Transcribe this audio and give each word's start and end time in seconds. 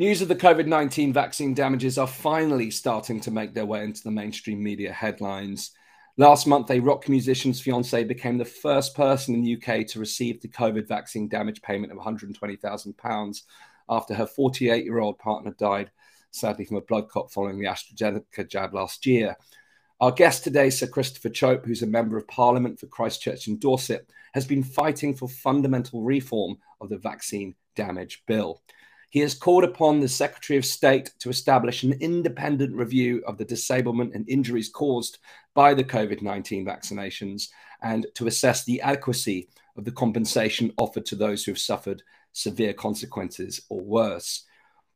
News 0.00 0.22
of 0.22 0.28
the 0.28 0.34
COVID 0.34 0.66
19 0.66 1.12
vaccine 1.12 1.52
damages 1.52 1.98
are 1.98 2.06
finally 2.06 2.70
starting 2.70 3.20
to 3.20 3.30
make 3.30 3.52
their 3.52 3.66
way 3.66 3.84
into 3.84 4.02
the 4.02 4.10
mainstream 4.10 4.62
media 4.62 4.94
headlines. 4.94 5.72
Last 6.16 6.46
month, 6.46 6.70
a 6.70 6.80
rock 6.80 7.06
musician's 7.06 7.60
fiance 7.60 8.02
became 8.04 8.38
the 8.38 8.46
first 8.46 8.96
person 8.96 9.34
in 9.34 9.42
the 9.42 9.56
UK 9.56 9.86
to 9.88 10.00
receive 10.00 10.40
the 10.40 10.48
COVID 10.48 10.88
vaccine 10.88 11.28
damage 11.28 11.60
payment 11.60 11.92
of 11.92 11.98
£120,000 11.98 13.42
after 13.90 14.14
her 14.14 14.26
48 14.26 14.86
year 14.86 15.00
old 15.00 15.18
partner 15.18 15.54
died, 15.58 15.90
sadly, 16.30 16.64
from 16.64 16.78
a 16.78 16.80
blood 16.80 17.10
clot 17.10 17.30
following 17.30 17.58
the 17.58 17.68
AstraZeneca 17.68 18.48
jab 18.48 18.72
last 18.72 19.04
year. 19.04 19.36
Our 20.00 20.12
guest 20.12 20.44
today, 20.44 20.70
Sir 20.70 20.86
Christopher 20.86 21.28
Chope, 21.28 21.66
who's 21.66 21.82
a 21.82 21.86
member 21.86 22.16
of 22.16 22.26
Parliament 22.26 22.80
for 22.80 22.86
Christchurch 22.86 23.48
and 23.48 23.60
Dorset, 23.60 24.08
has 24.32 24.46
been 24.46 24.62
fighting 24.62 25.14
for 25.14 25.28
fundamental 25.28 26.00
reform 26.00 26.56
of 26.80 26.88
the 26.88 26.96
vaccine 26.96 27.54
damage 27.76 28.22
bill. 28.26 28.62
He 29.10 29.20
has 29.20 29.34
called 29.34 29.64
upon 29.64 29.98
the 29.98 30.08
Secretary 30.08 30.56
of 30.56 30.64
State 30.64 31.10
to 31.18 31.30
establish 31.30 31.82
an 31.82 31.94
independent 31.94 32.74
review 32.74 33.22
of 33.26 33.38
the 33.38 33.44
disablement 33.44 34.14
and 34.14 34.28
injuries 34.28 34.68
caused 34.68 35.18
by 35.52 35.74
the 35.74 35.84
COVID 35.84 36.22
19 36.22 36.64
vaccinations 36.64 37.48
and 37.82 38.06
to 38.14 38.28
assess 38.28 38.64
the 38.64 38.80
adequacy 38.80 39.48
of 39.76 39.84
the 39.84 39.90
compensation 39.90 40.72
offered 40.78 41.04
to 41.06 41.16
those 41.16 41.44
who 41.44 41.50
have 41.50 41.58
suffered 41.58 42.02
severe 42.32 42.72
consequences 42.72 43.60
or 43.68 43.80
worse. 43.80 44.44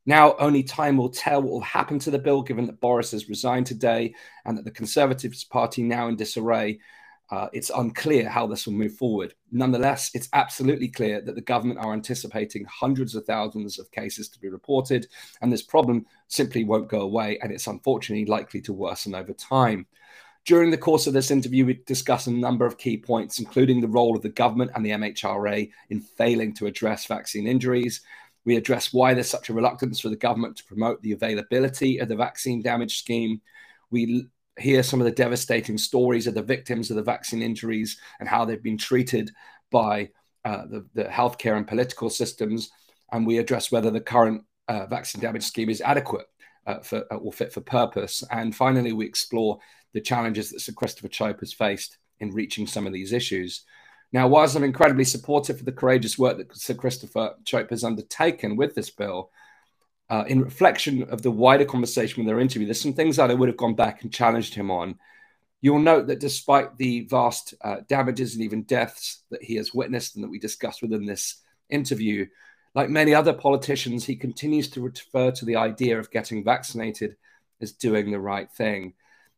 Now, 0.06 0.36
only 0.38 0.62
time 0.62 0.96
will 0.96 1.08
tell 1.08 1.42
what 1.42 1.50
will 1.50 1.60
happen 1.60 1.98
to 2.00 2.10
the 2.10 2.18
bill, 2.18 2.42
given 2.42 2.66
that 2.66 2.80
Boris 2.80 3.10
has 3.12 3.28
resigned 3.28 3.66
today 3.66 4.14
and 4.44 4.56
that 4.56 4.64
the 4.64 4.70
Conservative 4.70 5.34
Party 5.50 5.82
now 5.82 6.08
in 6.08 6.14
disarray 6.14 6.78
uh, 7.34 7.48
it's 7.52 7.70
unclear 7.70 8.28
how 8.28 8.46
this 8.46 8.64
will 8.64 8.74
move 8.74 8.94
forward. 8.94 9.34
Nonetheless, 9.50 10.12
it's 10.14 10.28
absolutely 10.34 10.86
clear 10.86 11.20
that 11.20 11.34
the 11.34 11.40
government 11.40 11.80
are 11.80 11.92
anticipating 11.92 12.64
hundreds 12.66 13.16
of 13.16 13.24
thousands 13.24 13.76
of 13.80 13.90
cases 13.90 14.28
to 14.28 14.38
be 14.38 14.48
reported, 14.48 15.08
and 15.42 15.52
this 15.52 15.62
problem 15.62 16.06
simply 16.28 16.62
won't 16.62 16.88
go 16.88 17.00
away, 17.00 17.40
and 17.42 17.50
it's 17.50 17.66
unfortunately 17.66 18.26
likely 18.26 18.60
to 18.60 18.72
worsen 18.72 19.16
over 19.16 19.32
time. 19.32 19.84
During 20.44 20.70
the 20.70 20.78
course 20.78 21.08
of 21.08 21.12
this 21.12 21.32
interview, 21.32 21.66
we 21.66 21.82
discuss 21.86 22.28
a 22.28 22.30
number 22.30 22.66
of 22.66 22.78
key 22.78 22.98
points, 22.98 23.40
including 23.40 23.80
the 23.80 23.88
role 23.88 24.14
of 24.14 24.22
the 24.22 24.28
government 24.28 24.70
and 24.76 24.86
the 24.86 24.90
MHRA 24.90 25.68
in 25.90 26.00
failing 26.00 26.54
to 26.54 26.66
address 26.66 27.06
vaccine 27.06 27.48
injuries. 27.48 28.00
We 28.44 28.54
address 28.54 28.92
why 28.92 29.12
there's 29.12 29.28
such 29.28 29.48
a 29.48 29.54
reluctance 29.54 29.98
for 29.98 30.08
the 30.08 30.16
government 30.16 30.56
to 30.58 30.64
promote 30.64 31.02
the 31.02 31.12
availability 31.12 31.98
of 31.98 32.06
the 32.06 32.16
vaccine 32.16 32.62
damage 32.62 32.98
scheme. 32.98 33.40
We 33.90 34.28
hear 34.58 34.82
some 34.82 35.00
of 35.00 35.04
the 35.04 35.12
devastating 35.12 35.78
stories 35.78 36.26
of 36.26 36.34
the 36.34 36.42
victims 36.42 36.90
of 36.90 36.96
the 36.96 37.02
vaccine 37.02 37.42
injuries 37.42 37.98
and 38.20 38.28
how 38.28 38.44
they've 38.44 38.62
been 38.62 38.78
treated 38.78 39.30
by 39.70 40.10
uh, 40.44 40.66
the, 40.66 40.86
the 40.94 41.04
healthcare 41.04 41.56
and 41.56 41.66
political 41.66 42.08
systems. 42.08 42.70
And 43.12 43.26
we 43.26 43.38
address 43.38 43.72
whether 43.72 43.90
the 43.90 44.00
current 44.00 44.42
uh, 44.68 44.86
vaccine 44.86 45.20
damage 45.20 45.44
scheme 45.44 45.70
is 45.70 45.80
adequate 45.80 46.26
uh, 46.66 46.80
for, 46.80 47.04
uh, 47.10 47.16
or 47.16 47.32
fit 47.32 47.52
for 47.52 47.60
purpose. 47.60 48.22
And 48.30 48.54
finally, 48.54 48.92
we 48.92 49.06
explore 49.06 49.58
the 49.92 50.00
challenges 50.00 50.50
that 50.50 50.60
Sir 50.60 50.72
Christopher 50.72 51.08
Chope 51.08 51.40
has 51.40 51.52
faced 51.52 51.98
in 52.20 52.30
reaching 52.30 52.66
some 52.66 52.86
of 52.86 52.92
these 52.92 53.12
issues. 53.12 53.64
Now, 54.12 54.28
whilst 54.28 54.54
I'm 54.54 54.64
incredibly 54.64 55.04
supportive 55.04 55.58
of 55.58 55.64
the 55.64 55.72
courageous 55.72 56.18
work 56.18 56.38
that 56.38 56.56
Sir 56.56 56.74
Christopher 56.74 57.34
Chope 57.44 57.70
has 57.70 57.84
undertaken 57.84 58.56
with 58.56 58.74
this 58.74 58.90
bill, 58.90 59.30
uh, 60.10 60.24
in 60.26 60.42
reflection 60.42 61.04
of 61.04 61.22
the 61.22 61.30
wider 61.30 61.64
conversation 61.64 62.22
with 62.22 62.28
their 62.28 62.40
interview, 62.40 62.66
there's 62.66 62.80
some 62.80 62.92
things 62.92 63.16
that 63.16 63.30
I 63.30 63.34
would 63.34 63.48
have 63.48 63.56
gone 63.56 63.74
back 63.74 64.02
and 64.02 64.12
challenged 64.12 64.54
him 64.54 64.70
on. 64.70 64.96
You'll 65.60 65.78
note 65.78 66.08
that 66.08 66.20
despite 66.20 66.76
the 66.76 67.06
vast 67.08 67.54
uh, 67.62 67.76
damages 67.88 68.34
and 68.34 68.44
even 68.44 68.64
deaths 68.64 69.24
that 69.30 69.42
he 69.42 69.56
has 69.56 69.72
witnessed 69.72 70.14
and 70.14 70.22
that 70.22 70.30
we 70.30 70.38
discussed 70.38 70.82
within 70.82 71.06
this 71.06 71.36
interview, 71.70 72.26
like 72.74 72.90
many 72.90 73.14
other 73.14 73.32
politicians, 73.32 74.04
he 74.04 74.16
continues 74.16 74.68
to 74.70 74.82
refer 74.82 75.30
to 75.30 75.44
the 75.44 75.56
idea 75.56 75.98
of 75.98 76.10
getting 76.10 76.44
vaccinated 76.44 77.16
as 77.62 77.72
doing 77.72 78.10
the 78.10 78.20
right 78.20 78.50
thing. 78.52 78.92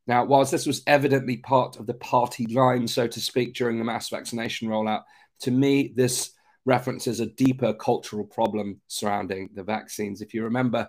Now, 0.06 0.24
whilst 0.24 0.52
this 0.52 0.66
was 0.66 0.82
evidently 0.86 1.36
part 1.36 1.76
of 1.78 1.86
the 1.86 1.94
party 1.94 2.46
line, 2.46 2.88
so 2.88 3.06
to 3.06 3.20
speak, 3.20 3.54
during 3.54 3.78
the 3.78 3.84
mass 3.84 4.08
vaccination 4.08 4.68
rollout, 4.68 5.02
to 5.40 5.50
me, 5.50 5.92
this 5.94 6.30
references 6.66 7.20
a 7.20 7.26
deeper 7.26 7.72
cultural 7.72 8.24
problem 8.24 8.80
surrounding 8.88 9.48
the 9.54 9.62
vaccines. 9.62 10.20
If 10.20 10.34
you 10.34 10.44
remember, 10.44 10.88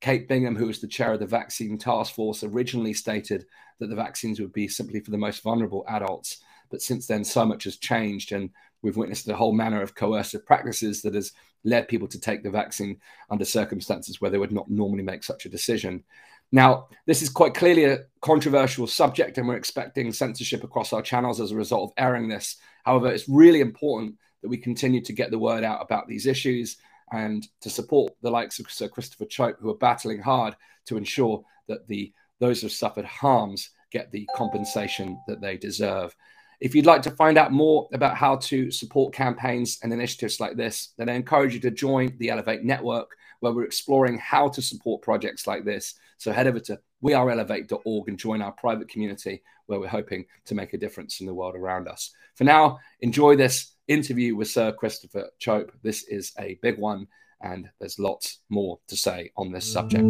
Kate 0.00 0.26
Bingham, 0.26 0.56
who 0.56 0.66
was 0.66 0.80
the 0.80 0.88
chair 0.88 1.12
of 1.12 1.20
the 1.20 1.26
vaccine 1.26 1.78
task 1.78 2.14
force, 2.14 2.42
originally 2.42 2.94
stated 2.94 3.44
that 3.78 3.88
the 3.88 3.96
vaccines 3.96 4.40
would 4.40 4.52
be 4.52 4.66
simply 4.66 5.00
for 5.00 5.10
the 5.10 5.18
most 5.18 5.42
vulnerable 5.42 5.84
adults. 5.88 6.38
But 6.70 6.82
since 6.82 7.06
then, 7.06 7.24
so 7.24 7.44
much 7.44 7.64
has 7.64 7.76
changed, 7.76 8.32
and 8.32 8.50
we've 8.82 8.96
witnessed 8.96 9.28
a 9.28 9.36
whole 9.36 9.52
manner 9.52 9.82
of 9.82 9.94
coercive 9.94 10.46
practices 10.46 11.02
that 11.02 11.14
has 11.14 11.32
led 11.64 11.88
people 11.88 12.08
to 12.08 12.20
take 12.20 12.42
the 12.42 12.50
vaccine 12.50 12.98
under 13.30 13.44
circumstances 13.44 14.20
where 14.20 14.30
they 14.30 14.38
would 14.38 14.52
not 14.52 14.70
normally 14.70 15.02
make 15.02 15.24
such 15.24 15.44
a 15.44 15.50
decision. 15.50 16.04
Now, 16.52 16.88
this 17.06 17.20
is 17.20 17.28
quite 17.28 17.54
clearly 17.54 17.84
a 17.84 17.98
controversial 18.22 18.86
subject, 18.86 19.36
and 19.36 19.46
we're 19.46 19.56
expecting 19.56 20.12
censorship 20.12 20.64
across 20.64 20.92
our 20.92 21.02
channels 21.02 21.40
as 21.40 21.50
a 21.50 21.56
result 21.56 21.90
of 21.90 22.02
airing 22.02 22.28
this. 22.28 22.56
However, 22.84 23.08
it's 23.08 23.28
really 23.28 23.60
important 23.60 24.14
that 24.42 24.48
we 24.48 24.56
continue 24.56 25.00
to 25.02 25.12
get 25.12 25.30
the 25.30 25.38
word 25.38 25.64
out 25.64 25.82
about 25.82 26.06
these 26.08 26.26
issues 26.26 26.76
and 27.12 27.48
to 27.60 27.70
support 27.70 28.12
the 28.22 28.30
likes 28.30 28.58
of 28.58 28.70
Sir 28.70 28.88
Christopher 28.88 29.26
Chope, 29.26 29.58
who 29.60 29.70
are 29.70 29.76
battling 29.76 30.20
hard 30.20 30.54
to 30.86 30.96
ensure 30.96 31.42
that 31.68 31.86
the 31.88 32.12
those 32.40 32.60
who 32.60 32.66
have 32.66 32.72
suffered 32.72 33.04
harms 33.04 33.70
get 33.90 34.12
the 34.12 34.28
compensation 34.36 35.18
that 35.26 35.40
they 35.40 35.56
deserve. 35.56 36.14
If 36.60 36.74
you'd 36.74 36.86
like 36.86 37.02
to 37.02 37.10
find 37.12 37.38
out 37.38 37.52
more 37.52 37.88
about 37.92 38.16
how 38.16 38.36
to 38.36 38.70
support 38.70 39.14
campaigns 39.14 39.78
and 39.82 39.92
initiatives 39.92 40.40
like 40.40 40.56
this, 40.56 40.92
then 40.98 41.08
I 41.08 41.14
encourage 41.14 41.54
you 41.54 41.60
to 41.60 41.70
join 41.70 42.16
the 42.18 42.30
Elevate 42.30 42.64
Network, 42.64 43.16
where 43.40 43.52
we're 43.52 43.64
exploring 43.64 44.18
how 44.18 44.48
to 44.48 44.60
support 44.60 45.02
projects 45.02 45.46
like 45.46 45.64
this. 45.64 45.94
So 46.18 46.32
head 46.32 46.48
over 46.48 46.58
to 46.60 46.80
weareelevate.org 47.02 48.08
and 48.08 48.18
join 48.18 48.42
our 48.42 48.52
private 48.52 48.88
community 48.88 49.42
where 49.66 49.78
we're 49.78 49.86
hoping 49.86 50.24
to 50.46 50.54
make 50.56 50.74
a 50.74 50.78
difference 50.78 51.20
in 51.20 51.26
the 51.26 51.34
world 51.34 51.54
around 51.54 51.86
us. 51.86 52.12
For 52.34 52.44
now, 52.44 52.80
enjoy 53.00 53.36
this 53.36 53.74
interview 53.88 54.36
with 54.36 54.48
Sir 54.48 54.70
Christopher 54.70 55.30
Chope. 55.38 55.72
This 55.82 56.04
is 56.04 56.32
a 56.38 56.58
big 56.62 56.78
one, 56.78 57.08
and 57.40 57.68
there's 57.80 57.98
lots 57.98 58.40
more 58.50 58.78
to 58.86 58.96
say 58.96 59.32
on 59.36 59.50
this 59.50 59.70
subject. 59.70 60.08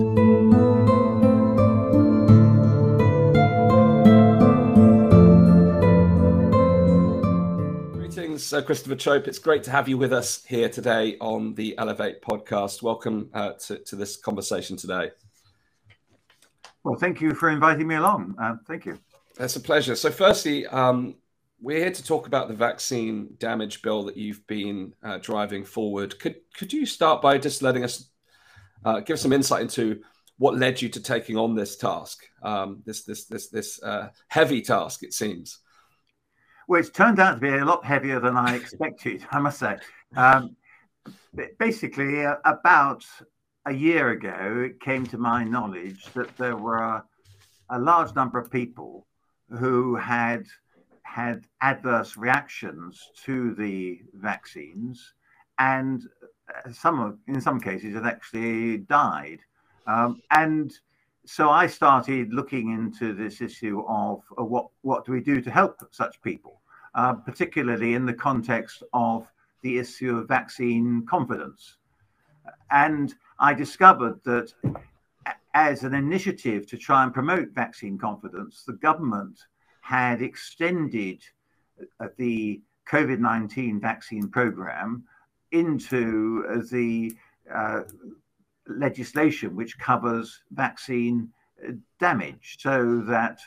Greetings, 7.95 8.45
Sir 8.45 8.63
Christopher 8.63 8.97
Chope. 8.97 9.29
It's 9.29 9.39
great 9.39 9.63
to 9.65 9.71
have 9.71 9.89
you 9.89 9.97
with 9.97 10.13
us 10.13 10.45
here 10.45 10.69
today 10.69 11.17
on 11.21 11.55
the 11.55 11.79
Elevate 11.79 12.21
podcast. 12.21 12.83
Welcome 12.83 13.31
uh, 13.33 13.53
to, 13.67 13.79
to, 13.79 13.97
this 13.97 14.17
conversation 14.17 14.77
today. 14.77 15.13
Well, 16.83 16.97
thank 16.97 17.21
you 17.21 17.33
for 17.35 17.49
inviting 17.49 17.87
me 17.87 17.95
along. 17.95 18.35
Uh, 18.41 18.57
thank 18.67 18.87
you. 18.87 18.99
That's 19.37 19.55
a 19.55 19.61
pleasure. 19.61 19.95
So, 19.95 20.11
firstly, 20.11 20.67
um, 20.67 21.15
we're 21.61 21.79
here 21.79 21.91
to 21.91 22.05
talk 22.05 22.27
about 22.27 22.49
the 22.49 22.55
vaccine 22.55 23.29
damage 23.39 23.83
bill 23.83 24.05
that 24.05 24.17
you've 24.17 24.47
been 24.47 24.95
uh, 25.03 25.19
driving 25.19 25.65
forward. 25.65 26.19
Could 26.21 26.37
could 26.57 26.73
you 26.73 26.87
start 26.87 27.21
by 27.21 27.39
just 27.39 27.63
letting 27.63 27.85
us 27.85 28.11
uh, 28.85 29.01
give 29.01 29.19
some 29.19 29.33
insight 29.33 29.63
into 29.63 30.01
what 30.39 30.57
led 30.57 30.81
you 30.81 30.89
to 30.89 31.03
taking 31.03 31.37
on 31.37 31.55
this 31.55 31.77
task, 31.77 32.25
um, 32.43 32.83
this 32.87 33.05
this 33.05 33.27
this 33.27 33.49
this 33.49 33.83
uh, 33.83 34.11
heavy 34.29 34.63
task? 34.63 35.03
It 35.03 35.13
seems. 35.13 35.59
Well, 36.69 36.81
it's 36.81 36.91
turned 36.91 37.19
out 37.19 37.35
to 37.35 37.41
be 37.41 37.49
a 37.49 37.65
lot 37.65 37.85
heavier 37.85 38.21
than 38.21 38.37
I 38.37 38.55
expected. 38.55 39.27
I 39.31 39.41
must 39.41 39.59
say. 39.59 39.79
Um, 40.17 40.57
basically, 41.59 42.25
uh, 42.25 42.37
about 42.45 43.05
a 43.67 43.73
year 43.73 44.11
ago, 44.11 44.65
it 44.67 44.81
came 44.81 45.07
to 45.07 45.19
my 45.19 45.45
knowledge 45.45 46.05
that 46.15 46.37
there 46.37 46.57
were 46.57 47.03
a 47.71 47.79
large 47.79 48.15
number 48.15 48.39
of 48.39 48.51
people 48.51 49.07
who 49.51 49.97
had 49.97 50.45
had 51.09 51.47
adverse 51.61 52.17
reactions 52.17 53.11
to 53.25 53.55
the 53.55 54.01
vaccines, 54.15 55.15
and 55.59 56.03
uh, 56.55 56.71
some 56.71 57.01
of, 57.01 57.19
in 57.27 57.41
some 57.41 57.61
cases, 57.61 57.95
had 57.95 58.07
actually 58.07 58.79
died. 58.79 59.41
Um, 59.87 60.21
and 60.31 60.73
so 61.25 61.49
I 61.51 61.67
started 61.67 62.33
looking 62.33 62.73
into 62.73 63.15
this 63.15 63.41
issue 63.41 63.83
of 63.89 64.23
uh, 64.39 64.45
what 64.45 64.69
what 64.83 65.05
do 65.05 65.13
we 65.13 65.21
do 65.21 65.41
to 65.41 65.51
help 65.51 65.75
such 65.91 66.21
people, 66.23 66.61
uh, 66.95 67.15
particularly 67.15 67.95
in 67.95 68.05
the 68.07 68.19
context 68.29 68.83
of 68.93 69.27
the 69.63 69.79
issue 69.79 70.19
of 70.19 70.29
vaccine 70.29 71.07
confidence. 71.07 71.79
And 72.71 73.15
I 73.41 73.55
discovered 73.55 74.23
that 74.25 74.53
as 75.55 75.85
an 75.85 75.95
initiative 75.95 76.67
to 76.67 76.77
try 76.77 77.03
and 77.03 77.13
promote 77.13 77.49
vaccine 77.65 77.99
confidence, 77.99 78.65
the 78.67 78.75
government 78.75 79.39
had 79.89 80.21
extended 80.21 81.23
uh, 81.99 82.09
the 82.19 82.61
COVID 82.93 83.21
19 83.21 83.81
vaccine 83.81 84.29
program 84.29 85.03
into 85.53 86.45
uh, 86.51 86.59
the 86.71 87.11
uh, 87.55 87.81
legislation 88.67 89.57
which 89.57 89.79
covers 89.79 90.43
vaccine 90.51 91.31
uh, 91.67 91.73
damage 91.99 92.59
so 92.61 93.01
that 93.01 93.39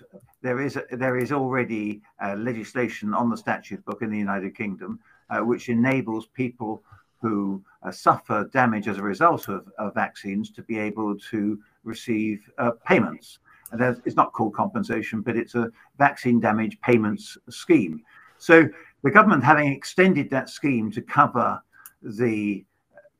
there 0.41 0.59
is 0.59 0.79
there 0.91 1.17
is 1.17 1.31
already 1.31 2.01
uh, 2.23 2.33
legislation 2.33 3.13
on 3.13 3.29
the 3.29 3.38
statute 3.38 3.85
book 3.85 4.01
in 4.01 4.09
the 4.09 4.17
United 4.17 4.57
Kingdom 4.57 4.99
uh, 5.29 5.41
which 5.41 5.69
enables 5.69 6.25
people 6.25 6.81
who 7.21 7.63
suffer 7.91 8.49
damage 8.51 8.88
as 8.88 8.97
a 8.97 9.03
result 9.03 9.47
of, 9.47 9.69
of, 9.77 9.93
vaccines 9.93 10.49
to 10.49 10.63
be 10.63 10.79
able 10.79 11.15
to 11.15 11.59
receive 11.83 12.49
payments. 12.88 13.38
It's 13.73 14.15
not 14.15 14.33
called 14.33 14.53
compensation, 14.53 15.21
but 15.21 15.38
it's 15.38 15.56
a 15.56 15.71
vaccine 15.97 16.39
damage 16.39 16.79
payments 16.81 17.38
scheme. 17.50 18.01
So 18.38 18.68
the 19.03 19.12
government 19.12 19.44
having 19.44 19.71
extended 19.71 20.29
that 20.31 20.50
scheme 20.50 20.91
to 20.91 21.01
cover 21.01 21.62
the 22.01 22.65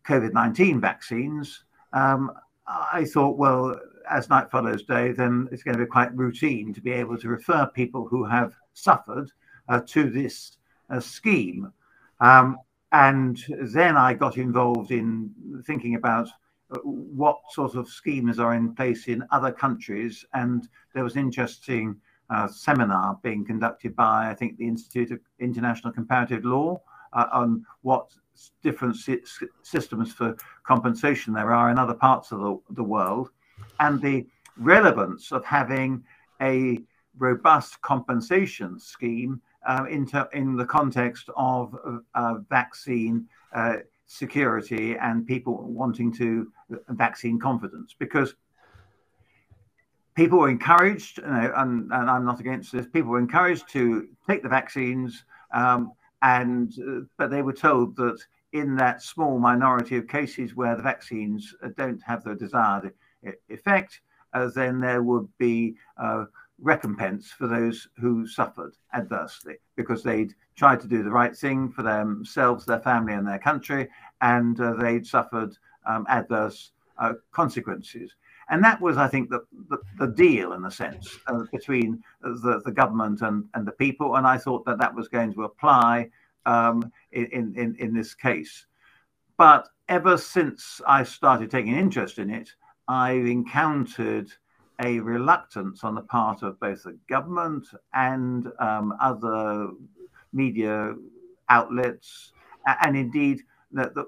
COVID 0.06 0.34
19 0.34 0.82
vaccines, 0.82 1.64
um, 1.94 2.32
I 2.68 3.06
thought, 3.06 3.38
well, 3.38 3.80
as 4.10 4.30
night 4.30 4.50
follows 4.50 4.84
day, 4.84 5.12
then 5.12 5.48
it's 5.52 5.64
going 5.64 5.78
to 5.78 5.84
be 5.84 5.90
quite 5.90 6.16
routine 6.16 6.74
to 6.74 6.82
be 6.82 6.92
able 6.92 7.18
to 7.18 7.30
refer 7.30 7.68
people 7.68 8.08
who 8.08 8.26
have 8.26 8.54
suffered 8.74 9.32
uh, 9.70 9.82
to 9.88 10.10
this 10.10 10.58
uh, 10.90 11.00
scheme. 11.00 11.72
Um, 12.20 12.58
and 12.92 13.44
then 13.74 13.96
I 13.96 14.14
got 14.14 14.38
involved 14.38 14.92
in 14.92 15.32
thinking 15.66 15.96
about 15.96 16.28
what 16.84 17.38
sort 17.50 17.76
of 17.76 17.88
schemes 17.88 18.40
are 18.40 18.54
in 18.54 18.74
place 18.74 19.08
in 19.08 19.24
other 19.32 19.52
countries. 19.52 20.26
And 20.34 20.68
there 20.94 21.04
was 21.04 21.16
an 21.16 21.22
interesting 21.22 22.00
uh, 22.30 22.48
seminar 22.48 23.20
being 23.24 23.46
conducted 23.46 23.96
by, 23.96 24.30
I 24.30 24.34
think, 24.34 24.58
the 24.58 24.68
Institute 24.68 25.12
of 25.12 25.20
International 25.40 25.92
Comparative 25.92 26.46
Law 26.46 26.82
uh, 27.14 27.28
on 27.34 27.66
what 27.82 28.12
different 28.64 28.96
systems 29.64 30.14
for 30.14 30.36
compensation 30.64 31.34
there 31.34 31.52
are 31.52 31.70
in 31.70 31.78
other 31.78 31.94
parts 31.94 32.32
of 32.32 32.40
the, 32.40 32.58
the 32.72 32.84
world 32.84 33.30
and 33.80 34.02
the 34.02 34.26
relevance 34.58 35.32
of 35.32 35.44
having 35.44 36.04
a 36.42 36.80
robust 37.18 37.82
compensation 37.82 38.80
scheme 38.80 39.42
uh, 39.68 39.86
in, 39.90 40.10
in 40.34 40.56
the 40.56 40.66
context 40.66 41.30
of 41.36 41.76
vaccine 42.50 43.28
uh, 43.54 43.78
security 44.12 44.98
and 44.98 45.26
people 45.26 45.56
wanting 45.64 46.12
to 46.12 46.52
vaccine 46.90 47.40
confidence 47.40 47.96
because 47.98 48.36
people 50.16 50.40
were 50.40 50.50
encouraged, 50.50 51.20
you 51.20 51.24
know, 51.24 51.54
and, 51.56 51.90
and, 51.94 52.10
I'm 52.10 52.26
not 52.26 52.42
against 52.42 52.74
this, 52.74 52.86
people 52.88 53.12
were 53.12 53.20
encouraged 53.20 53.70
to 53.70 54.10
take 54.28 54.44
the 54.44 54.50
vaccines, 54.50 55.24
um, 55.54 55.94
and 56.22 56.74
uh, 56.86 57.06
but 57.18 57.32
they 57.32 57.42
were 57.42 57.54
told 57.54 57.96
that 57.96 58.20
in 58.52 58.76
that 58.76 59.02
small 59.02 59.40
minority 59.40 59.96
of 59.96 60.10
cases 60.10 60.56
where 60.56 60.76
the 60.76 60.84
vaccines 60.84 61.56
don't 61.78 62.02
have 62.04 62.26
the 62.26 62.36
desired 62.36 62.92
effect, 63.48 64.02
uh, 64.34 64.50
then 64.54 64.82
there 64.82 65.04
would 65.04 65.28
be 65.38 65.76
uh, 65.98 66.26
recompense 66.62 67.32
for 67.32 67.48
those 67.48 67.88
who 68.00 68.28
suffered 68.28 68.74
adversely 68.94 69.56
because 69.76 70.04
they'd 70.04 70.34
tried 70.56 70.80
to 70.80 70.88
do 70.88 71.04
the 71.04 71.12
right 71.12 71.36
thing 71.36 71.70
for 71.70 71.82
themselves, 71.82 72.66
their 72.66 72.80
family, 72.80 73.14
and 73.14 73.28
their 73.28 73.40
country, 73.40 73.90
and 74.22 74.60
uh, 74.62 74.74
they'd 74.74 75.06
suffered 75.06 75.58
um, 75.88 76.06
adverse 76.08 76.72
uh, 77.00 77.14
consequences. 77.32 78.16
And 78.50 78.64
that 78.64 78.82
was, 78.82 78.98
I 78.98 79.08
think, 79.08 79.30
the, 79.30 79.42
the, 79.70 79.78
the 79.98 80.08
deal 80.08 80.54
in 80.54 80.66
a 80.66 80.72
sense 80.72 81.18
uh, 81.28 81.44
between 81.52 82.04
the, 82.22 82.62
the 82.64 82.72
government 82.72 83.22
and, 83.22 83.46
and 83.54 83.66
the 83.66 83.72
people. 83.72 84.16
And 84.16 84.28
I 84.28 84.38
thought 84.38 84.66
that 84.66 84.78
that 84.80 84.94
was 84.94 85.08
going 85.08 85.34
to 85.34 85.44
apply 85.44 86.10
um, 86.46 86.92
in, 87.12 87.56
in, 87.56 87.76
in 87.80 87.94
this 87.94 88.14
case. 88.14 88.66
But 89.38 89.70
ever 89.88 90.18
since 90.18 90.82
I 90.86 91.04
started 91.04 91.50
taking 91.50 91.76
interest 91.76 92.20
in 92.20 92.30
it, 92.30 92.52
I've 92.88 93.26
encountered 93.26 94.32
a 94.82 95.00
reluctance 95.00 95.84
on 95.84 95.96
the 95.96 96.02
part 96.02 96.44
of 96.44 96.60
both 96.60 96.84
the 96.84 96.98
government 97.08 97.68
and 97.94 98.52
um, 98.60 98.94
other 99.02 99.70
media 100.34 100.96
outlets, 101.50 102.32
and 102.84 102.98
indeed 102.98 103.42
the, 103.72 103.92
the 103.96 104.06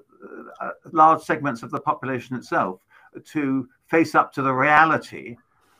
uh, 0.60 0.70
large 0.92 1.22
segments 1.22 1.62
of 1.62 1.70
the 1.70 1.80
population 1.80 2.36
itself, 2.36 2.80
to 3.24 3.68
face 3.86 4.14
up 4.14 4.32
to 4.32 4.42
the 4.42 4.52
reality 4.52 5.36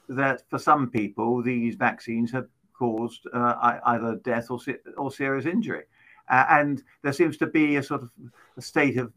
that 0.08 0.42
for 0.50 0.58
some 0.58 0.90
people 0.90 1.42
these 1.42 1.74
vaccines 1.74 2.30
have 2.30 2.46
caused 2.78 3.26
uh, 3.32 3.78
either 3.86 4.16
death 4.16 4.50
or, 4.50 4.58
or 4.96 5.10
serious 5.10 5.46
injury. 5.46 5.84
Uh, 6.28 6.44
and 6.50 6.82
there 7.02 7.12
seems 7.12 7.36
to 7.36 7.46
be 7.46 7.76
a 7.76 7.82
sort 7.82 8.02
of 8.02 8.10
a 8.56 8.62
state 8.62 8.96
of 8.96 9.12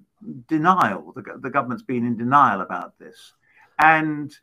denial. 0.48 1.14
The, 1.16 1.24
the 1.42 1.50
government's 1.50 1.84
been 1.84 2.06
in 2.06 2.18
denial 2.18 2.62
about 2.62 2.98
this. 3.00 3.34
And 3.80 4.34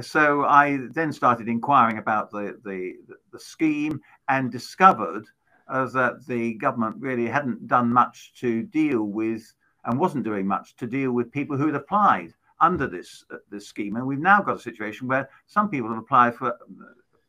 so 0.00 0.44
I 0.44 0.78
then 0.92 1.12
started 1.12 1.48
inquiring 1.48 1.98
about 1.98 2.30
the, 2.30 2.58
the, 2.64 2.94
the 3.32 3.38
scheme 3.38 4.00
and 4.28 4.52
discovered 4.52 5.24
uh, 5.68 5.86
that 5.86 6.26
the 6.26 6.54
government 6.54 6.96
really 6.98 7.26
hadn't 7.26 7.66
done 7.66 7.92
much 7.92 8.32
to 8.40 8.62
deal 8.62 9.02
with 9.02 9.42
and 9.84 9.98
wasn't 9.98 10.24
doing 10.24 10.46
much 10.46 10.76
to 10.76 10.86
deal 10.86 11.12
with 11.12 11.32
people 11.32 11.56
who 11.56 11.66
had 11.66 11.74
applied 11.74 12.32
under 12.60 12.86
this 12.86 13.24
uh, 13.32 13.36
this 13.50 13.66
scheme. 13.66 13.96
And 13.96 14.06
we've 14.06 14.18
now 14.18 14.40
got 14.40 14.56
a 14.56 14.60
situation 14.60 15.08
where 15.08 15.28
some 15.46 15.68
people 15.68 15.88
have 15.88 15.98
applied 15.98 16.34
for 16.34 16.56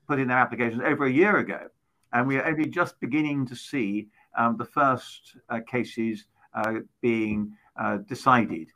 put 0.07 0.19
in 0.19 0.27
their 0.27 0.37
applications 0.37 0.81
over 0.85 1.05
a 1.05 1.11
year 1.11 1.37
ago, 1.37 1.67
and 2.13 2.27
we 2.27 2.37
are 2.37 2.45
only 2.45 2.67
just 2.67 2.99
beginning 2.99 3.45
to 3.47 3.55
see 3.55 4.07
um, 4.37 4.57
the 4.57 4.65
first 4.65 5.37
uh, 5.49 5.59
cases 5.67 6.25
uh, 6.53 6.75
being 7.01 7.51
uh, 7.79 7.97
decided. 8.07 8.69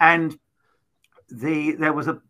And 0.00 0.36
the 1.28 1.72
there 1.72 1.92
was 1.92 2.08
a 2.08 2.20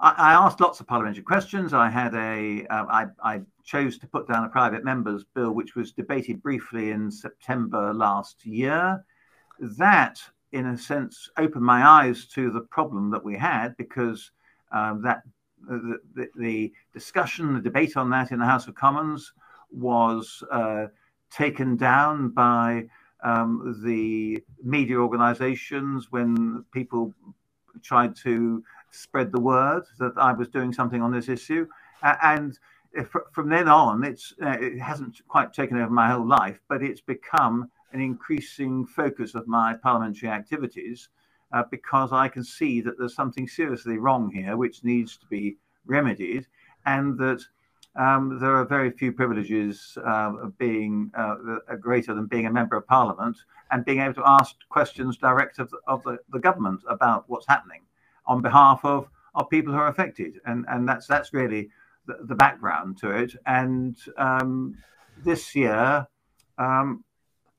I, 0.00 0.32
asked 0.32 0.60
lots 0.60 0.80
of 0.80 0.86
parliamentary 0.86 1.22
questions. 1.22 1.72
I 1.72 1.88
had 1.88 2.14
a 2.14 2.66
uh, 2.68 2.84
I, 2.88 3.06
I 3.22 3.40
chose 3.64 3.98
to 3.98 4.06
put 4.06 4.28
down 4.28 4.44
a 4.44 4.48
private 4.48 4.84
members 4.84 5.24
bill, 5.34 5.52
which 5.52 5.74
was 5.74 5.92
debated 5.92 6.42
briefly 6.42 6.90
in 6.90 7.10
September 7.10 7.94
last 7.94 8.44
year. 8.44 9.04
That, 9.58 10.20
in 10.52 10.66
a 10.66 10.78
sense, 10.78 11.30
opened 11.38 11.64
my 11.64 11.86
eyes 11.86 12.26
to 12.34 12.50
the 12.50 12.60
problem 12.60 13.10
that 13.10 13.24
we 13.24 13.36
had 13.36 13.76
because 13.78 14.30
um, 14.72 15.02
that 15.02 15.22
the, 15.66 15.98
the, 16.14 16.28
the, 16.36 16.72
discussion, 16.92 17.54
the 17.54 17.60
debate 17.60 17.96
on 17.96 18.10
that 18.10 18.32
in 18.32 18.38
the 18.38 18.44
House 18.44 18.68
of 18.68 18.74
Commons 18.74 19.32
was 19.70 20.42
uh, 20.50 20.86
taken 21.30 21.76
down 21.76 22.28
by 22.28 22.84
um, 23.24 23.80
the 23.84 24.42
media 24.62 24.96
organizations 24.96 26.08
when 26.10 26.64
people 26.72 27.14
tried 27.82 28.14
to 28.16 28.62
spread 28.90 29.32
the 29.32 29.40
word 29.40 29.84
that 29.98 30.12
I 30.16 30.32
was 30.32 30.48
doing 30.48 30.72
something 30.72 31.02
on 31.02 31.12
this 31.12 31.28
issue. 31.28 31.66
And 32.02 32.58
if, 32.92 33.14
from 33.32 33.48
then 33.48 33.68
on, 33.68 34.04
it's 34.04 34.32
uh, 34.42 34.56
it 34.60 34.78
hasn't 34.78 35.20
quite 35.28 35.52
taken 35.52 35.78
over 35.78 35.90
my 35.90 36.10
whole 36.10 36.26
life, 36.26 36.58
but 36.68 36.82
it's 36.82 37.00
become 37.00 37.70
an 37.92 38.00
increasing 38.00 38.86
focus 38.86 39.34
of 39.34 39.46
my 39.46 39.74
parliamentary 39.74 40.28
activities 40.28 41.08
uh, 41.52 41.62
because 41.70 42.12
I 42.12 42.28
can 42.28 42.44
see 42.44 42.80
that 42.80 42.98
there's 42.98 43.14
something 43.14 43.46
seriously 43.48 43.98
wrong 43.98 44.30
here, 44.30 44.56
which 44.56 44.84
needs 44.84 45.16
to 45.18 45.26
be 45.26 45.56
remedied, 45.86 46.46
and 46.84 47.18
that 47.18 47.42
um, 47.96 48.38
there 48.40 48.54
are 48.54 48.64
very 48.64 48.90
few 48.90 49.12
privileges 49.12 49.96
uh, 50.04 50.32
of 50.42 50.58
being 50.58 51.10
uh, 51.16 51.36
greater 51.80 52.14
than 52.14 52.26
being 52.26 52.46
a 52.46 52.52
member 52.52 52.76
of 52.76 52.86
parliament 52.86 53.36
and 53.70 53.84
being 53.84 54.00
able 54.00 54.14
to 54.14 54.28
ask 54.28 54.54
questions 54.68 55.16
direct 55.16 55.58
of, 55.58 55.70
the, 55.70 55.78
of 55.86 56.02
the, 56.02 56.18
the 56.30 56.38
government 56.38 56.82
about 56.88 57.24
what's 57.28 57.46
happening 57.46 57.80
on 58.26 58.42
behalf 58.42 58.84
of, 58.84 59.08
of 59.34 59.48
people 59.50 59.72
who 59.72 59.78
are 59.78 59.88
affected. 59.88 60.40
And, 60.46 60.64
and 60.68 60.88
that's, 60.88 61.06
that's 61.06 61.32
really 61.32 61.70
the, 62.06 62.18
the 62.22 62.34
background 62.34 62.98
to 62.98 63.10
it. 63.10 63.34
And 63.46 63.96
um, 64.16 64.76
this 65.24 65.54
year, 65.54 66.06
um, 66.58 67.04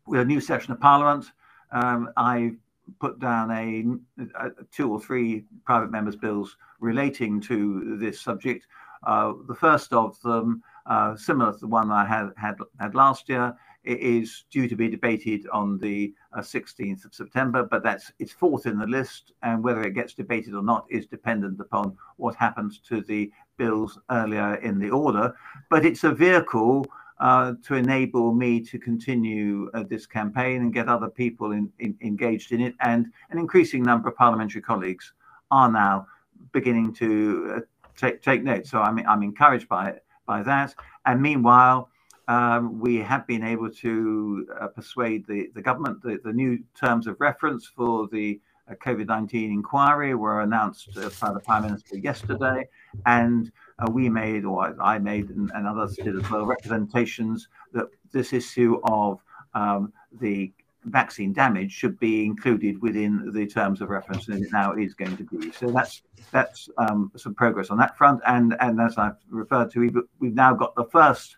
with 0.05 0.21
a 0.21 0.25
new 0.25 0.41
session 0.41 0.73
of 0.73 0.79
parliament, 0.79 1.25
um, 1.71 2.09
I 2.17 2.53
put 2.99 3.19
down 3.19 3.51
a, 3.51 4.23
a, 4.39 4.51
two 4.71 4.91
or 4.91 4.99
three 4.99 5.43
private 5.65 5.91
members' 5.91 6.15
bills 6.15 6.55
relating 6.79 7.41
to 7.41 7.97
this 7.97 8.21
subject. 8.21 8.65
Uh, 9.05 9.33
the 9.47 9.55
first 9.55 9.93
of 9.93 10.19
them, 10.21 10.63
uh, 10.85 11.15
similar 11.15 11.53
to 11.53 11.59
the 11.59 11.67
one 11.67 11.91
I 11.91 12.05
had, 12.05 12.31
had 12.37 12.55
had 12.79 12.95
last 12.95 13.29
year, 13.29 13.55
is 13.83 14.45
due 14.51 14.67
to 14.67 14.75
be 14.75 14.89
debated 14.89 15.47
on 15.51 15.77
the 15.77 16.13
uh, 16.33 16.41
16th 16.41 17.05
of 17.05 17.13
September, 17.13 17.63
but 17.63 17.83
that's 17.83 18.11
it's 18.19 18.31
fourth 18.31 18.65
in 18.65 18.77
the 18.77 18.85
list, 18.85 19.31
and 19.43 19.63
whether 19.63 19.81
it 19.83 19.93
gets 19.93 20.13
debated 20.13 20.53
or 20.53 20.63
not 20.63 20.85
is 20.89 21.05
dependent 21.07 21.59
upon 21.59 21.95
what 22.17 22.35
happens 22.35 22.79
to 22.79 23.01
the 23.01 23.31
bills 23.57 23.99
earlier 24.11 24.55
in 24.55 24.79
the 24.79 24.89
order. 24.89 25.33
But 25.69 25.85
it's 25.85 26.03
a 26.03 26.11
vehicle 26.11 26.85
uh, 27.19 27.53
to 27.63 27.75
enable 27.75 28.33
me 28.33 28.59
to 28.61 28.77
continue 28.77 29.71
uh, 29.73 29.83
this 29.83 30.05
campaign 30.05 30.61
and 30.61 30.73
get 30.73 30.87
other 30.87 31.09
people 31.09 31.51
in, 31.51 31.71
in, 31.79 31.97
engaged 32.01 32.51
in 32.51 32.61
it, 32.61 32.75
and 32.81 33.07
an 33.31 33.39
increasing 33.39 33.83
number 33.83 34.09
of 34.09 34.15
parliamentary 34.15 34.61
colleagues 34.61 35.13
are 35.49 35.71
now 35.71 36.05
beginning 36.51 36.93
to 36.93 37.53
uh, 37.55 37.59
take 37.95 38.21
take 38.21 38.43
note. 38.43 38.67
So 38.67 38.81
I'm 38.81 38.99
I'm 39.07 39.23
encouraged 39.23 39.67
by 39.67 39.89
it, 39.89 40.03
by 40.25 40.43
that, 40.43 40.75
and 41.05 41.21
meanwhile 41.21 41.89
um, 42.27 42.79
we 42.79 42.97
have 42.97 43.25
been 43.25 43.43
able 43.43 43.69
to 43.69 44.47
uh, 44.59 44.67
persuade 44.67 45.25
the, 45.27 45.49
the 45.55 45.61
government 45.61 46.01
that 46.03 46.23
the 46.23 46.33
new 46.33 46.59
terms 46.75 47.07
of 47.07 47.19
reference 47.19 47.65
for 47.65 48.07
the 48.11 48.39
uh, 48.69 48.75
COVID 48.75 49.07
19 49.07 49.51
inquiry 49.51 50.13
were 50.13 50.41
announced 50.41 50.89
uh, 50.97 51.09
by 51.21 51.31
the 51.31 51.39
Prime 51.39 51.63
Minister 51.63 51.97
yesterday. 51.97 52.67
And 53.05 53.51
uh, 53.79 53.89
we 53.89 54.09
made, 54.09 54.43
or 54.43 54.75
I 54.81 54.99
made, 54.99 55.29
and, 55.29 55.49
and, 55.55 55.65
others 55.65 55.95
did 55.95 56.17
as 56.17 56.29
well, 56.29 56.45
representations 56.45 57.47
that 57.71 57.87
this 58.11 58.33
issue 58.33 58.81
of 58.83 59.21
um, 59.53 59.93
the 60.19 60.51
vaccine 60.83 61.31
damage 61.33 61.71
should 61.71 61.99
be 61.99 62.25
included 62.25 62.81
within 62.81 63.31
the 63.31 63.45
terms 63.45 63.81
of 63.81 63.89
reference, 63.89 64.27
and 64.27 64.43
it 64.43 64.51
now 64.51 64.73
is 64.73 64.93
going 64.93 65.15
to 65.15 65.23
be. 65.23 65.51
So 65.51 65.71
that's 65.71 66.01
that's 66.31 66.69
um, 66.77 67.11
some 67.15 67.35
progress 67.35 67.69
on 67.69 67.77
that 67.77 67.97
front. 67.97 68.21
And 68.27 68.55
and 68.59 68.81
as 68.81 68.97
I've 68.97 69.17
referred 69.29 69.71
to, 69.71 69.79
we've, 69.79 69.97
we've 70.19 70.35
now 70.35 70.53
got 70.53 70.75
the 70.75 70.85
first 70.85 71.37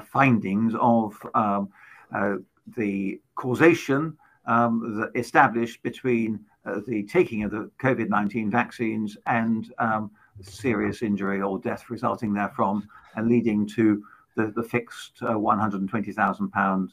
findings 0.00 0.74
of 0.80 1.14
um, 1.34 1.68
uh, 2.14 2.36
the 2.76 3.20
causation 3.34 4.16
um, 4.46 5.10
established 5.14 5.82
between 5.82 6.40
uh, 6.66 6.80
the 6.86 7.02
taking 7.04 7.44
of 7.44 7.50
the 7.50 7.70
COVID 7.80 8.08
19 8.08 8.50
vaccines 8.50 9.16
and 9.26 9.72
um, 9.78 10.10
serious 10.40 11.02
injury 11.02 11.40
or 11.40 11.58
death 11.58 11.90
resulting 11.90 12.34
therefrom, 12.34 12.88
and 13.16 13.28
leading 13.28 13.66
to 13.66 14.02
the, 14.36 14.52
the 14.56 14.62
fixed 14.62 15.22
uh, 15.22 15.34
£120,000 15.34 16.88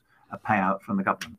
payout 0.46 0.82
from 0.82 0.98
the 0.98 1.04
government. 1.04 1.38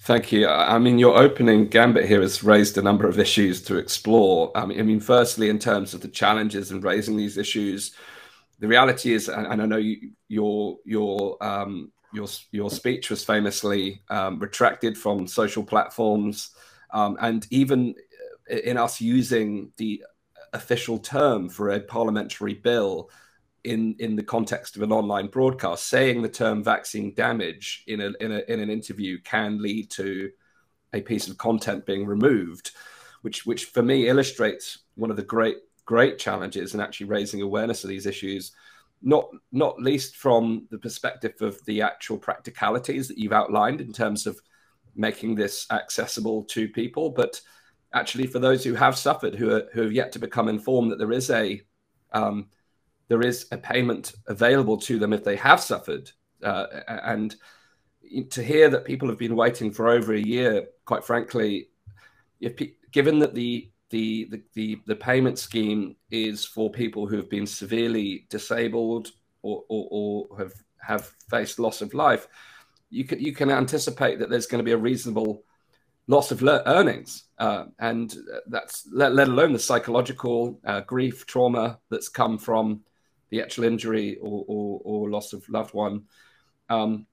Thank 0.00 0.32
you. 0.32 0.48
I 0.48 0.78
mean, 0.78 0.98
your 0.98 1.16
opening 1.16 1.68
gambit 1.68 2.06
here 2.06 2.20
has 2.20 2.44
raised 2.44 2.76
a 2.76 2.82
number 2.82 3.06
of 3.06 3.18
issues 3.18 3.62
to 3.62 3.76
explore. 3.76 4.52
Mean, 4.66 4.78
I 4.78 4.82
mean, 4.82 5.00
firstly, 5.00 5.48
in 5.48 5.58
terms 5.58 5.94
of 5.94 6.02
the 6.02 6.08
challenges 6.08 6.70
in 6.70 6.80
raising 6.80 7.16
these 7.16 7.38
issues, 7.38 7.94
the 8.58 8.68
reality 8.68 9.12
is, 9.12 9.28
and 9.28 9.62
I 9.62 9.66
know 9.66 9.76
you, 9.76 10.10
your 10.28 10.78
your 10.84 11.42
um, 11.44 11.92
your 12.12 12.26
your 12.52 12.70
speech 12.70 13.10
was 13.10 13.24
famously 13.24 14.02
um, 14.10 14.38
retracted 14.38 14.96
from 14.96 15.26
social 15.26 15.64
platforms, 15.64 16.50
um, 16.92 17.16
and 17.20 17.46
even 17.50 17.94
in 18.48 18.76
us 18.76 19.00
using 19.00 19.72
the 19.76 20.02
official 20.52 20.98
term 20.98 21.48
for 21.48 21.70
a 21.70 21.80
parliamentary 21.80 22.54
bill 22.54 23.10
in 23.64 23.96
in 23.98 24.14
the 24.14 24.22
context 24.22 24.76
of 24.76 24.82
an 24.82 24.92
online 24.92 25.26
broadcast, 25.26 25.88
saying 25.88 26.22
the 26.22 26.28
term 26.28 26.62
vaccine 26.62 27.12
damage 27.14 27.82
in 27.86 28.00
a 28.00 28.12
in 28.20 28.32
a 28.32 28.42
in 28.48 28.60
an 28.60 28.70
interview 28.70 29.18
can 29.22 29.60
lead 29.60 29.90
to 29.90 30.30
a 30.92 31.00
piece 31.00 31.28
of 31.28 31.36
content 31.38 31.84
being 31.86 32.06
removed, 32.06 32.70
which 33.22 33.44
which 33.44 33.66
for 33.66 33.82
me 33.82 34.08
illustrates 34.08 34.78
one 34.94 35.10
of 35.10 35.16
the 35.16 35.22
great 35.22 35.56
great 35.84 36.18
challenges 36.18 36.74
in 36.74 36.80
actually 36.80 37.06
raising 37.06 37.42
awareness 37.42 37.84
of 37.84 37.90
these 37.90 38.06
issues, 38.06 38.52
not 39.02 39.28
not 39.52 39.80
least 39.80 40.16
from 40.16 40.66
the 40.70 40.78
perspective 40.78 41.34
of 41.40 41.64
the 41.66 41.82
actual 41.82 42.18
practicalities 42.18 43.08
that 43.08 43.18
you've 43.18 43.32
outlined 43.32 43.80
in 43.80 43.92
terms 43.92 44.26
of 44.26 44.40
making 44.96 45.34
this 45.34 45.66
accessible 45.70 46.44
to 46.44 46.68
people, 46.68 47.10
but 47.10 47.40
actually 47.92 48.26
for 48.26 48.38
those 48.38 48.64
who 48.64 48.74
have 48.74 48.96
suffered, 48.96 49.34
who 49.34 49.50
are, 49.50 49.64
who 49.72 49.82
have 49.82 49.92
yet 49.92 50.12
to 50.12 50.18
become 50.18 50.48
informed 50.48 50.90
that 50.90 50.98
there 50.98 51.12
is 51.12 51.30
a 51.30 51.60
um, 52.12 52.48
there 53.08 53.22
is 53.22 53.46
a 53.52 53.58
payment 53.58 54.14
available 54.28 54.78
to 54.78 54.98
them 54.98 55.12
if 55.12 55.24
they 55.24 55.36
have 55.36 55.60
suffered. 55.60 56.10
Uh, 56.42 56.66
and 56.88 57.36
to 58.30 58.42
hear 58.42 58.68
that 58.68 58.84
people 58.84 59.08
have 59.08 59.18
been 59.18 59.36
waiting 59.36 59.70
for 59.70 59.88
over 59.88 60.14
a 60.14 60.20
year, 60.20 60.66
quite 60.84 61.04
frankly, 61.04 61.68
if 62.40 62.54
given 62.92 63.18
that 63.18 63.34
the, 63.34 63.70
the 63.90 64.28
the, 64.30 64.42
the 64.54 64.80
the 64.86 64.96
payment 64.96 65.38
scheme 65.38 65.96
is 66.10 66.44
for 66.44 66.70
people 66.70 67.06
who 67.06 67.16
have 67.16 67.30
been 67.30 67.46
severely 67.46 68.26
disabled 68.30 69.08
or, 69.42 69.62
or, 69.68 69.88
or 69.90 70.38
have 70.38 70.52
have 70.80 71.12
faced 71.30 71.58
loss 71.58 71.80
of 71.80 71.94
life, 71.94 72.28
you 72.90 73.04
can 73.04 73.20
you 73.20 73.32
can 73.32 73.50
anticipate 73.50 74.18
that 74.18 74.30
there's 74.30 74.46
going 74.46 74.60
to 74.60 74.64
be 74.64 74.72
a 74.72 74.76
reasonable 74.76 75.44
loss 76.06 76.30
of 76.30 76.42
earnings, 76.42 77.24
uh, 77.38 77.64
and 77.78 78.14
that's 78.46 78.86
let, 78.92 79.14
let, 79.14 79.28
alone 79.28 79.52
the 79.52 79.58
psychological 79.58 80.60
uh, 80.66 80.80
grief, 80.80 81.26
trauma 81.26 81.78
that's 81.90 82.08
come 82.08 82.36
from 82.36 82.80
the 83.30 83.40
actual 83.40 83.64
injury 83.64 84.18
or, 84.20 84.44
or, 84.46 84.80
or 84.84 85.10
loss 85.10 85.32
of 85.32 85.48
loved 85.48 85.74
one. 85.74 86.04
Um, 86.68 87.06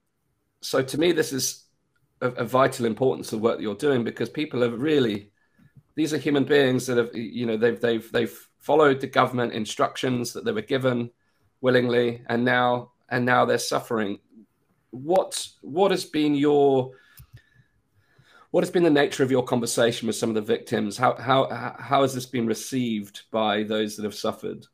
so 0.60 0.82
to 0.82 0.98
me, 0.98 1.12
this 1.12 1.32
is 1.32 1.64
a, 2.20 2.44
vital 2.44 2.86
importance 2.86 3.32
of 3.32 3.40
work 3.40 3.56
that 3.56 3.62
you're 3.62 3.74
doing 3.74 4.04
because 4.04 4.28
people 4.28 4.62
have 4.62 4.80
really, 4.80 5.31
these 5.94 6.14
are 6.14 6.18
human 6.18 6.44
beings 6.44 6.86
that 6.86 6.96
have, 6.96 7.14
you 7.14 7.46
know, 7.46 7.56
they've 7.56 7.80
they've 7.80 8.10
they've 8.12 8.48
followed 8.58 9.00
the 9.00 9.06
government 9.06 9.52
instructions 9.52 10.32
that 10.32 10.44
they 10.44 10.52
were 10.52 10.62
given 10.62 11.10
willingly, 11.60 12.22
and 12.28 12.44
now 12.44 12.92
and 13.08 13.24
now 13.24 13.44
they're 13.44 13.58
suffering. 13.58 14.18
What 14.90 15.46
what 15.60 15.90
has 15.90 16.04
been 16.04 16.34
your 16.34 16.92
what 18.50 18.62
has 18.62 18.70
been 18.70 18.82
the 18.82 18.90
nature 18.90 19.22
of 19.22 19.30
your 19.30 19.44
conversation 19.44 20.06
with 20.06 20.16
some 20.16 20.28
of 20.28 20.34
the 20.34 20.42
victims? 20.42 20.96
How 20.96 21.14
how 21.16 21.48
how 21.78 22.02
has 22.02 22.14
this 22.14 22.26
been 22.26 22.46
received 22.46 23.22
by 23.30 23.62
those 23.62 23.96
that 23.96 24.04
have 24.04 24.14
suffered? 24.14 24.66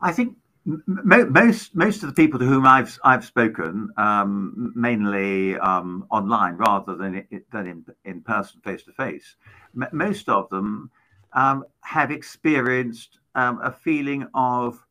I 0.00 0.12
think 0.12 0.36
most 0.64 1.74
most 1.74 2.02
of 2.02 2.08
the 2.08 2.14
people 2.14 2.38
to 2.38 2.46
whom 2.46 2.66
I've 2.66 2.98
I've 3.02 3.24
spoken, 3.24 3.90
um, 3.96 4.72
mainly 4.76 5.56
um, 5.56 6.06
online 6.10 6.56
rather 6.56 6.94
than 6.96 7.26
than 7.52 7.66
in 7.66 7.84
in 8.04 8.20
person, 8.20 8.60
face 8.60 8.82
to 8.84 8.92
face, 8.92 9.36
most 9.92 10.28
of 10.28 10.48
them 10.50 10.90
um, 11.32 11.64
have 11.82 12.10
experienced 12.10 13.18
um, 13.34 13.60
a 13.62 13.72
feeling 13.72 14.26
of 14.34 14.84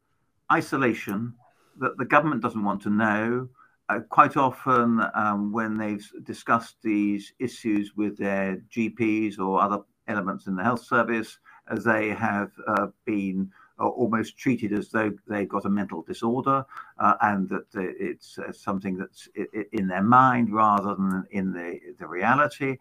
isolation 0.51 1.33
that 1.79 1.97
the 1.97 2.05
government 2.05 2.41
doesn't 2.41 2.63
want 2.63 2.81
to 2.83 2.89
know. 2.89 3.49
Uh, 3.89 3.99
quite 4.09 4.37
often, 4.37 5.03
um, 5.15 5.51
when 5.51 5.75
they've 5.75 6.07
discussed 6.23 6.75
these 6.83 7.33
issues 7.39 7.95
with 7.95 8.17
their 8.17 8.61
GPs 8.69 9.39
or 9.39 9.59
other 9.61 9.79
elements 10.07 10.45
in 10.45 10.55
the 10.55 10.63
health 10.63 10.83
service, 10.83 11.39
as 11.71 11.83
they 11.83 12.09
have 12.09 12.51
uh, 12.67 12.87
been 13.05 13.51
almost 13.87 14.37
treated 14.37 14.73
as 14.73 14.89
though 14.89 15.11
they've 15.27 15.49
got 15.49 15.65
a 15.65 15.69
mental 15.69 16.01
disorder 16.01 16.65
uh, 16.99 17.15
and 17.21 17.49
that 17.49 17.65
it's 17.73 18.37
uh, 18.37 18.51
something 18.51 18.97
that's 18.97 19.29
in 19.71 19.87
their 19.87 20.03
mind 20.03 20.53
rather 20.53 20.95
than 20.95 21.25
in 21.31 21.53
the, 21.53 21.79
the 21.99 22.07
reality. 22.07 22.77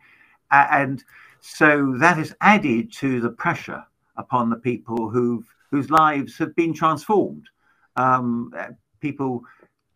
And 0.51 1.03
so 1.41 1.95
that 1.99 2.17
has 2.17 2.35
added 2.41 2.93
to 2.95 3.21
the 3.21 3.31
pressure 3.31 3.85
upon 4.17 4.51
the 4.51 4.57
people 4.57 5.09
who've, 5.09 5.47
whose 5.71 5.91
lives 5.91 6.37
have 6.39 6.55
been 6.57 6.75
transformed. 6.75 7.49
Um, 7.97 8.53
people 9.01 9.43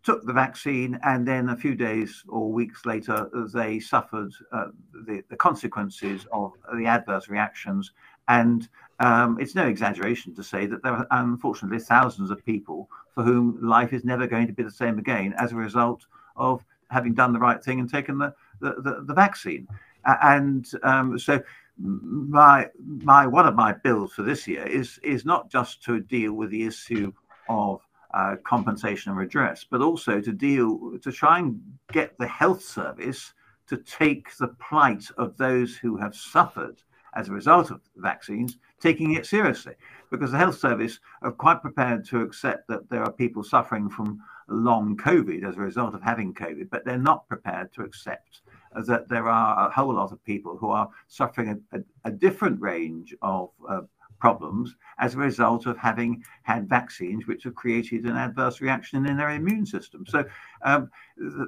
took 0.03 0.25
the 0.27 0.33
vaccine 0.33 0.99
and 1.05 1.27
then 1.27 1.51
a 1.51 1.57
few 1.57 1.75
days 1.75 2.25
or 2.29 2.53
weeks 2.53 2.85
later 2.85 3.29
they 3.55 3.79
suffered 3.79 4.33
uh, 4.53 4.67
the, 5.07 5.23
the 5.31 5.37
consequences 5.37 6.27
of 6.33 6.53
the 6.75 6.87
adverse 6.87 7.29
reactions 7.29 7.93
and 8.29 8.69
um, 9.01 9.39
it's 9.41 9.55
no 9.55 9.67
exaggeration 9.67 10.35
to 10.35 10.45
say 10.45 10.67
that 10.67 10.83
there 10.83 10.93
are 10.93 11.07
unfortunately 11.11 11.81
thousands 11.81 12.31
of 12.31 12.45
people 12.45 12.89
for 13.15 13.23
whom 13.25 13.59
life 13.61 13.93
is 13.93 14.05
never 14.05 14.27
going 14.27 14.47
to 14.47 14.53
be 14.53 14.63
the 14.63 14.71
same 14.71 14.99
again 14.99 15.35
as 15.39 15.53
a 15.53 15.57
result 15.57 16.07
of 16.37 16.65
having 16.91 17.15
done 17.15 17.33
the 17.33 17.39
right 17.39 17.63
thing 17.63 17.81
and 17.81 17.91
taken 17.91 18.19
the, 18.19 18.35
the, 18.61 18.75
the, 18.79 19.05
the 19.07 19.15
vaccine. 19.15 19.67
And 20.05 20.69
um, 20.83 21.19
so 21.19 21.43
my 21.79 22.69
my 23.03 23.27
one 23.27 23.47
of 23.47 23.55
my 23.55 23.73
bills 23.73 24.13
for 24.13 24.23
this 24.23 24.47
year 24.47 24.67
is 24.67 24.99
is 25.03 25.25
not 25.25 25.51
just 25.51 25.83
to 25.85 26.01
deal 26.01 26.35
with 26.35 26.51
the 26.51 26.67
issue 26.67 27.13
of 27.49 27.81
uh, 28.15 28.37
compensation 28.45 29.11
and 29.11 29.19
redress, 29.19 29.65
but 29.69 29.81
also 29.81 30.21
to 30.21 30.33
deal 30.33 30.99
to 31.01 31.11
try 31.11 31.39
and 31.39 31.61
get 31.93 32.17
the 32.19 32.27
health 32.27 32.63
service 32.63 33.33
to 33.69 33.77
take 33.79 34.37
the 34.37 34.49
plight 34.49 35.05
of 35.17 35.37
those 35.37 35.77
who 35.77 35.97
have 35.97 36.15
suffered 36.15 36.83
as 37.15 37.29
a 37.29 37.33
result 37.33 37.71
of 37.71 37.81
vaccines 37.97 38.59
taking 38.81 39.13
it 39.13 39.27
seriously 39.27 39.75
because 40.11 40.33
the 40.33 40.39
health 40.39 40.59
service 40.59 40.99
are 41.23 41.33
quite 41.33 41.61
prepared 41.61 42.05
to 42.05 42.21
accept 42.21 42.67
that 42.69 42.89
there 42.91 43.03
are 43.03 43.13
people 43.13 43.43
suffering 43.43 43.89
from 43.89 44.21
long 44.49 44.97
COVID 44.97 45.49
as 45.49 45.57
a 45.57 45.61
result 45.61 45.95
of 45.95 46.03
having 46.03 46.35
COVID, 46.35 46.69
but 46.71 46.85
they're 46.85 46.99
not 46.99 47.29
prepared 47.29 47.73
to 47.75 47.83
accept 47.83 48.43
that 48.87 49.09
there 49.09 49.29
are 49.29 49.69
a 49.69 49.73
whole 49.73 49.95
lot 49.95 50.13
of 50.13 50.25
people 50.25 50.57
who 50.57 50.71
are 50.71 50.89
suffering 51.09 51.63
a, 51.73 51.79
a, 51.79 51.83
a 52.05 52.11
different 52.11 52.61
range 52.61 53.15
of 53.23 53.51
uh, 53.69 53.83
problems 54.23 54.77
as 54.99 55.15
a 55.15 55.19
result 55.19 55.67
of 55.67 55.77
having 55.77 56.23
had 56.43 56.69
vaccines 56.69 57.27
which 57.27 57.43
have 57.43 57.57
created 57.57 58.05
an 58.05 58.17
adverse 58.17 58.61
reaction 58.61 59.05
in 59.05 59.17
their 59.17 59.31
immune 59.31 59.67
system. 59.67 60.05
So 60.07 60.25
um, 60.65 60.91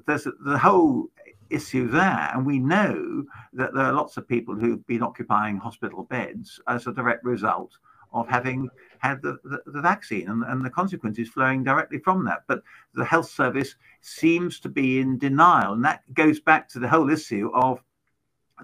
there's 0.07 0.25
the 0.25 0.59
whole 0.59 1.07
issue 1.55 1.89
there. 1.89 2.31
And 2.35 2.45
we 2.45 2.59
know 2.59 3.25
that 3.53 3.75
there 3.75 3.85
are 3.85 3.93
lots 3.93 4.17
of 4.17 4.29
people 4.29 4.55
who've 4.55 4.87
been 4.87 5.03
occupying 5.03 5.59
hospital 5.59 6.05
beds 6.05 6.61
as 6.69 6.87
a 6.87 6.93
direct 6.93 7.25
result 7.25 7.73
of 8.13 8.29
having 8.29 8.69
had 8.99 9.21
the, 9.23 9.39
the, 9.45 9.61
the 9.67 9.81
vaccine 9.81 10.29
and, 10.29 10.45
and, 10.45 10.65
the 10.65 10.71
consequences 10.71 11.29
flowing 11.29 11.65
directly 11.65 11.99
from 11.99 12.25
that. 12.25 12.45
But 12.47 12.63
the 12.95 13.05
health 13.05 13.29
service 13.29 13.75
seems 14.03 14.61
to 14.61 14.69
be 14.69 15.01
in 15.01 15.19
denial. 15.19 15.73
And 15.73 15.85
that 15.85 16.03
goes 16.15 16.39
back 16.39 16.69
to 16.71 16.79
the 16.79 16.89
whole 16.89 17.11
issue 17.11 17.51
of 17.55 17.83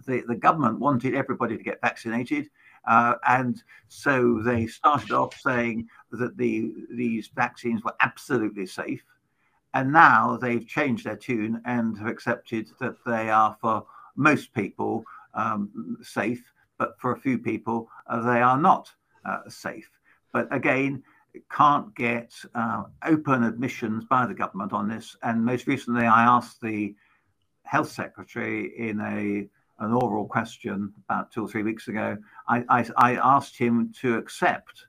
the, 0.07 0.23
the 0.27 0.37
government 0.37 0.79
wanted 0.79 1.15
everybody 1.15 1.57
to 1.57 1.65
get 1.65 1.81
vaccinated. 1.81 2.49
Uh, 2.89 3.15
and 3.27 3.63
so 3.89 4.41
they 4.45 4.67
started 4.67 5.11
off 5.11 5.35
saying 5.39 5.89
that 6.13 6.37
the 6.37 6.73
these 6.91 7.29
vaccines 7.35 7.83
were 7.85 7.95
absolutely 8.01 8.67
safe 8.67 9.05
and 9.75 9.93
now 9.93 10.37
they've 10.37 10.67
changed 10.67 11.05
their 11.05 11.17
tune 11.17 11.61
and 11.65 11.99
have 11.99 12.09
accepted 12.09 12.69
that 12.81 12.97
they 13.05 13.31
are 13.31 13.57
for 13.61 13.87
most 14.17 14.53
people 14.53 15.05
um, 15.35 15.99
safe, 16.03 16.53
but 16.79 16.99
for 17.01 17.13
a 17.13 17.21
few 17.21 17.39
people 17.39 17.89
uh, 18.09 18.21
they 18.21 18.41
are 18.41 18.59
not 18.59 18.91
uh, 19.25 19.49
safe. 19.49 19.91
But 20.33 20.53
again, 20.55 21.03
can't 21.51 21.95
get 21.95 22.35
uh, 22.55 22.85
open 23.05 23.45
admissions 23.45 24.05
by 24.05 24.27
the 24.27 24.35
government 24.35 24.73
on 24.73 24.89
this. 24.89 25.17
And 25.23 25.45
most 25.45 25.67
recently, 25.67 26.07
I 26.07 26.25
asked 26.25 26.61
the 26.61 26.95
health 27.63 27.91
secretary 27.91 28.73
in 28.77 29.01
a 29.01 29.49
an 29.83 29.93
oral 29.95 30.27
question 30.27 30.93
about 31.09 31.33
two 31.33 31.43
or 31.43 31.49
three 31.49 31.63
weeks 31.63 31.89
ago. 31.89 32.19
I, 32.47 32.65
I, 32.69 32.87
I 32.99 33.15
asked 33.15 33.57
him 33.57 33.95
to 34.01 34.17
accept 34.17 34.85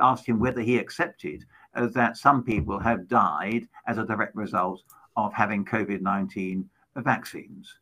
asked 0.00 0.26
him 0.26 0.40
whether 0.40 0.60
he 0.60 0.78
accepted 0.78 1.44
that 1.74 2.16
some 2.16 2.42
people 2.42 2.78
have 2.78 3.08
died 3.08 3.68
as 3.86 3.98
a 3.98 4.04
direct 4.04 4.34
result 4.34 4.82
of 5.16 5.32
having 5.32 5.64
COVID 5.64 6.00
19 6.00 6.68
vaccines. 6.96 7.74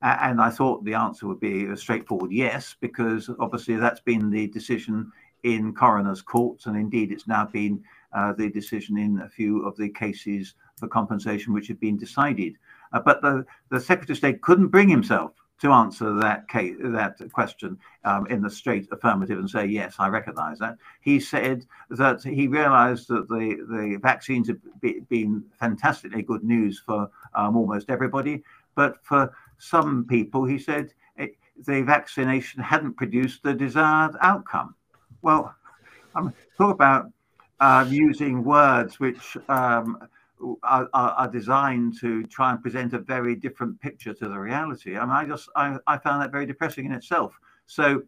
And 0.00 0.40
I 0.40 0.50
thought 0.50 0.84
the 0.84 0.94
answer 0.94 1.26
would 1.26 1.40
be 1.40 1.66
a 1.66 1.76
straightforward 1.76 2.30
yes, 2.30 2.76
because 2.80 3.28
obviously 3.40 3.76
that's 3.76 4.00
been 4.00 4.30
the 4.30 4.46
decision 4.46 5.10
in 5.42 5.74
coroner's 5.74 6.22
courts, 6.22 6.66
and 6.66 6.76
indeed 6.76 7.10
it's 7.10 7.26
now 7.26 7.46
been 7.46 7.82
uh, 8.12 8.32
the 8.32 8.48
decision 8.50 8.96
in 8.96 9.20
a 9.20 9.28
few 9.28 9.66
of 9.66 9.76
the 9.76 9.88
cases 9.88 10.54
for 10.76 10.88
compensation 10.88 11.52
which 11.52 11.68
have 11.68 11.80
been 11.80 11.96
decided. 11.96 12.54
Uh, 12.92 13.00
but 13.00 13.20
the, 13.22 13.44
the 13.70 13.80
Secretary 13.80 14.14
of 14.14 14.18
State 14.18 14.42
couldn't 14.42 14.68
bring 14.68 14.88
himself 14.88 15.32
to 15.60 15.72
answer 15.72 16.14
that 16.14 16.48
case, 16.48 16.76
that 16.80 17.16
question 17.32 17.78
um, 18.04 18.26
in 18.28 18.40
the 18.40 18.50
straight 18.50 18.86
affirmative 18.92 19.38
and 19.38 19.50
say 19.50 19.66
yes, 19.66 19.96
I 19.98 20.08
recognise 20.08 20.58
that. 20.60 20.76
He 21.00 21.18
said 21.18 21.66
that 21.90 22.22
he 22.22 22.46
realised 22.46 23.08
that 23.08 23.28
the 23.28 23.56
the 23.68 23.98
vaccines 24.00 24.48
have 24.48 24.58
been 25.08 25.44
fantastically 25.58 26.22
good 26.22 26.44
news 26.44 26.80
for 26.84 27.10
um, 27.34 27.56
almost 27.56 27.90
everybody, 27.90 28.42
but 28.74 28.96
for 29.02 29.32
some 29.58 30.04
people, 30.04 30.44
he 30.44 30.58
said 30.58 30.92
it, 31.16 31.36
the 31.66 31.82
vaccination 31.82 32.62
hadn't 32.62 32.94
produced 32.94 33.42
the 33.42 33.54
desired 33.54 34.16
outcome. 34.20 34.74
Well, 35.22 35.54
I'm 36.14 36.32
talk 36.56 36.72
about 36.74 37.10
uh, 37.60 37.84
using 37.88 38.44
words 38.44 39.00
which 39.00 39.36
um, 39.48 39.98
are, 40.62 40.88
are, 40.92 41.28
designed 41.28 41.98
to 42.00 42.22
try 42.24 42.52
and 42.52 42.62
present 42.62 42.92
a 42.92 42.98
very 42.98 43.34
different 43.34 43.80
picture 43.80 44.14
to 44.14 44.28
the 44.28 44.38
reality. 44.38 44.96
I 44.96 45.00
mean, 45.00 45.10
I 45.10 45.24
just 45.24 45.48
I, 45.56 45.76
I 45.86 45.98
found 45.98 46.22
that 46.22 46.30
very 46.30 46.46
depressing 46.46 46.86
in 46.86 46.92
itself. 46.92 47.38
So, 47.66 48.02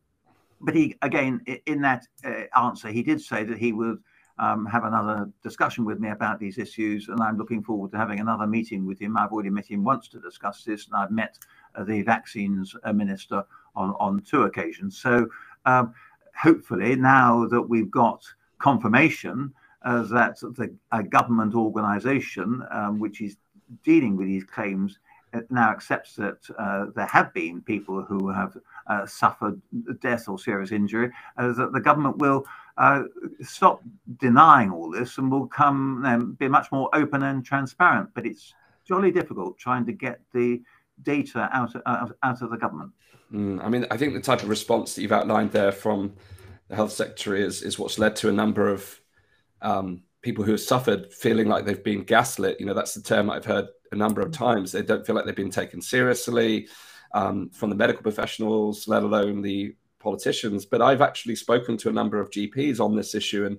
but 0.61 0.75
he 0.75 0.97
again 1.03 1.41
in 1.67 1.81
that 1.83 2.07
uh, 2.25 2.45
answer, 2.57 2.89
he 2.89 3.03
did 3.03 3.21
say 3.21 3.45
that 3.45 3.59
he 3.59 3.73
would 3.73 3.99
um, 4.39 4.65
have 4.67 4.85
another 4.85 5.31
discussion 5.43 5.85
with 5.85 6.01
me 6.01 6.11
about 6.11 6.39
these 6.39 6.59
issues, 6.59 7.09
and 7.09 7.21
I'm 7.21 7.37
looking 7.37 7.63
forward 7.63 7.91
to 7.93 7.99
having 7.99 8.21
another 8.21 8.47
meeting 8.47 8.87
with 8.87 8.99
him. 8.99 9.17
I've 9.17 9.33
already 9.33 9.51
met 9.51 9.67
him 9.67 9.85
once 9.85 10.09
to 10.09 10.21
discuss 10.21 10.65
this, 10.65 10.87
and 10.87 10.97
I've 10.97 11.11
met 11.11 11.39
uh, 11.75 11.85
the 11.85 12.03
vaccines 12.03 12.75
uh, 12.85 12.93
minister 12.93 13.45
on 13.77 13.91
on 14.01 14.21
two 14.21 14.43
occasions. 14.43 14.99
So. 14.99 15.29
Um, 15.67 15.93
hopefully, 16.35 16.97
now 16.97 17.47
that 17.47 17.61
we've 17.61 17.91
got 17.91 18.25
confirmation 18.59 19.53
uh, 19.83 20.03
that 20.03 20.39
the 20.41 20.75
a 20.93 21.03
government 21.03 21.55
organisation 21.55 22.63
um, 22.71 22.99
which 22.99 23.21
is 23.21 23.37
dealing 23.85 24.17
with 24.17 24.27
these 24.27 24.45
claims 24.45 24.99
now 25.49 25.71
accepts 25.71 26.17
that 26.17 26.39
uh, 26.59 26.87
there 26.95 27.07
have 27.07 27.33
been 27.33 27.61
people 27.61 28.03
who 28.03 28.29
have 28.29 28.57
uh, 28.89 29.07
suffered 29.07 29.61
death 30.01 30.29
or 30.29 30.39
serious 30.39 30.73
injury, 30.73 31.11
uh, 31.37 31.53
that 31.53 31.73
the 31.73 31.81
government 31.81 32.19
will 32.19 32.45
uh, 32.79 33.05
stop 33.41 33.83
denying 34.19 34.71
all 34.71 34.91
this 34.91 35.19
and 35.19 35.31
will 35.31 35.47
come 35.47 36.03
and 36.05 36.39
be 36.39 36.49
much 36.49 36.73
more 36.73 36.89
open 36.95 37.23
and 37.23 37.45
transparent. 37.45 38.09
But 38.15 38.27
it's 38.27 38.55
jolly 38.87 39.13
difficult 39.13 39.59
trying 39.59 39.87
to 39.87 39.93
get 39.93 40.21
the 40.33 40.61
data 41.03 41.49
out 41.53 41.75
of, 41.77 42.13
out 42.23 42.43
of 42.43 42.51
the 42.51 42.57
government. 42.57 42.91
Mm, 43.33 43.65
I 43.65 43.69
mean, 43.69 43.87
I 43.91 43.97
think 43.97 44.15
the 44.15 44.21
type 44.21 44.43
of 44.43 44.49
response 44.49 44.95
that 44.95 45.03
you've 45.03 45.13
outlined 45.13 45.53
there 45.53 45.73
from 45.73 46.15
the 46.69 46.77
health 46.77 46.93
secretary 46.93 47.43
is, 47.43 47.63
is 47.63 47.79
what's 47.79 47.99
led 47.99 48.17
to 48.17 48.29
a 48.29 48.33
number 48.33 48.69
of 48.69 49.01
um, 49.62 50.02
people 50.23 50.45
who 50.45 50.52
have 50.52 50.61
suffered 50.61 51.12
feeling 51.12 51.49
like 51.49 51.64
they've 51.64 51.83
been 51.85 52.05
gaslit. 52.05 52.61
You 52.61 52.67
know, 52.67 52.75
that's 52.75 52.95
the 52.95 53.02
term 53.02 53.31
I've 53.31 53.45
heard 53.45 53.69
a 53.93 53.97
number 53.97 54.21
of 54.21 54.33
times. 54.33 54.73
They 54.73 54.83
don't 54.83 55.07
feel 55.07 55.14
like 55.14 55.25
they've 55.25 55.35
been 55.35 55.50
taken 55.50 55.81
seriously 55.81 56.69
um, 57.12 57.50
from 57.50 57.71
the 57.71 57.76
medical 57.76 58.02
professionals, 58.02 58.87
let 58.87 59.02
alone 59.02 59.43
the 59.43 59.75
politicians. 59.99 60.64
But 60.64 60.83
I've 60.83 61.00
actually 61.00 61.37
spoken 61.37 61.76
to 61.79 61.88
a 61.88 61.93
number 61.93 62.21
of 62.21 62.31
GPs 62.31 62.81
on 62.81 62.95
this 62.95 63.14
issue. 63.14 63.47
And 63.47 63.59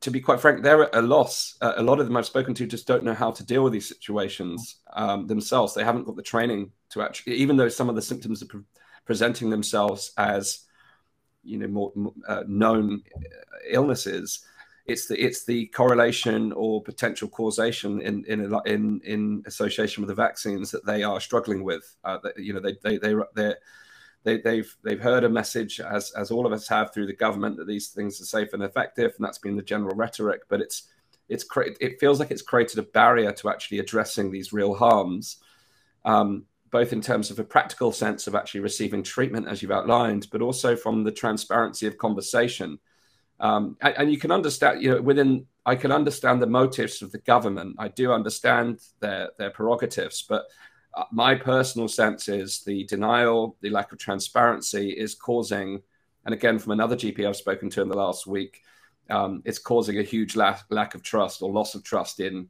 to 0.00 0.10
be 0.10 0.20
quite 0.20 0.40
frank, 0.40 0.62
they're 0.62 0.84
at 0.84 0.94
a 0.94 1.02
loss. 1.02 1.56
Uh, 1.60 1.74
a 1.76 1.82
lot 1.82 2.00
of 2.00 2.06
them 2.06 2.16
I've 2.16 2.26
spoken 2.26 2.54
to 2.54 2.66
just 2.66 2.86
don't 2.86 3.04
know 3.04 3.14
how 3.14 3.30
to 3.30 3.44
deal 3.44 3.62
with 3.62 3.72
these 3.72 3.88
situations 3.88 4.76
um, 4.94 5.26
themselves. 5.26 5.74
They 5.74 5.84
haven't 5.84 6.04
got 6.04 6.16
the 6.16 6.22
training 6.22 6.72
to 6.90 7.02
actually, 7.02 7.34
even 7.34 7.56
though 7.56 7.68
some 7.68 7.88
of 7.88 7.94
the 7.94 8.02
symptoms 8.02 8.42
are 8.42 8.46
pre 8.46 8.60
presenting 9.04 9.50
themselves 9.50 10.12
as, 10.16 10.60
you 11.42 11.58
know, 11.58 11.68
more 11.68 11.92
uh, 12.26 12.42
known 12.46 13.02
illnesses 13.68 14.42
it's 14.86 15.06
the 15.06 15.18
it's 15.18 15.44
the 15.44 15.66
correlation 15.68 16.52
or 16.52 16.82
potential 16.82 17.28
causation 17.28 18.02
in 18.02 18.24
in 18.26 18.54
in 18.66 19.00
in 19.04 19.42
association 19.46 20.02
with 20.02 20.08
the 20.08 20.14
vaccines 20.14 20.70
that 20.70 20.84
they 20.84 21.02
are 21.02 21.20
struggling 21.20 21.64
with. 21.64 21.96
Uh, 22.04 22.18
that, 22.22 22.38
you 22.38 22.52
know, 22.52 22.60
they 22.60 22.76
they 22.82 22.98
they 22.98 23.14
they 23.34 23.54
they 24.24 24.40
they've 24.40 24.76
they've 24.84 25.00
heard 25.00 25.24
a 25.24 25.28
message 25.28 25.80
as 25.80 26.10
as 26.12 26.30
all 26.30 26.46
of 26.46 26.52
us 26.52 26.68
have 26.68 26.92
through 26.92 27.06
the 27.06 27.14
government 27.14 27.56
that 27.56 27.66
these 27.66 27.88
things 27.88 28.20
are 28.20 28.26
safe 28.26 28.52
and 28.52 28.62
effective, 28.62 29.14
and 29.16 29.24
that's 29.24 29.38
been 29.38 29.56
the 29.56 29.62
general 29.62 29.96
rhetoric. 29.96 30.42
But 30.48 30.60
it's 30.60 30.90
it's 31.30 31.46
it 31.80 31.98
feels 31.98 32.20
like 32.20 32.30
it's 32.30 32.42
created 32.42 32.78
a 32.78 32.82
barrier 32.82 33.32
to 33.32 33.48
actually 33.48 33.78
addressing 33.78 34.30
these 34.30 34.52
real 34.52 34.74
harms. 34.74 35.38
Um, 36.04 36.44
both 36.70 36.92
in 36.92 37.00
terms 37.00 37.30
of 37.30 37.38
a 37.38 37.44
practical 37.44 37.92
sense 37.92 38.26
of 38.26 38.34
actually 38.34 38.60
receiving 38.60 39.02
treatment, 39.02 39.46
as 39.46 39.62
you've 39.62 39.70
outlined, 39.70 40.26
but 40.32 40.42
also 40.42 40.74
from 40.74 41.04
the 41.04 41.12
transparency 41.12 41.86
of 41.86 41.96
conversation. 41.96 42.80
Um, 43.44 43.76
and, 43.82 43.94
and, 43.98 44.10
you 44.10 44.18
can 44.18 44.30
understand, 44.30 44.82
you 44.82 44.90
know, 44.90 45.02
within 45.02 45.44
I 45.66 45.76
can 45.76 45.92
understand 45.92 46.40
the 46.40 46.46
motives 46.46 47.02
of 47.02 47.12
the 47.12 47.18
government. 47.18 47.76
I 47.78 47.88
do 47.88 48.10
understand 48.10 48.80
their 49.00 49.32
their 49.36 49.50
prerogatives, 49.50 50.24
but 50.26 50.46
uh, 50.94 51.04
my 51.12 51.34
personal 51.34 51.86
sense 51.86 52.30
is 52.30 52.64
the 52.64 52.84
denial, 52.84 53.58
the 53.60 53.68
lack 53.68 53.92
of 53.92 53.98
transparency 53.98 54.88
is 54.92 55.14
causing, 55.14 55.82
and 56.24 56.32
again 56.32 56.58
from 56.58 56.72
another 56.72 56.96
GP 56.96 57.28
I've 57.28 57.36
spoken 57.36 57.68
to 57.70 57.82
in 57.82 57.90
the 57.90 57.96
last 57.98 58.26
week, 58.26 58.62
um, 59.10 59.42
it's 59.44 59.58
causing 59.58 59.98
a 59.98 60.02
huge 60.02 60.36
lack 60.36 60.62
lack 60.70 60.94
of 60.94 61.02
trust 61.02 61.42
or 61.42 61.52
loss 61.52 61.74
of 61.74 61.84
trust 61.84 62.20
in 62.20 62.48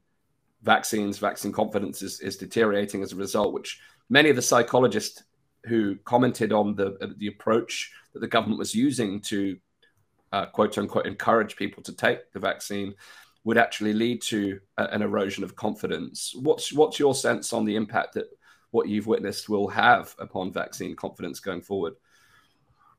vaccines. 0.62 1.18
Vaccine 1.18 1.50
confidence 1.50 2.02
is, 2.02 2.20
is 2.20 2.36
deteriorating 2.36 3.02
as 3.02 3.12
a 3.12 3.16
result, 3.16 3.52
which 3.52 3.80
many 4.10 4.30
of 4.30 4.36
the 4.36 4.42
psychologists 4.42 5.24
who 5.64 5.96
commented 6.04 6.52
on 6.52 6.76
the 6.76 7.14
the 7.18 7.26
approach 7.26 7.90
that 8.12 8.20
the 8.20 8.28
government 8.28 8.60
was 8.60 8.76
using 8.76 9.20
to 9.22 9.58
uh, 10.34 10.46
quote 10.46 10.76
unquote 10.78 11.06
encourage 11.06 11.54
people 11.54 11.80
to 11.84 11.92
take 11.92 12.32
the 12.32 12.40
vaccine 12.40 12.92
would 13.44 13.56
actually 13.56 13.92
lead 13.92 14.20
to 14.20 14.58
a, 14.78 14.84
an 14.86 15.00
erosion 15.00 15.44
of 15.44 15.54
confidence. 15.54 16.34
What's 16.34 16.72
what's 16.72 16.98
your 16.98 17.14
sense 17.14 17.52
on 17.52 17.64
the 17.64 17.76
impact 17.76 18.14
that 18.14 18.26
what 18.72 18.88
you've 18.88 19.06
witnessed 19.06 19.48
will 19.48 19.68
have 19.68 20.12
upon 20.18 20.52
vaccine 20.52 20.96
confidence 20.96 21.38
going 21.38 21.60
forward? 21.60 21.94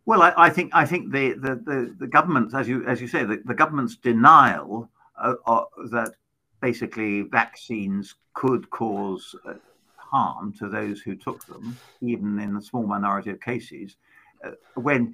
Well, 0.05 0.21
I, 0.21 0.33
I 0.37 0.49
think 0.49 0.71
I 0.73 0.85
think 0.85 1.11
the, 1.11 1.33
the, 1.33 1.55
the, 1.55 1.95
the, 1.99 2.07
government, 2.07 2.53
as 2.53 2.69
you 2.69 2.85
as 2.87 3.01
you 3.01 3.07
say, 3.09 3.25
the, 3.25 3.41
the 3.43 3.53
government's 3.53 3.97
denial 3.97 4.89
uh, 5.21 5.33
uh, 5.45 5.65
that 5.91 6.13
basically 6.61 7.23
vaccines 7.23 8.15
could 8.33 8.69
cause 8.69 9.35
uh, 9.45 9.55
harm 9.97 10.53
to 10.59 10.69
those 10.69 11.01
who 11.01 11.15
took 11.15 11.45
them, 11.47 11.77
even 11.99 12.39
in 12.39 12.55
a 12.55 12.61
small 12.61 12.85
minority 12.87 13.31
of 13.31 13.41
cases, 13.41 13.97
uh, 14.45 14.51
when 14.75 15.13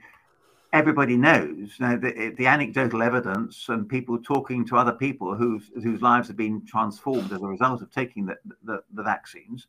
everybody 0.73 1.17
knows 1.17 1.75
you 1.79 1.85
know, 1.85 1.97
the, 1.97 2.33
the, 2.37 2.47
anecdotal 2.47 3.03
evidence 3.03 3.67
and 3.69 3.89
people 3.89 4.17
talking 4.17 4.65
to 4.65 4.77
other 4.77 4.93
people 4.93 5.35
whose 5.35 5.69
whose 5.83 6.01
lives 6.01 6.27
have 6.27 6.37
been 6.37 6.65
transformed 6.65 7.31
as 7.31 7.41
a 7.41 7.47
result 7.47 7.81
of 7.81 7.91
taking 7.91 8.25
the, 8.25 8.37
the, 8.63 8.81
the, 8.93 9.03
vaccines. 9.03 9.67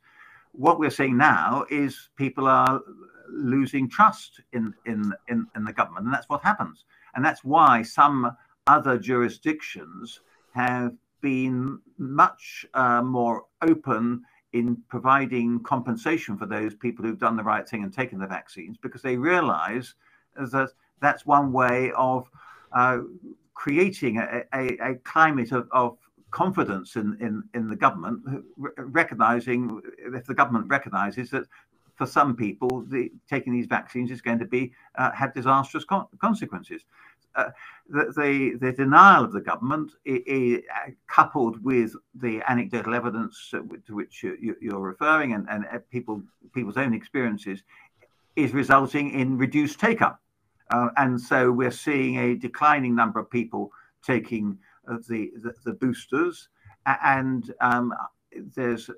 What 0.52 0.78
we're 0.78 0.90
seeing 0.90 1.16
now 1.16 1.64
is 1.70 2.10
people 2.16 2.46
are 2.46 2.80
losing 3.28 3.88
trust 3.88 4.40
in, 4.52 4.74
in, 4.86 5.12
in, 5.28 5.46
in 5.56 5.64
the 5.64 5.72
government, 5.72 6.04
and 6.04 6.14
that's 6.14 6.28
what 6.28 6.42
happens. 6.42 6.84
And 7.14 7.24
that's 7.24 7.42
why 7.42 7.82
some 7.82 8.36
other 8.66 8.98
jurisdictions 8.98 10.20
have 10.54 10.92
been 11.20 11.80
much 11.98 12.66
uh, 12.74 13.02
more 13.02 13.44
open 13.62 14.22
in 14.52 14.76
providing 14.88 15.60
compensation 15.62 16.36
for 16.36 16.46
those 16.46 16.74
people 16.74 17.04
who've 17.04 17.18
done 17.18 17.36
the 17.36 17.42
right 17.42 17.66
thing 17.66 17.82
and 17.82 17.92
taken 17.92 18.18
the 18.18 18.26
vaccines 18.26 18.76
because 18.76 19.00
they 19.00 19.16
realize 19.16 19.94
that 20.36 20.70
that's 21.02 21.26
one 21.26 21.52
way 21.52 21.92
of 21.96 22.30
uh, 22.72 22.98
creating 23.54 24.18
a, 24.18 24.44
a, 24.54 24.92
a 24.92 24.94
climate 25.04 25.52
of, 25.52 25.68
of, 25.72 25.98
confidence 26.32 26.96
in, 26.96 27.14
in, 27.20 27.44
in 27.52 27.68
the 27.68 27.76
government, 27.76 28.18
recognizing 28.56 29.82
if 29.98 30.24
the 30.24 30.32
government 30.34 30.66
recognizes 30.66 31.28
that 31.28 31.44
for 31.94 32.06
some 32.06 32.34
people, 32.34 32.84
the, 32.88 33.12
taking 33.28 33.52
these 33.52 33.66
vaccines 33.66 34.10
is 34.10 34.22
going 34.22 34.38
to 34.38 34.46
be 34.46 34.72
uh, 34.96 35.10
have 35.12 35.34
disastrous 35.34 35.84
con 35.84 36.06
consequences. 36.20 36.82
Uh, 37.34 37.50
the, 37.88 38.12
the, 38.16 38.58
the 38.60 38.72
denial 38.72 39.24
of 39.24 39.32
the 39.32 39.40
government, 39.40 39.92
coupled 41.06 41.62
with 41.62 41.94
the 42.14 42.42
anecdotal 42.48 42.94
evidence 42.94 43.50
to 43.86 43.94
which 43.94 44.22
you, 44.22 44.56
are 44.72 44.80
referring 44.80 45.34
and, 45.34 45.46
and 45.50 45.64
people 45.90 46.22
people's 46.54 46.76
own 46.76 46.94
experiences, 46.94 47.62
is 48.36 48.52
resulting 48.52 49.10
in 49.10 49.36
reduced 49.36 49.78
take 49.78 50.00
up. 50.02 50.21
Uh, 50.72 50.88
and 50.96 51.20
so 51.20 51.52
we're 51.52 51.70
seeing 51.70 52.16
a 52.16 52.35
declining 52.35 52.94
number 52.94 53.20
of 53.20 53.30
people 53.30 53.70
taking 54.04 54.58
uh, 54.90 54.96
the, 55.08 55.30
the, 55.42 55.54
the, 55.64 55.72
boosters. 55.72 56.48
And 56.87 57.52
um, 57.61 57.92
there's 58.56 58.90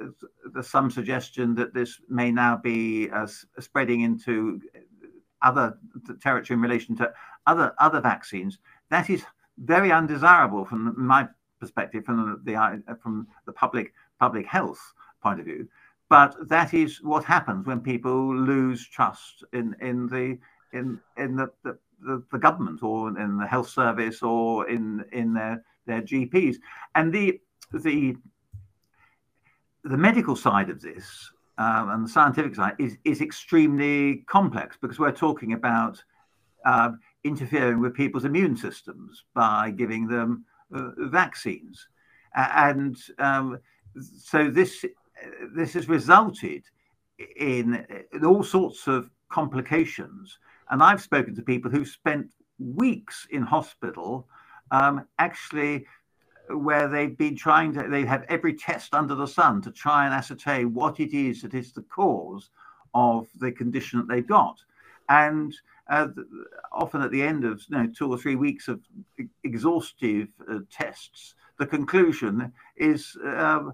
there's 0.53 0.69
some 0.69 0.91
suggestion 0.91 1.55
that 1.57 1.75
this 1.75 2.01
may 2.09 2.31
now 2.31 2.57
be 2.57 3.11
uh, 3.11 3.27
spreading 3.59 4.03
into 4.03 4.61
other 5.43 5.77
territory 6.23 6.57
in 6.57 6.63
relation 6.63 6.97
to 6.97 7.13
other 7.47 7.75
other 7.79 8.01
vaccines. 8.01 8.59
That 8.91 9.11
is 9.11 9.25
very 9.59 9.93
undesirable 9.93 10.65
from 10.65 10.95
my 10.97 11.29
perspective, 11.61 12.05
from 12.05 12.41
the, 12.45 12.53
the 12.53 12.97
from 13.03 13.27
the 13.47 13.53
public 13.53 13.93
public 14.19 14.47
health 14.47 14.81
point 15.23 15.41
of 15.41 15.47
view. 15.47 15.69
But 16.09 16.49
that 16.49 16.75
is 16.75 17.03
what 17.03 17.25
happens 17.25 17.67
when 17.67 17.81
people 17.81 18.35
lose 18.35 18.87
trust 18.87 19.45
in 19.53 19.75
in 19.81 20.07
the 20.07 20.39
in 20.75 21.01
in 21.17 21.37
the, 21.37 21.51
the, 21.63 21.79
the, 22.01 22.23
the 22.33 22.39
government 22.39 22.83
or 22.83 23.09
in 23.09 23.39
the 23.39 23.47
health 23.47 23.69
service 23.69 24.23
or 24.23 24.69
in 24.69 25.05
in 25.13 25.33
their 25.33 25.65
their 25.87 26.03
GPs. 26.03 26.57
And 26.95 27.13
the 27.13 27.41
the 27.73 28.17
the 29.85 29.97
medical 29.97 30.37
side 30.37 30.71
of 30.71 30.81
this 30.81 31.31
um, 31.59 31.91
and 31.91 32.05
the 32.05 32.09
scientific 32.09 32.55
side 32.55 32.75
is, 32.79 32.97
is 33.05 33.21
extremely 33.21 34.25
complex 34.27 34.77
because 34.81 34.99
we're 34.99 35.13
talking 35.13 35.53
about 35.53 36.03
uh, 36.65 36.91
interfering 37.23 37.81
with 37.81 37.95
people's 37.95 38.25
immune 38.25 38.57
systems 38.57 39.25
by 39.35 39.71
giving 39.71 40.07
them 40.07 40.45
uh, 40.75 40.91
vaccines. 40.99 41.87
And 42.35 42.97
um, 43.19 43.59
so 43.97 44.51
this 44.51 44.85
this 45.55 45.75
has 45.75 45.89
resulted 45.89 46.65
in, 47.37 47.87
in 48.13 48.25
all 48.25 48.43
sorts 48.43 48.89
of 48.89 49.09
complications. 49.29 50.39
And 50.71 50.83
I've 50.83 51.01
spoken 51.03 51.35
to 51.35 51.43
people 51.43 51.71
who've 51.71 51.89
spent 51.89 52.31
weeks 52.59 53.27
in 53.31 53.43
hospital 53.43 54.27
um, 54.71 55.07
actually 55.19 55.87
where 56.49 56.89
they've 56.89 57.17
been 57.17 57.37
trying 57.37 57.73
to, 57.75 57.89
they 57.89 58.05
have 58.05 58.25
every 58.29 58.55
test 58.55 58.95
under 58.95 59.15
the 59.15 59.27
sun 59.27 59.63
to 59.63 59.71
try 59.71 60.05
and 60.05 60.15
ascertain 60.15 60.75
what 60.75 61.01
it 61.01 61.15
is 61.15 61.43
that 61.43 61.55
is 61.55 61.73
the 61.73 61.83
cause 61.83 62.51
of 62.95 63.27
the 63.41 63.51
condition 63.51 63.99
that 63.99 64.09
they've 64.09 64.27
got. 64.27 64.57
And 65.09 65.55
uh, 65.89 66.09
often 66.73 67.03
at 67.03 67.11
the 67.11 67.23
end 67.23 67.45
of 67.45 67.63
you 67.69 67.77
know, 67.77 67.87
two 67.87 68.11
or 68.11 68.19
three 68.19 68.37
weeks 68.37 68.69
of 68.69 68.81
exhaustive 69.43 70.29
uh, 70.51 70.61
tests, 70.71 71.35
the 71.59 71.67
conclusion 71.67 72.53
is 72.77 73.17
um, 73.25 73.73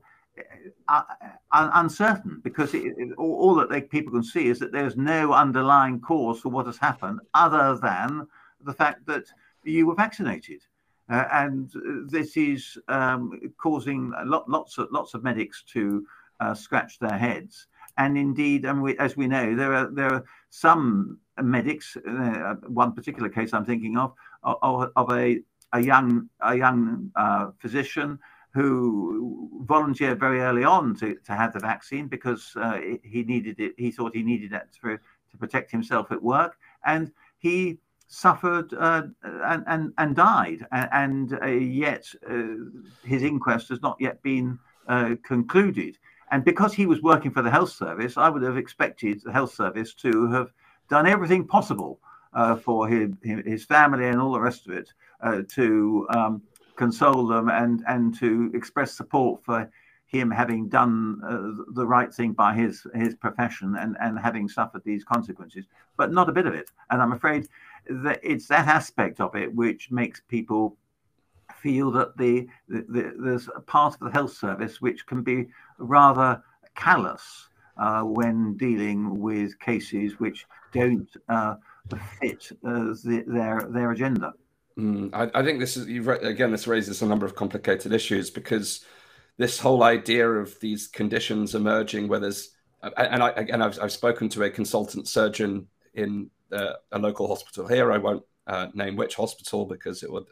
uncertain 1.52 2.40
because 2.42 2.74
it, 2.74 2.94
it, 2.96 3.12
all, 3.16 3.34
all, 3.34 3.54
that 3.54 3.70
they, 3.70 3.80
people 3.80 4.12
can 4.12 4.22
see 4.22 4.48
is 4.48 4.58
that 4.58 4.72
there's 4.72 4.96
no 4.96 5.32
underlying 5.32 6.00
cause 6.00 6.40
for 6.40 6.48
what 6.48 6.66
has 6.66 6.76
happened 6.76 7.20
other 7.34 7.78
than 7.80 8.26
the 8.64 8.72
fact 8.72 9.06
that 9.06 9.24
you 9.64 9.86
were 9.86 9.94
vaccinated. 9.94 10.60
Uh, 11.08 11.24
and 11.32 11.72
this 12.08 12.36
is 12.36 12.78
um, 12.88 13.38
causing 13.58 14.12
lot, 14.24 14.48
lots 14.48 14.78
of 14.78 14.88
lots 14.92 15.14
of 15.14 15.24
medics 15.24 15.64
to 15.64 16.06
uh, 16.38 16.54
scratch 16.54 16.98
their 17.00 17.18
heads. 17.18 17.66
And 17.98 18.16
indeed, 18.16 18.64
and 18.64 18.80
we, 18.80 18.96
as 18.98 19.16
we 19.16 19.26
know, 19.26 19.56
there 19.56 19.74
are 19.74 19.90
there 19.90 20.12
are 20.14 20.24
some 20.50 21.18
medics. 21.42 21.96
Uh, 21.96 22.54
one 22.68 22.92
particular 22.92 23.28
case 23.28 23.52
I'm 23.52 23.64
thinking 23.64 23.98
of 23.98 24.14
of, 24.44 24.92
of 24.94 25.12
a 25.12 25.40
a 25.72 25.80
young 25.80 26.28
a 26.40 26.56
young 26.56 27.10
uh, 27.16 27.50
physician 27.58 28.18
who 28.52 29.48
volunteered 29.64 30.18
very 30.18 30.40
early 30.40 30.64
on 30.64 30.94
to, 30.96 31.14
to 31.24 31.32
have 31.32 31.52
the 31.52 31.60
vaccine 31.60 32.08
because 32.08 32.52
uh, 32.56 32.80
he 33.02 33.22
needed 33.22 33.60
it. 33.60 33.74
He 33.78 33.90
thought 33.90 34.14
he 34.14 34.22
needed 34.22 34.52
it 34.52 34.68
to, 34.82 34.98
to 34.98 35.36
protect 35.38 35.70
himself 35.70 36.10
at 36.10 36.22
work, 36.22 36.56
and 36.84 37.12
he 37.38 37.78
suffered 38.08 38.74
uh, 38.74 39.02
and, 39.22 39.64
and, 39.68 39.92
and 39.98 40.16
died, 40.16 40.66
and, 40.72 41.38
uh, 41.40 41.46
yet 41.46 42.04
uh, 42.28 42.54
his 43.04 43.22
inquest 43.22 43.68
has 43.68 43.80
not 43.82 43.96
yet 44.00 44.20
been 44.22 44.58
uh, 44.88 45.14
concluded. 45.22 45.96
And 46.32 46.44
because 46.44 46.74
he 46.74 46.86
was 46.86 47.02
working 47.02 47.30
for 47.30 47.42
the 47.42 47.50
health 47.50 47.70
service, 47.70 48.16
I 48.16 48.28
would 48.28 48.42
have 48.42 48.56
expected 48.56 49.20
the 49.22 49.32
health 49.32 49.54
service 49.54 49.94
to 49.94 50.28
have 50.28 50.52
done 50.88 51.06
everything 51.06 51.46
possible 51.46 52.00
uh, 52.32 52.56
for 52.56 52.88
his, 52.88 53.10
his 53.22 53.64
family 53.64 54.08
and 54.08 54.20
all 54.20 54.32
the 54.32 54.40
rest 54.40 54.66
of 54.66 54.72
it 54.72 54.90
to 55.50 56.06
um, 56.10 56.42
console 56.80 57.26
them 57.26 57.50
and, 57.50 57.84
and 57.86 58.18
to 58.18 58.50
express 58.54 58.90
support 58.92 59.44
for 59.44 59.70
him 60.06 60.30
having 60.30 60.68
done 60.68 61.20
uh, 61.22 61.72
the 61.74 61.86
right 61.86 62.12
thing 62.12 62.32
by 62.32 62.52
his 62.52 62.84
his 62.94 63.14
profession 63.14 63.76
and 63.76 63.96
and 64.00 64.18
having 64.18 64.48
suffered 64.48 64.82
these 64.84 65.04
consequences, 65.04 65.64
but 65.96 66.10
not 66.10 66.28
a 66.28 66.32
bit 66.38 66.46
of 66.46 66.54
it. 66.54 66.68
And 66.90 67.00
I'm 67.02 67.12
afraid 67.12 67.42
that 68.04 68.18
it's 68.22 68.48
that 68.48 68.66
aspect 68.66 69.20
of 69.20 69.36
it 69.36 69.54
which 69.54 69.90
makes 69.90 70.22
people 70.36 70.76
feel 71.62 71.90
that 71.92 72.16
the, 72.16 72.48
the, 72.68 72.80
the 72.94 73.02
there's 73.24 73.48
a 73.54 73.60
part 73.60 73.94
of 73.94 74.00
the 74.00 74.10
health 74.18 74.32
service 74.32 74.80
which 74.80 75.06
can 75.06 75.22
be 75.22 75.38
rather 75.78 76.42
callous 76.74 77.24
uh, 77.76 78.02
when 78.02 78.56
dealing 78.56 79.20
with 79.20 79.58
cases 79.60 80.18
which 80.18 80.46
don't 80.72 81.10
uh, 81.28 81.54
fit 82.18 82.42
uh, 82.64 82.94
the, 83.04 83.22
their 83.26 83.56
their 83.76 83.90
agenda. 83.92 84.32
Mm, 84.78 85.10
I, 85.12 85.40
I, 85.40 85.42
think 85.42 85.58
this 85.58 85.76
is 85.76 85.86
again. 85.86 86.50
This 86.50 86.66
raises 86.66 87.02
a 87.02 87.06
number 87.06 87.26
of 87.26 87.34
complicated 87.34 87.92
issues 87.92 88.30
because 88.30 88.84
this 89.36 89.58
whole 89.58 89.82
idea 89.82 90.28
of 90.28 90.58
these 90.60 90.86
conditions 90.86 91.54
emerging, 91.54 92.08
where 92.08 92.20
there's 92.20 92.50
and 92.82 93.22
I 93.22 93.30
again 93.30 93.62
I've, 93.62 93.78
I've 93.80 93.92
spoken 93.92 94.28
to 94.30 94.44
a 94.44 94.50
consultant 94.50 95.08
surgeon 95.08 95.66
in 95.94 96.30
uh, 96.52 96.74
a 96.92 96.98
local 96.98 97.26
hospital 97.26 97.66
here. 97.66 97.92
I 97.92 97.98
won't 97.98 98.22
uh, 98.46 98.68
name 98.74 98.96
which 98.96 99.16
hospital 99.16 99.66
because 99.66 100.02
it 100.02 100.10
would 100.10 100.26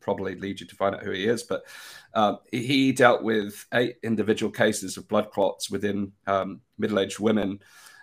probably 0.00 0.34
lead 0.36 0.60
you 0.60 0.66
to 0.66 0.76
find 0.76 0.94
out 0.94 1.02
who 1.02 1.10
he 1.10 1.26
is. 1.26 1.42
But 1.42 1.64
uh, 2.12 2.36
he 2.52 2.92
dealt 2.92 3.22
with 3.22 3.64
eight 3.72 3.96
individual 4.02 4.52
cases 4.52 4.96
of 4.96 5.08
blood 5.08 5.30
clots 5.30 5.70
within 5.70 6.12
um, 6.26 6.60
middle-aged 6.78 7.18
women 7.18 7.60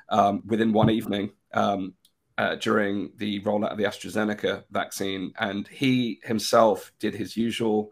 um, 0.09 0.41
within 0.45 0.73
one 0.73 0.89
evening 0.89 1.31
um, 1.53 1.93
uh, 2.37 2.55
during 2.55 3.11
the 3.17 3.41
rollout 3.41 3.71
of 3.71 3.77
the 3.77 3.83
AstraZeneca 3.83 4.63
vaccine, 4.71 5.33
and 5.39 5.67
he 5.67 6.19
himself 6.23 6.91
did 6.99 7.13
his 7.13 7.37
usual 7.37 7.91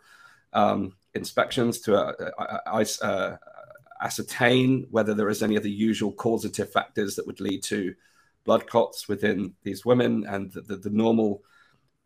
um, 0.53 0.93
inspections 1.13 1.79
to 1.81 1.95
uh, 1.95 2.31
uh, 3.01 3.37
ascertain 4.01 4.87
whether 4.89 5.13
there 5.13 5.29
is 5.29 5.43
any 5.43 5.55
of 5.55 5.63
the 5.63 5.71
usual 5.71 6.11
causative 6.13 6.71
factors 6.71 7.15
that 7.15 7.27
would 7.27 7.39
lead 7.39 7.63
to 7.63 7.93
blood 8.45 8.65
clots 8.67 9.07
within 9.07 9.53
these 9.63 9.85
women 9.85 10.25
and 10.25 10.51
the, 10.53 10.61
the, 10.61 10.75
the 10.77 10.89
normal 10.89 11.43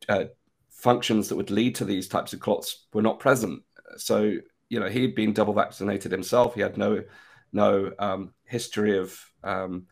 uh, 0.10 0.26
functions 0.70 1.30
that 1.30 1.36
would 1.36 1.52
lead 1.52 1.76
to 1.76 1.86
these 1.86 2.08
types 2.08 2.34
of 2.34 2.40
clots 2.40 2.88
were 2.94 3.02
not 3.02 3.20
present. 3.20 3.62
So, 3.98 4.38
you 4.70 4.80
know, 4.80 4.90
he'd 4.90 5.16
been 5.16 5.34
double 5.34 5.54
vaccinated 5.54 6.12
himself. 6.12 6.56
He 6.56 6.62
had 6.62 6.78
no 6.78 7.04
no 7.54 7.92
um, 8.00 8.34
history 8.46 8.98
of 8.98 9.18
um, 9.44 9.86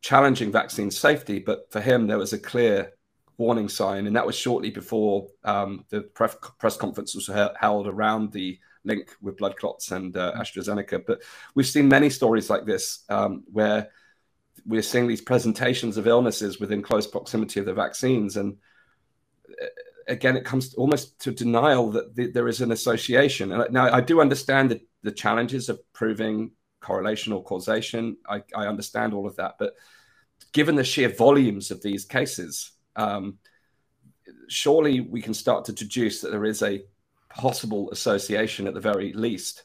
challenging 0.00 0.52
vaccine 0.52 0.90
safety, 0.90 1.38
but 1.38 1.70
for 1.70 1.80
him, 1.80 2.06
there 2.06 2.18
was 2.18 2.32
a 2.32 2.38
clear 2.38 2.92
warning 3.36 3.68
sign, 3.68 4.06
and 4.06 4.16
that 4.16 4.26
was 4.26 4.36
shortly 4.36 4.70
before 4.70 5.28
um, 5.44 5.84
the 5.90 6.02
press, 6.02 6.36
press 6.58 6.76
conference 6.76 7.14
was 7.14 7.30
held 7.60 7.86
around 7.86 8.32
the 8.32 8.58
link 8.84 9.14
with 9.20 9.36
blood 9.36 9.56
clots 9.56 9.92
and 9.92 10.16
uh, 10.16 10.32
AstraZeneca. 10.36 11.04
But 11.06 11.22
we've 11.54 11.66
seen 11.66 11.88
many 11.88 12.10
stories 12.10 12.50
like 12.50 12.64
this 12.64 13.04
um, 13.08 13.44
where 13.52 13.90
we're 14.66 14.82
seeing 14.82 15.06
these 15.06 15.20
presentations 15.20 15.96
of 15.96 16.06
illnesses 16.06 16.58
within 16.58 16.82
close 16.82 17.06
proximity 17.06 17.60
of 17.60 17.66
the 17.66 17.74
vaccines. 17.74 18.36
And 18.36 18.56
uh, 19.62 19.66
again, 20.08 20.36
it 20.36 20.44
comes 20.44 20.74
almost 20.74 21.18
to 21.20 21.30
denial 21.30 21.90
that 21.92 22.14
the, 22.14 22.30
there 22.30 22.48
is 22.48 22.60
an 22.60 22.72
association. 22.72 23.52
And 23.52 23.72
now 23.72 23.92
I 23.92 24.00
do 24.00 24.20
understand 24.20 24.70
the, 24.70 24.80
the 25.02 25.12
challenges 25.12 25.68
of 25.68 25.80
proving 25.92 26.50
correlation 26.88 27.34
or 27.34 27.42
causation. 27.44 28.16
I, 28.26 28.42
I, 28.56 28.66
understand 28.66 29.12
all 29.12 29.26
of 29.26 29.36
that. 29.36 29.56
But 29.58 29.74
given 30.52 30.74
the 30.74 30.84
sheer 30.84 31.10
volumes 31.10 31.70
of 31.70 31.82
these 31.82 32.06
cases, 32.06 32.72
um, 32.96 33.36
surely 34.48 35.00
we 35.00 35.20
can 35.20 35.34
start 35.34 35.66
to 35.66 35.72
deduce 35.72 36.22
that 36.22 36.30
there 36.30 36.46
is 36.46 36.62
a 36.62 36.82
possible 37.28 37.90
association 37.90 38.66
at 38.66 38.72
the 38.72 38.80
very 38.80 39.12
least. 39.12 39.64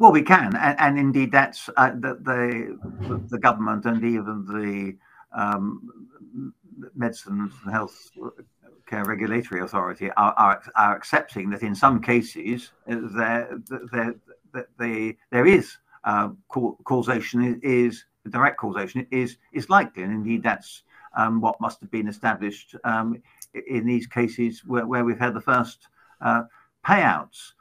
Well, 0.00 0.12
we 0.12 0.22
can, 0.22 0.56
and, 0.56 0.78
and 0.80 0.98
indeed, 0.98 1.30
that's 1.30 1.70
uh, 1.76 1.90
the, 1.90 2.18
the, 2.28 3.22
the 3.30 3.38
government 3.38 3.86
and 3.86 4.04
even 4.04 4.44
the 4.46 4.96
um, 5.40 5.88
medicines 6.94 7.52
and 7.62 7.72
health 7.72 8.10
care 8.86 9.04
regulatory 9.04 9.60
authority 9.62 10.10
are, 10.16 10.34
are, 10.36 10.62
are 10.74 10.96
accepting 10.96 11.50
that 11.50 11.62
in 11.62 11.74
some 11.74 12.00
cases 12.00 12.72
uh, 12.88 12.96
there 13.92 14.14
there 14.56 14.68
there, 14.78 15.14
there 15.30 15.46
is 15.46 15.76
uh, 16.04 16.28
causation 16.84 17.60
is 17.62 18.04
direct 18.30 18.58
causation 18.58 19.06
is 19.10 19.36
is 19.52 19.68
likely, 19.68 20.02
and 20.02 20.12
indeed 20.12 20.42
that's 20.42 20.82
um, 21.16 21.40
what 21.40 21.60
must 21.60 21.80
have 21.80 21.90
been 21.90 22.08
established 22.08 22.74
um, 22.84 23.22
in 23.66 23.86
these 23.86 24.06
cases 24.06 24.62
where, 24.66 24.86
where 24.86 25.04
we've 25.04 25.18
had 25.18 25.34
the 25.34 25.40
first 25.40 25.88
uh, 26.20 26.42
payouts. 26.86 27.52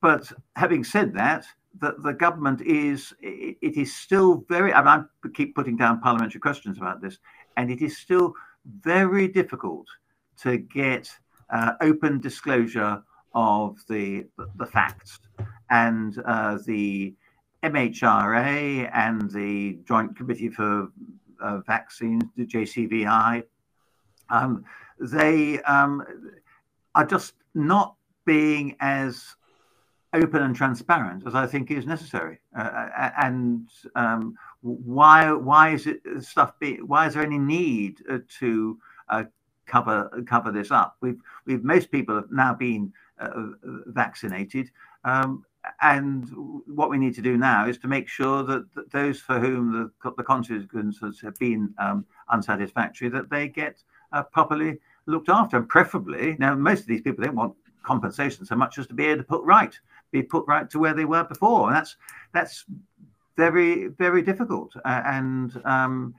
But 0.00 0.32
having 0.56 0.82
said 0.82 1.12
that, 1.14 1.44
the, 1.78 1.94
the 1.98 2.12
government 2.12 2.62
is 2.62 3.12
it, 3.20 3.56
it 3.60 3.76
is 3.76 3.94
still 3.94 4.44
very. 4.48 4.72
I, 4.72 4.80
mean, 4.80 5.06
I 5.24 5.28
keep 5.34 5.54
putting 5.54 5.76
down 5.76 6.00
parliamentary 6.00 6.40
questions 6.40 6.78
about 6.78 7.00
this, 7.00 7.18
and 7.56 7.70
it 7.70 7.82
is 7.82 7.98
still 7.98 8.34
very 8.80 9.28
difficult 9.28 9.86
to 10.42 10.58
get 10.58 11.08
uh, 11.50 11.72
open 11.80 12.20
disclosure 12.20 13.02
of 13.34 13.78
the 13.88 14.26
the 14.56 14.66
facts. 14.66 15.20
And 15.70 16.20
uh, 16.24 16.58
the 16.66 17.14
MHRA 17.62 18.90
and 18.92 19.30
the 19.30 19.78
Joint 19.86 20.16
Committee 20.16 20.48
for 20.48 20.88
uh, 21.40 21.58
Vaccines, 21.66 22.24
the 22.36 22.46
JCVI, 22.46 23.42
um, 24.30 24.64
they 24.98 25.60
um, 25.62 26.04
are 26.94 27.06
just 27.06 27.34
not 27.54 27.96
being 28.24 28.76
as 28.80 29.36
open 30.12 30.42
and 30.42 30.56
transparent 30.56 31.24
as 31.26 31.34
I 31.34 31.46
think 31.46 31.70
is 31.70 31.86
necessary. 31.86 32.40
Uh, 32.56 33.10
and 33.18 33.68
um, 33.94 34.36
why 34.62 35.32
why 35.32 35.70
is 35.70 35.86
it 35.86 36.00
stuff 36.20 36.58
be, 36.58 36.76
why 36.82 37.06
is 37.06 37.14
there 37.14 37.22
any 37.22 37.38
need 37.38 38.02
uh, 38.10 38.18
to 38.40 38.78
uh, 39.08 39.24
cover 39.66 40.22
cover 40.26 40.50
this 40.52 40.70
up? 40.70 40.96
We've 41.00 41.20
we've 41.46 41.64
most 41.64 41.90
people 41.90 42.16
have 42.16 42.30
now 42.30 42.54
been 42.54 42.92
uh, 43.18 43.30
vaccinated. 43.86 44.70
Um, 45.04 45.44
and 45.82 46.26
what 46.66 46.90
we 46.90 46.98
need 46.98 47.14
to 47.14 47.22
do 47.22 47.36
now 47.36 47.66
is 47.66 47.78
to 47.78 47.88
make 47.88 48.08
sure 48.08 48.42
that, 48.42 48.72
that 48.74 48.90
those 48.90 49.20
for 49.20 49.38
whom 49.38 49.92
the, 50.02 50.10
the 50.16 50.22
consequences 50.22 51.20
have 51.20 51.38
been 51.38 51.74
um, 51.78 52.04
unsatisfactory, 52.30 53.08
that 53.08 53.30
they 53.30 53.48
get 53.48 53.82
uh, 54.12 54.22
properly 54.22 54.78
looked 55.06 55.28
after, 55.28 55.56
and 55.56 55.68
preferably 55.68 56.36
now 56.38 56.54
most 56.54 56.80
of 56.80 56.86
these 56.86 57.02
people 57.02 57.24
don't 57.24 57.36
want 57.36 57.54
compensation 57.82 58.44
so 58.44 58.54
much 58.54 58.78
as 58.78 58.86
to 58.86 58.94
be 58.94 59.06
able 59.06 59.18
to 59.22 59.28
put 59.28 59.42
right, 59.44 59.78
be 60.10 60.22
put 60.22 60.46
right 60.46 60.68
to 60.70 60.78
where 60.78 60.94
they 60.94 61.04
were 61.04 61.24
before, 61.24 61.68
and 61.68 61.76
that's 61.76 61.96
that's 62.32 62.64
very 63.36 63.88
very 63.88 64.22
difficult. 64.22 64.74
Uh, 64.84 65.02
and 65.06 65.60
um, 65.64 66.14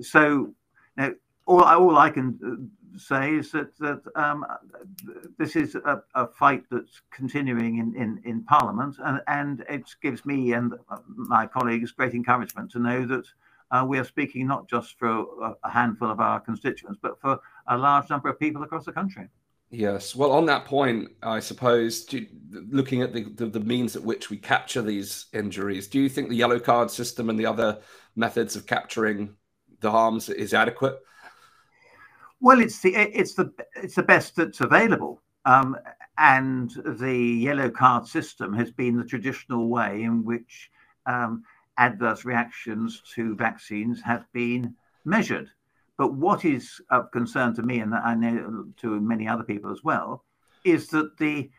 so 0.00 0.52
now 0.96 1.10
all 1.46 1.62
all 1.62 1.96
I 1.98 2.10
can 2.10 2.38
uh, 2.44 2.98
say 2.98 3.34
is 3.34 3.50
that 3.52 3.76
that 3.78 4.02
um, 4.14 4.44
this 5.38 5.56
is 5.56 5.74
a, 5.74 6.02
a, 6.14 6.26
fight 6.26 6.64
that's 6.70 7.02
continuing 7.10 7.78
in, 7.78 7.94
in, 7.96 8.20
in 8.24 8.42
Parliament, 8.44 8.96
and, 9.04 9.20
and 9.26 9.64
it 9.68 9.82
gives 10.02 10.24
me 10.24 10.52
and 10.52 10.74
my 11.16 11.46
colleagues 11.46 11.92
great 11.92 12.14
encouragement 12.14 12.70
to 12.72 12.78
know 12.78 13.06
that 13.06 13.24
uh, 13.70 13.84
we 13.86 13.98
are 13.98 14.04
speaking 14.04 14.46
not 14.46 14.68
just 14.68 14.98
for 14.98 15.56
a, 15.62 15.70
handful 15.70 16.10
of 16.10 16.20
our 16.20 16.40
constituents, 16.40 16.98
but 17.02 17.20
for 17.20 17.40
a 17.66 17.76
large 17.76 18.08
number 18.10 18.28
of 18.28 18.38
people 18.38 18.62
across 18.62 18.84
the 18.84 18.92
country. 18.92 19.28
Yes. 19.70 20.14
Well, 20.14 20.30
on 20.30 20.46
that 20.46 20.66
point, 20.66 21.10
I 21.22 21.40
suppose, 21.40 22.06
looking 22.50 23.02
at 23.02 23.12
the, 23.12 23.24
the, 23.24 23.46
the, 23.46 23.60
means 23.60 23.96
at 23.96 24.04
which 24.04 24.30
we 24.30 24.36
capture 24.36 24.82
these 24.82 25.26
injuries, 25.32 25.88
do 25.88 26.00
you 26.00 26.08
think 26.08 26.28
the 26.28 26.36
yellow 26.36 26.60
card 26.60 26.90
system 26.90 27.28
and 27.28 27.38
the 27.38 27.46
other 27.46 27.80
methods 28.14 28.54
of 28.54 28.66
capturing 28.66 29.34
the 29.80 29.90
harms 29.90 30.28
is 30.28 30.54
adequate? 30.54 31.00
Well, 32.44 32.60
it's 32.60 32.80
the 32.80 32.94
it's 32.94 33.32
the 33.32 33.50
it's 33.74 33.94
the 33.94 34.02
best 34.02 34.36
that's 34.36 34.60
available, 34.60 35.22
um, 35.46 35.78
and 36.18 36.70
the 36.84 37.16
yellow 37.16 37.70
card 37.70 38.06
system 38.06 38.52
has 38.52 38.70
been 38.70 38.98
the 38.98 39.10
traditional 39.12 39.70
way 39.70 40.02
in 40.02 40.26
which 40.26 40.70
um, 41.06 41.44
adverse 41.78 42.26
reactions 42.26 43.00
to 43.14 43.34
vaccines 43.34 44.02
have 44.02 44.26
been 44.34 44.74
measured. 45.06 45.48
But 45.96 46.12
what 46.12 46.44
is 46.44 46.82
of 46.90 47.10
concern 47.12 47.54
to 47.54 47.62
me, 47.62 47.78
and 47.78 47.94
I 47.94 48.14
know 48.14 48.66
to 48.76 49.00
many 49.00 49.26
other 49.26 49.44
people 49.44 49.72
as 49.72 49.82
well, 49.82 50.22
is 50.66 50.88
that 50.88 51.16
the 51.16 51.50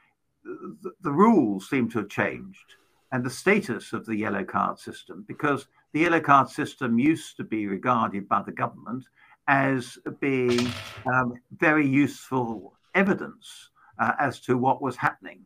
the, 0.44 0.92
the 1.02 1.12
rules 1.12 1.68
seem 1.68 1.90
to 1.90 1.98
have 2.02 2.10
changed 2.10 2.76
and 3.12 3.24
the 3.24 3.30
status 3.32 3.92
of 3.92 4.06
the 4.06 4.16
yellow 4.16 4.44
card 4.44 4.78
system, 4.78 5.26
because 5.28 5.66
the 5.94 6.02
yellow 6.02 6.20
card 6.20 6.48
system 6.48 7.00
used 7.00 7.38
to 7.38 7.44
be 7.44 7.66
regarded 7.66 8.30
by 8.30 8.44
the 8.44 8.52
government 8.52 9.04
as 9.48 9.98
being 10.20 10.68
um, 11.06 11.34
very 11.58 11.88
useful 11.88 12.74
evidence 12.94 13.70
uh, 14.00 14.14
as 14.20 14.40
to 14.42 14.58
what 14.58 14.82
was 14.82 14.96
happening. 14.96 15.42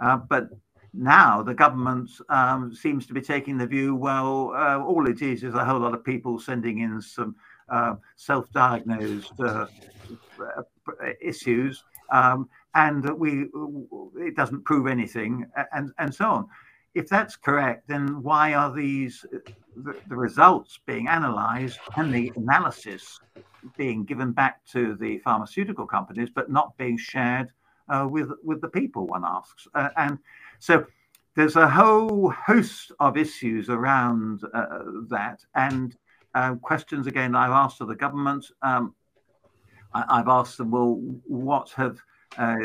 Uh, 0.00 0.16
but 0.16 0.48
now 0.92 1.42
the 1.42 1.54
government 1.54 2.10
um, 2.28 2.74
seems 2.74 3.06
to 3.06 3.14
be 3.14 3.20
taking 3.20 3.58
the 3.58 3.66
view 3.66 3.94
well, 3.94 4.52
uh, 4.54 4.78
all 4.78 5.06
it 5.06 5.22
is 5.22 5.42
is 5.42 5.54
a 5.54 5.64
whole 5.64 5.80
lot 5.80 5.94
of 5.94 6.04
people 6.04 6.38
sending 6.38 6.80
in 6.80 7.00
some 7.00 7.34
uh, 7.68 7.94
self 8.16 8.50
diagnosed 8.52 9.32
uh, 9.40 9.66
issues. 11.20 11.82
Um, 12.12 12.48
and 12.74 13.08
we 13.18 13.46
it 14.16 14.36
doesn't 14.36 14.64
prove 14.64 14.86
anything 14.88 15.46
and 15.72 15.92
and 15.98 16.12
so 16.12 16.26
on 16.26 16.48
if 16.94 17.08
that's 17.08 17.36
correct, 17.36 17.88
then 17.88 18.22
why 18.22 18.54
are 18.54 18.72
these 18.72 19.24
the, 19.76 19.96
the, 20.08 20.16
results 20.16 20.78
being 20.86 21.08
analyzed 21.08 21.80
and 21.96 22.14
the 22.14 22.32
analysis 22.36 23.18
being 23.76 24.04
given 24.04 24.30
back 24.32 24.64
to 24.66 24.94
the 24.96 25.18
pharmaceutical 25.18 25.86
companies, 25.86 26.28
but 26.32 26.50
not 26.50 26.76
being 26.78 26.96
shared 26.96 27.52
uh, 27.88 28.06
with 28.08 28.30
with 28.42 28.60
the 28.60 28.68
people? 28.68 29.06
One 29.06 29.24
asks, 29.24 29.66
uh, 29.74 29.88
and 29.96 30.18
so 30.60 30.86
there's 31.34 31.56
a 31.56 31.68
whole 31.68 32.30
host 32.30 32.92
of 33.00 33.16
issues 33.16 33.68
around 33.68 34.42
uh, 34.54 34.84
that, 35.08 35.44
and 35.56 35.96
uh, 36.34 36.54
questions 36.56 37.08
again 37.08 37.34
I've 37.34 37.50
asked 37.50 37.80
of 37.80 37.88
the 37.88 37.96
government. 37.96 38.46
Um, 38.62 38.94
I, 39.94 40.16
have 40.18 40.28
asked 40.28 40.58
them, 40.58 40.72
well, 40.72 41.00
what 41.24 41.70
have 41.70 42.00
uh, 42.38 42.56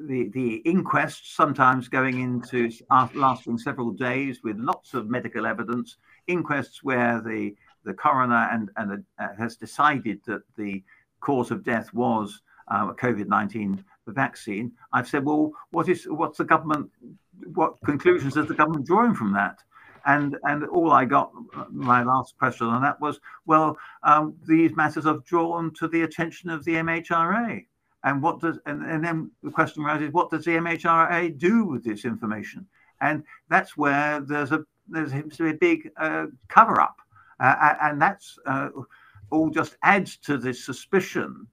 the 0.00 0.30
the 0.32 0.62
inquests 0.64 1.34
sometimes 1.34 1.88
going 1.88 2.20
into 2.20 2.70
lasting 3.14 3.58
several 3.58 3.90
days 3.90 4.40
with 4.42 4.56
lots 4.58 4.94
of 4.94 5.08
medical 5.08 5.46
evidence. 5.46 5.96
Inquests 6.28 6.82
where 6.82 7.20
the 7.20 7.54
the 7.84 7.94
coroner 7.94 8.48
and 8.52 8.70
and 8.76 9.04
uh, 9.18 9.28
has 9.38 9.56
decided 9.56 10.20
that 10.26 10.42
the 10.56 10.82
cause 11.20 11.50
of 11.50 11.64
death 11.64 11.92
was 11.92 12.42
uh, 12.68 12.92
COVID 12.94 13.28
nineteen 13.28 13.84
vaccine. 14.06 14.72
I've 14.92 15.08
said, 15.08 15.24
well, 15.24 15.52
what 15.70 15.88
is 15.88 16.04
what's 16.04 16.38
the 16.38 16.44
government? 16.44 16.90
What 17.54 17.74
conclusions 17.84 18.36
is 18.36 18.46
the 18.46 18.54
government 18.54 18.86
drawing 18.86 19.14
from 19.14 19.32
that? 19.34 19.58
And 20.06 20.36
and 20.44 20.64
all 20.64 20.92
I 20.92 21.04
got 21.04 21.32
my 21.70 22.02
last 22.02 22.38
question 22.38 22.68
on 22.68 22.82
that 22.82 23.00
was, 23.00 23.20
well, 23.44 23.76
um, 24.04 24.36
these 24.46 24.74
matters 24.76 25.04
are 25.06 25.18
drawn 25.26 25.72
to 25.74 25.88
the 25.88 26.02
attention 26.02 26.48
of 26.48 26.64
the 26.64 26.74
MHRA. 26.74 27.66
And 28.06 28.22
what 28.22 28.40
does 28.40 28.58
and, 28.66 28.82
and 28.84 29.04
then 29.04 29.32
the 29.42 29.50
question 29.50 29.82
arises, 29.82 30.12
what 30.12 30.30
does 30.30 30.44
the 30.44 30.52
MHRA 30.52 31.36
do 31.36 31.64
with 31.64 31.82
this 31.84 32.04
information? 32.04 32.64
And 33.00 33.24
that's 33.50 33.76
where 33.76 34.20
there's 34.20 34.52
a 34.52 34.64
there 34.88 35.08
seems 35.08 35.36
to 35.36 35.42
be 35.42 35.50
a 35.50 35.54
big 35.54 35.90
uh, 35.96 36.26
cover 36.48 36.80
up, 36.80 36.96
uh, 37.40 37.74
and 37.82 38.00
that's 38.00 38.38
uh, 38.46 38.68
all 39.30 39.50
just 39.50 39.76
adds 39.82 40.16
to 40.18 40.38
the 40.38 40.54
suspicion 40.54 41.48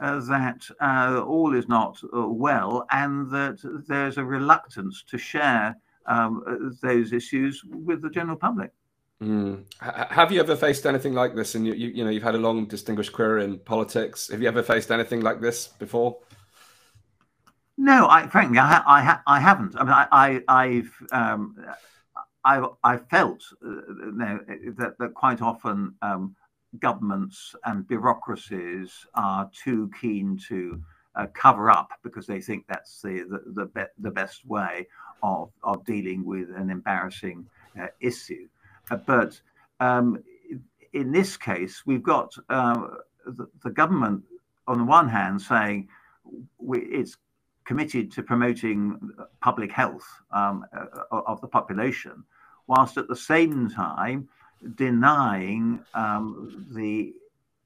uh, 0.00 0.20
that 0.20 0.66
uh, 0.80 1.22
all 1.26 1.54
is 1.54 1.68
not 1.68 2.00
uh, 2.16 2.26
well, 2.26 2.86
and 2.90 3.30
that 3.30 3.58
there's 3.86 4.16
a 4.16 4.24
reluctance 4.24 5.04
to 5.06 5.18
share 5.18 5.76
um, 6.06 6.74
those 6.82 7.12
issues 7.12 7.62
with 7.64 8.00
the 8.00 8.08
general 8.08 8.38
public. 8.38 8.72
Mm. 9.22 9.64
Have 9.80 10.32
you 10.32 10.40
ever 10.40 10.56
faced 10.56 10.86
anything 10.86 11.12
like 11.12 11.34
this? 11.34 11.54
And 11.54 11.66
you, 11.66 11.74
you, 11.74 11.88
you, 11.88 12.04
know, 12.04 12.10
you've 12.10 12.22
had 12.22 12.34
a 12.34 12.38
long, 12.38 12.66
distinguished 12.66 13.12
career 13.12 13.38
in 13.38 13.58
politics. 13.58 14.28
Have 14.28 14.40
you 14.40 14.48
ever 14.48 14.62
faced 14.62 14.90
anything 14.90 15.20
like 15.20 15.40
this 15.40 15.68
before? 15.68 16.18
No, 17.76 18.08
I 18.08 18.28
frankly, 18.28 18.58
I, 18.58 18.82
I, 18.86 19.18
I 19.26 19.40
haven't. 19.40 19.74
I 19.76 19.84
mean, 19.84 20.42
I, 20.48 20.74
have 20.74 20.90
um, 21.12 21.56
I, 22.44 22.66
I 22.82 22.96
felt 22.96 23.42
uh, 23.64 23.80
that, 24.18 24.94
that 24.98 25.14
quite 25.14 25.42
often 25.42 25.94
um, 26.02 26.34
governments 26.78 27.54
and 27.64 27.86
bureaucracies 27.86 29.06
are 29.14 29.50
too 29.52 29.90
keen 30.00 30.38
to 30.48 30.80
uh, 31.16 31.26
cover 31.34 31.70
up 31.70 31.90
because 32.02 32.26
they 32.26 32.40
think 32.40 32.64
that's 32.68 33.02
the 33.02 33.24
the, 33.28 33.42
the, 33.54 33.66
be, 33.66 33.82
the 33.98 34.10
best 34.10 34.46
way 34.46 34.86
of, 35.22 35.50
of 35.62 35.84
dealing 35.84 36.24
with 36.24 36.48
an 36.50 36.70
embarrassing 36.70 37.46
uh, 37.80 37.86
issue. 38.00 38.46
Uh, 38.90 38.96
but 38.96 39.40
um, 39.80 40.22
in 40.92 41.12
this 41.12 41.36
case, 41.36 41.82
we've 41.86 42.02
got 42.02 42.34
uh, 42.48 42.88
the, 43.26 43.48
the, 43.62 43.70
government, 43.70 44.24
on 44.66 44.78
the 44.78 44.84
one 44.84 45.08
hand, 45.08 45.40
saying 45.40 45.88
we, 46.58 46.80
it's 46.80 47.16
committed 47.64 48.10
to 48.12 48.22
promoting 48.22 48.98
public 49.40 49.70
health 49.70 50.06
um, 50.32 50.64
uh, 50.76 50.86
of 51.10 51.40
the 51.40 51.48
population, 51.48 52.24
whilst 52.66 52.96
at 52.96 53.08
the 53.08 53.16
same 53.16 53.70
time 53.70 54.28
denying 54.74 55.80
um, 55.94 56.66
the 56.72 57.14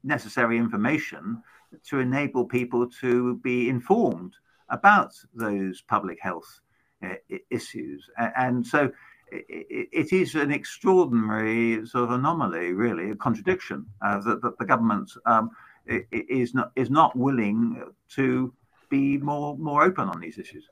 necessary 0.03 0.57
information 0.57 1.41
to 1.83 1.99
enable 1.99 2.45
people 2.45 2.87
to 2.89 3.37
be 3.37 3.69
informed 3.69 4.33
about 4.69 5.13
those 5.33 5.81
public 5.81 6.19
health 6.21 6.61
uh, 7.03 7.15
issues. 7.49 8.09
And 8.17 8.65
so 8.65 8.91
it 9.31 10.11
is 10.13 10.35
an 10.35 10.51
extraordinary 10.51 11.85
sort 11.85 12.05
of 12.05 12.11
anomaly, 12.11 12.73
really, 12.73 13.11
a 13.11 13.15
contradiction 13.15 13.85
uh, 14.01 14.19
that, 14.19 14.41
that, 14.41 14.57
the 14.57 14.65
government 14.65 15.11
um, 15.25 15.51
is 16.11 16.53
not 16.53 16.71
is 16.75 16.89
not 16.89 17.15
willing 17.15 17.83
to 18.09 18.53
be 18.89 19.17
more 19.17 19.57
more 19.57 19.83
open 19.83 20.07
on 20.09 20.19
these 20.19 20.37
issues. 20.37 20.67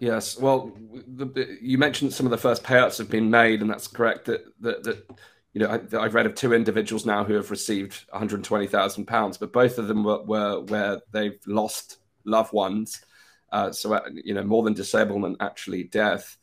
Yes, 0.00 0.38
well, 0.38 0.72
the, 0.92 1.58
you 1.60 1.76
mentioned 1.76 2.12
some 2.12 2.26
of 2.26 2.30
the 2.30 2.38
first 2.38 2.62
payouts 2.62 2.98
have 2.98 3.10
been 3.10 3.30
made, 3.30 3.62
and 3.62 3.70
that's 3.70 3.88
correct. 3.88 4.26
That 4.26 4.44
that, 4.60 4.84
that 4.84 5.10
you 5.52 5.60
know, 5.60 5.80
I, 5.98 6.02
have 6.02 6.14
read 6.14 6.26
of 6.26 6.34
two 6.34 6.52
individuals 6.52 7.04
now 7.04 7.24
who 7.24 7.34
have 7.34 7.50
received 7.50 8.04
120,000 8.10 9.06
pounds, 9.06 9.38
but 9.38 9.52
both 9.52 9.78
of 9.78 9.88
them 9.88 10.04
were, 10.04 10.22
were 10.22 10.60
where 10.60 11.00
they've 11.10 11.40
lost 11.46 11.98
loved 12.24 12.52
ones. 12.52 13.00
Uh, 13.50 13.72
so, 13.72 13.94
uh, 13.94 14.02
you 14.12 14.34
know, 14.34 14.44
more 14.44 14.62
than 14.62 14.74
disablement, 14.74 15.38
actually 15.40 15.84
death 15.84 16.36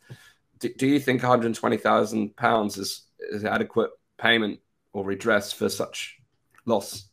do, 0.60 0.74
do 0.74 0.88
you 0.88 1.00
think 1.00 1.22
120,000 1.22 2.36
pounds 2.36 2.78
is 2.78 3.04
is 3.32 3.44
adequate 3.44 3.92
payment 4.18 4.60
or 4.94 5.04
redress 5.04 5.52
for 5.52 5.70
such 5.70 6.18
loss? 6.66 7.10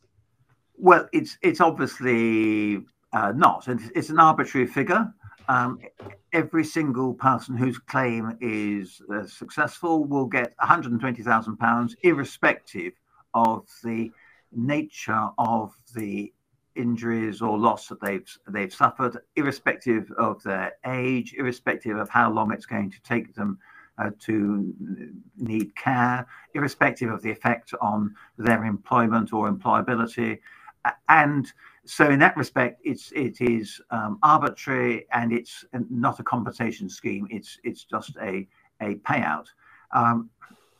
Well, 0.77 1.07
it's 1.11 1.37
it's 1.41 1.61
obviously 1.61 2.83
uh, 3.11 3.33
not, 3.35 3.67
and 3.67 3.91
it's 3.95 4.09
an 4.09 4.19
arbitrary 4.19 4.67
figure. 4.67 5.13
Um, 5.49 5.79
every 6.31 6.63
single 6.63 7.13
person 7.13 7.57
whose 7.57 7.77
claim 7.77 8.37
is 8.39 9.01
uh, 9.13 9.25
successful 9.27 10.05
will 10.05 10.25
get 10.25 10.53
120,000 10.59 11.57
pounds, 11.57 11.95
irrespective 12.01 12.93
of 13.33 13.67
the 13.83 14.09
nature 14.53 15.29
of 15.37 15.73
the 15.95 16.31
injuries 16.75 17.41
or 17.41 17.57
loss 17.57 17.87
that 17.87 18.01
they've 18.01 18.37
they've 18.47 18.73
suffered, 18.73 19.19
irrespective 19.35 20.11
of 20.17 20.41
their 20.43 20.73
age, 20.85 21.35
irrespective 21.37 21.97
of 21.97 22.09
how 22.09 22.31
long 22.31 22.51
it's 22.51 22.65
going 22.65 22.91
to 22.91 23.01
take 23.03 23.33
them 23.35 23.59
uh, 23.97 24.09
to 24.19 24.73
need 25.37 25.75
care, 25.75 26.25
irrespective 26.53 27.11
of 27.11 27.21
the 27.21 27.31
effect 27.31 27.73
on 27.81 28.13
their 28.37 28.65
employment 28.65 29.33
or 29.33 29.51
employability, 29.51 30.39
and 31.09 31.51
so 31.85 32.09
in 32.09 32.19
that 32.19 32.37
respect, 32.37 32.81
it's 32.83 33.11
it 33.11 33.41
is 33.41 33.81
um, 33.91 34.17
arbitrary 34.23 35.05
and 35.11 35.33
it's 35.33 35.65
not 35.89 36.19
a 36.19 36.23
compensation 36.23 36.89
scheme. 36.89 37.27
It's 37.29 37.59
it's 37.63 37.83
just 37.83 38.15
a 38.21 38.47
a 38.81 38.95
payout. 38.95 39.47
Um, 39.91 40.29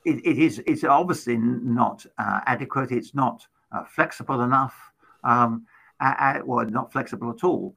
it, 0.06 0.26
it 0.26 0.38
is 0.38 0.62
it's 0.66 0.84
obviously 0.84 1.38
not 1.38 2.06
uh, 2.18 2.42
adequate. 2.46 2.92
It's 2.92 3.14
not 3.14 3.46
uh, 3.72 3.84
flexible 3.86 4.42
enough. 4.42 4.76
Um, 5.24 5.66
uh, 6.04 6.40
well, 6.46 6.66
not 6.66 6.92
flexible 6.92 7.30
at 7.30 7.44
all. 7.44 7.76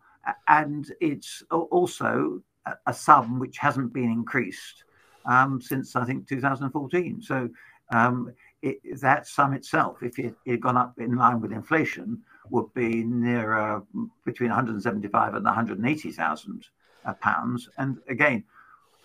And 0.49 0.93
it's 1.01 1.43
also 1.51 2.43
a 2.87 2.93
sum 2.93 3.39
which 3.39 3.59
hasn't 3.59 3.93
been 3.93 4.11
increased 4.11 4.85
um, 5.25 5.61
since 5.61 5.95
I 5.95 6.05
think 6.05 6.29
2014. 6.29 7.23
So 7.23 7.49
um, 7.93 8.33
it, 8.63 8.79
that 9.01 9.29
sum 9.29 9.53
itself, 9.53 10.03
if 10.03 10.19
it 10.19 10.35
had 10.47 10.61
gone 10.61 10.77
up 10.77 10.99
in 10.99 11.15
line 11.17 11.41
with 11.41 11.53
inflation, 11.53 12.23
would 12.51 12.73
be 12.75 13.05
nearer 13.05 13.83
between 14.25 14.51
175 14.51 15.35
and 15.35 15.45
180,000 15.45 16.67
uh, 17.05 17.13
pounds. 17.15 17.69
And 17.79 17.99
again, 18.09 18.45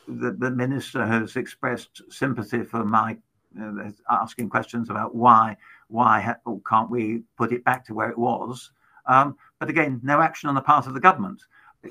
the, 0.07 0.31
the, 0.31 0.49
minister 0.49 1.05
has 1.05 1.35
expressed 1.35 2.01
sympathy 2.09 2.63
for 2.63 2.83
my 2.83 3.17
uh, 3.61 3.91
asking 4.09 4.49
questions 4.49 4.89
about 4.89 5.13
why 5.13 5.55
why 5.89 6.35
can't 6.67 6.89
we 6.89 7.21
put 7.37 7.51
it 7.51 7.63
back 7.63 7.85
to 7.85 7.93
where 7.93 8.09
it 8.09 8.17
was 8.17 8.71
um, 9.05 9.35
but 9.59 9.69
again, 9.69 9.99
no 10.03 10.21
action 10.21 10.49
on 10.49 10.55
the 10.55 10.61
part 10.61 10.87
of 10.87 10.93
the 10.93 10.99
government. 10.99 11.41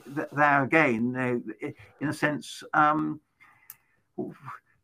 There 0.07 0.63
again, 0.63 1.45
in 2.01 2.09
a 2.09 2.13
sense, 2.13 2.63
um, 2.75 3.21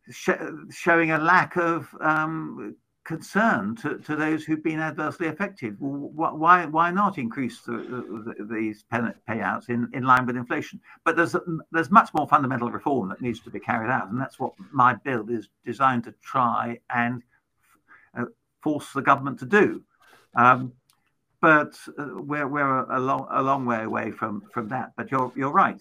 sh 0.09 0.29
showing 0.69 1.11
a 1.11 1.17
lack 1.17 1.55
of 1.55 1.87
um, 2.01 2.75
concern 3.07 3.73
to, 3.73 3.97
to 3.99 4.17
those 4.17 4.43
who've 4.43 4.63
been 4.63 4.81
adversely 4.81 5.27
affected. 5.27 5.77
Why 5.79 6.65
why 6.65 6.91
not 6.91 7.17
increase 7.17 7.61
the, 7.61 7.77
the, 7.77 8.45
these 8.53 8.83
payouts 8.91 9.69
in, 9.69 9.89
in 9.93 10.03
line 10.03 10.25
with 10.25 10.35
inflation? 10.35 10.81
But 11.05 11.15
there's 11.15 11.35
there's 11.71 11.89
much 11.89 12.13
more 12.13 12.27
fundamental 12.27 12.69
reform 12.69 13.07
that 13.09 13.21
needs 13.21 13.39
to 13.41 13.49
be 13.49 13.61
carried 13.61 13.89
out, 13.89 14.09
and 14.09 14.19
that's 14.19 14.39
what 14.39 14.53
my 14.71 14.93
bill 14.93 15.25
is 15.29 15.47
designed 15.65 16.03
to 16.03 16.13
try 16.21 16.79
and 16.89 17.23
uh, 18.17 18.25
force 18.61 18.91
the 18.91 19.01
government 19.01 19.39
to 19.39 19.45
do. 19.45 19.81
Um, 20.35 20.73
but 21.41 21.77
uh, 21.99 22.07
we're 22.15 22.47
we're 22.47 22.83
a 22.91 22.99
long 22.99 23.27
a 23.31 23.41
long 23.41 23.65
way 23.65 23.83
away 23.83 24.11
from 24.11 24.41
from 24.53 24.67
that. 24.69 24.93
But 24.97 25.11
you're 25.11 25.31
you're 25.35 25.51
right. 25.51 25.79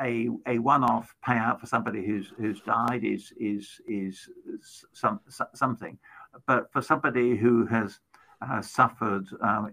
A 0.00 0.28
a 0.46 0.58
one-off 0.58 1.14
payout 1.26 1.60
for 1.60 1.66
somebody 1.66 2.04
who's 2.04 2.32
who's 2.36 2.60
died 2.60 3.04
is 3.04 3.32
is 3.38 3.80
is 3.86 4.28
some 4.92 5.20
something, 5.54 5.98
but 6.46 6.72
for 6.72 6.82
somebody 6.82 7.36
who 7.36 7.66
has 7.66 8.00
uh, 8.42 8.62
suffered 8.62 9.26
um, 9.42 9.72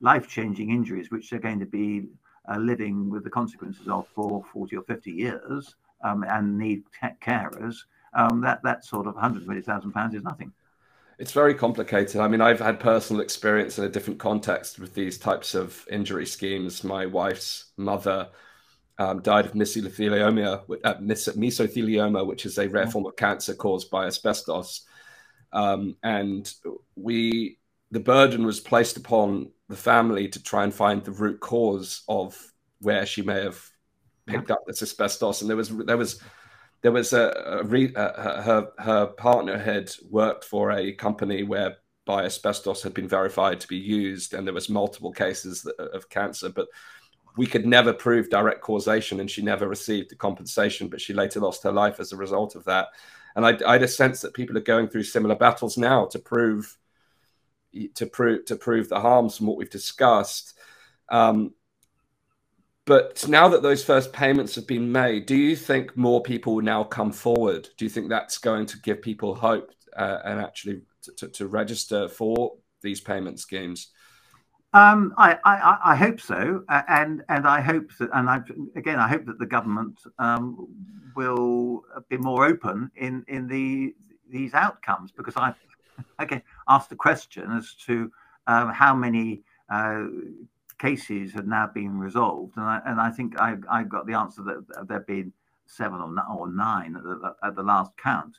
life-changing 0.00 0.70
injuries, 0.70 1.10
which 1.10 1.30
they're 1.30 1.40
going 1.40 1.60
to 1.60 1.66
be 1.66 2.06
uh, 2.52 2.58
living 2.58 3.10
with 3.10 3.24
the 3.24 3.30
consequences 3.30 3.88
of 3.88 4.06
for 4.14 4.44
40 4.52 4.76
or 4.76 4.82
50 4.82 5.10
years, 5.10 5.74
um, 6.04 6.22
and 6.28 6.56
need 6.56 6.84
carers, 7.22 7.76
um, 8.14 8.40
that 8.42 8.62
that 8.62 8.84
sort 8.84 9.06
of 9.06 9.14
120,000 9.14 9.92
pounds 9.92 10.14
is 10.14 10.22
nothing. 10.22 10.52
It's 11.18 11.32
very 11.32 11.54
complicated. 11.54 12.20
I 12.20 12.28
mean, 12.28 12.42
I've 12.42 12.60
had 12.60 12.78
personal 12.78 13.22
experience 13.22 13.78
in 13.78 13.84
a 13.84 13.88
different 13.88 14.18
context 14.18 14.78
with 14.78 14.92
these 14.94 15.16
types 15.16 15.54
of 15.54 15.86
injury 15.90 16.26
schemes. 16.26 16.84
My 16.84 17.06
wife's 17.06 17.72
mother 17.78 18.28
um, 18.98 19.22
died 19.22 19.46
of 19.46 19.52
mesothelioma, 19.52 20.62
uh, 20.84 20.94
mesothelioma, 20.96 22.26
which 22.26 22.44
is 22.44 22.58
a 22.58 22.68
rare 22.68 22.86
form 22.86 23.06
of 23.06 23.16
cancer 23.16 23.54
caused 23.54 23.90
by 23.90 24.06
asbestos. 24.06 24.82
Um, 25.52 25.96
and 26.02 26.52
we, 26.96 27.58
the 27.90 28.00
burden 28.00 28.44
was 28.44 28.60
placed 28.60 28.98
upon 28.98 29.50
the 29.68 29.76
family 29.76 30.28
to 30.28 30.42
try 30.42 30.64
and 30.64 30.74
find 30.74 31.02
the 31.02 31.12
root 31.12 31.40
cause 31.40 32.02
of 32.08 32.36
where 32.80 33.06
she 33.06 33.22
may 33.22 33.42
have 33.42 33.70
picked 34.26 34.50
up 34.50 34.60
this 34.66 34.82
asbestos. 34.82 35.40
And 35.40 35.48
there 35.48 35.56
was 35.56 35.70
there 35.70 35.96
was 35.96 36.20
there 36.86 36.92
was 36.92 37.12
a, 37.12 37.32
a 37.46 37.64
re, 37.64 37.92
uh, 37.96 38.42
her 38.42 38.70
her 38.78 39.06
partner 39.08 39.58
had 39.58 39.90
worked 40.08 40.44
for 40.44 40.70
a 40.70 40.92
company 40.92 41.42
whereby 41.42 42.24
asbestos 42.24 42.80
had 42.80 42.94
been 42.94 43.08
verified 43.08 43.58
to 43.58 43.66
be 43.66 43.76
used, 43.76 44.34
and 44.34 44.46
there 44.46 44.54
was 44.54 44.68
multiple 44.68 45.10
cases 45.10 45.66
of 45.78 46.08
cancer, 46.10 46.48
but 46.48 46.68
we 47.36 47.44
could 47.44 47.66
never 47.66 47.92
prove 47.92 48.30
direct 48.30 48.60
causation, 48.60 49.18
and 49.18 49.28
she 49.28 49.42
never 49.42 49.66
received 49.66 50.10
the 50.10 50.14
compensation. 50.14 50.86
But 50.86 51.00
she 51.00 51.12
later 51.12 51.40
lost 51.40 51.64
her 51.64 51.72
life 51.72 51.98
as 51.98 52.12
a 52.12 52.16
result 52.16 52.54
of 52.54 52.62
that. 52.66 52.86
And 53.34 53.44
I, 53.44 53.58
I 53.66 53.72
had 53.72 53.82
a 53.82 53.88
sense 53.88 54.20
that 54.20 54.34
people 54.34 54.56
are 54.56 54.60
going 54.60 54.86
through 54.86 55.02
similar 55.02 55.34
battles 55.34 55.76
now 55.76 56.06
to 56.06 56.20
prove 56.20 56.78
to 57.96 58.06
prove 58.06 58.44
to 58.44 58.54
prove 58.54 58.88
the 58.88 59.00
harms 59.00 59.36
from 59.36 59.48
what 59.48 59.56
we've 59.56 59.68
discussed. 59.68 60.56
Um, 61.08 61.52
but 62.86 63.26
now 63.28 63.48
that 63.48 63.62
those 63.62 63.84
first 63.84 64.12
payments 64.12 64.54
have 64.54 64.66
been 64.66 64.92
made, 64.92 65.26
do 65.26 65.34
you 65.34 65.56
think 65.56 65.96
more 65.96 66.22
people 66.22 66.54
will 66.54 66.62
now 66.62 66.84
come 66.84 67.10
forward? 67.10 67.68
Do 67.76 67.84
you 67.84 67.90
think 67.90 68.08
that's 68.08 68.38
going 68.38 68.66
to 68.66 68.78
give 68.78 69.02
people 69.02 69.34
hope 69.34 69.72
uh, 69.96 70.18
and 70.24 70.40
actually 70.40 70.82
to, 71.32 71.48
register 71.48 72.08
for 72.08 72.54
these 72.82 73.00
payment 73.00 73.40
schemes? 73.40 73.88
Um, 74.72 75.14
I, 75.18 75.36
I, 75.44 75.78
I, 75.84 75.96
hope 75.96 76.20
so, 76.20 76.62
and 76.68 77.22
and 77.28 77.46
I 77.46 77.60
hope 77.60 77.90
that, 77.98 78.10
and 78.12 78.28
I 78.28 78.40
again 78.76 78.98
I 78.98 79.08
hope 79.08 79.24
that 79.24 79.38
the 79.38 79.46
government 79.46 79.98
um, 80.18 80.68
will 81.16 81.82
be 82.08 82.18
more 82.18 82.44
open 82.44 82.90
in 82.94 83.24
in 83.26 83.48
the 83.48 83.94
these 84.28 84.54
outcomes 84.54 85.12
because 85.12 85.36
I 85.36 85.54
again 86.18 86.42
asked 86.68 86.90
the 86.90 86.96
question 86.96 87.50
as 87.52 87.74
to 87.86 88.12
um, 88.46 88.70
how 88.70 88.94
many 88.94 89.44
uh, 89.70 90.04
cases 90.78 91.32
had 91.32 91.46
now 91.46 91.66
been 91.66 91.98
resolved, 91.98 92.56
and 92.56 92.66
I, 92.66 92.80
and 92.86 93.00
I 93.00 93.10
think 93.10 93.38
I, 93.40 93.56
I 93.70 93.82
got 93.82 94.06
the 94.06 94.14
answer 94.14 94.42
that 94.42 94.86
there 94.88 94.98
had 94.98 95.06
been 95.06 95.32
seven 95.66 96.00
or, 96.00 96.14
or 96.38 96.50
nine 96.50 96.96
at 96.96 97.02
the, 97.02 97.34
at 97.42 97.56
the 97.56 97.62
last 97.62 97.92
count. 97.96 98.38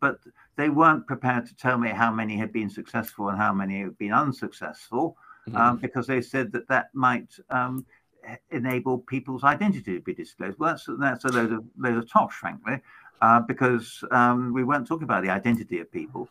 But 0.00 0.18
they 0.56 0.68
weren't 0.68 1.06
prepared 1.06 1.46
to 1.46 1.56
tell 1.56 1.78
me 1.78 1.88
how 1.88 2.10
many 2.12 2.36
had 2.36 2.52
been 2.52 2.68
successful 2.68 3.30
and 3.30 3.38
how 3.38 3.54
many 3.54 3.80
had 3.80 3.96
been 3.96 4.12
unsuccessful, 4.12 5.16
mm-hmm. 5.48 5.56
um, 5.56 5.76
because 5.78 6.06
they 6.06 6.20
said 6.20 6.52
that 6.52 6.68
that 6.68 6.94
might 6.94 7.34
um, 7.50 7.86
enable 8.50 8.98
people's 8.98 9.44
identity 9.44 9.94
to 9.94 10.00
be 10.00 10.14
disclosed. 10.14 10.58
Well, 10.58 10.70
that's 10.72 10.86
that's 11.00 11.24
a 11.24 11.28
load 11.28 11.52
of 11.52 11.64
load 11.78 11.96
of 11.96 12.10
tosh, 12.10 12.34
frankly, 12.34 12.80
uh, 13.22 13.40
because 13.40 14.04
um, 14.10 14.52
we 14.52 14.64
weren't 14.64 14.86
talking 14.86 15.04
about 15.04 15.22
the 15.22 15.30
identity 15.30 15.80
of 15.80 15.90
people. 15.90 16.28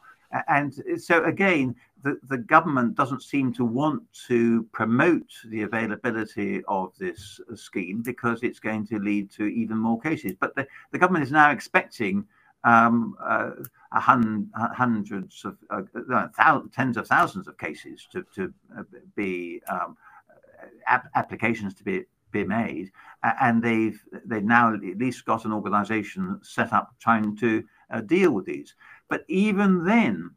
And 0.47 0.73
so 1.01 1.23
again, 1.23 1.75
the, 2.03 2.19
the 2.27 2.37
government 2.37 2.95
doesn't 2.95 3.23
seem 3.23 3.53
to 3.53 3.65
want 3.65 4.03
to 4.27 4.63
promote 4.71 5.31
the 5.45 5.63
availability 5.63 6.63
of 6.67 6.93
this 6.97 7.39
scheme 7.55 8.01
because 8.01 8.43
it's 8.43 8.59
going 8.59 8.85
to 8.87 8.99
lead 8.99 9.31
to 9.31 9.45
even 9.45 9.77
more 9.77 9.99
cases. 9.99 10.33
But 10.39 10.55
the, 10.55 10.67
the 10.91 10.99
government 10.99 11.25
is 11.25 11.31
now 11.31 11.51
expecting 11.51 12.25
um, 12.63 13.15
uh, 13.23 13.51
hun 13.93 14.49
hundreds 14.53 15.45
of 15.45 15.57
uh, 15.69 16.27
tens 16.73 16.97
of 16.97 17.07
thousands 17.07 17.47
of 17.47 17.57
cases 17.57 18.07
to, 18.11 18.25
to 18.35 18.53
uh, 18.77 18.83
be 19.15 19.61
um, 19.69 19.95
ap 20.87 21.09
applications 21.15 21.73
to 21.75 21.83
be 21.83 22.03
be 22.31 22.43
made, 22.43 22.91
and 23.23 23.63
they've 23.63 24.01
they've 24.25 24.43
now 24.43 24.73
at 24.73 24.81
least 24.81 25.25
got 25.25 25.45
an 25.45 25.53
organisation 25.53 26.39
set 26.43 26.73
up 26.73 26.93
trying 26.99 27.37
to 27.37 27.63
uh, 27.89 28.01
deal 28.01 28.31
with 28.31 28.45
these. 28.45 28.75
But 29.09 29.23
even 29.27 29.85
then, 29.85 30.31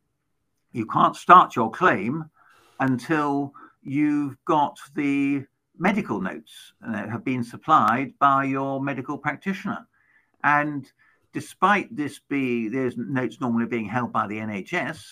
you 0.72 0.86
can't 0.86 1.16
start 1.16 1.56
your 1.56 1.70
claim 1.70 2.30
until 2.78 3.52
you've 3.82 4.36
got 4.44 4.78
the 4.94 5.44
medical 5.78 6.20
notes 6.20 6.72
that 6.80 7.08
have 7.08 7.24
been 7.24 7.42
supplied 7.42 8.12
by 8.18 8.44
your 8.44 8.82
medical 8.82 9.18
practitioner. 9.18 9.86
And 10.44 10.90
despite 11.32 11.94
this 11.94 12.20
be 12.28 12.68
there's 12.68 12.96
notes 12.96 13.40
normally 13.40 13.66
being 13.66 13.86
held 13.86 14.12
by 14.12 14.26
the 14.26 14.38
NHS, 14.38 15.04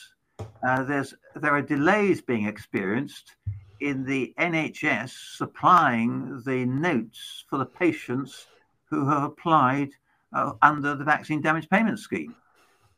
uh, 0.66 0.84
there's 0.84 1.14
there 1.34 1.52
are 1.52 1.62
delays 1.62 2.20
being 2.20 2.46
experienced 2.46 3.36
in 3.80 4.04
the 4.04 4.34
NHS 4.38 5.36
supplying 5.36 6.42
the 6.44 6.64
notes 6.64 7.44
for 7.48 7.58
the 7.58 7.66
patients 7.66 8.46
who 8.84 9.08
have 9.08 9.22
applied 9.22 9.90
uh, 10.32 10.52
under 10.62 10.94
the 10.94 11.04
vaccine 11.04 11.40
damage 11.40 11.68
payment 11.68 11.98
scheme. 11.98 12.34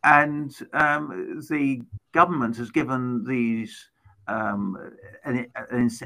And 0.03 0.55
um, 0.72 1.44
the 1.51 1.82
government 2.12 2.57
has 2.57 2.70
given 2.70 3.24
these, 3.24 3.88
um, 4.28 4.76
and 5.24 5.40
it, 5.40 5.51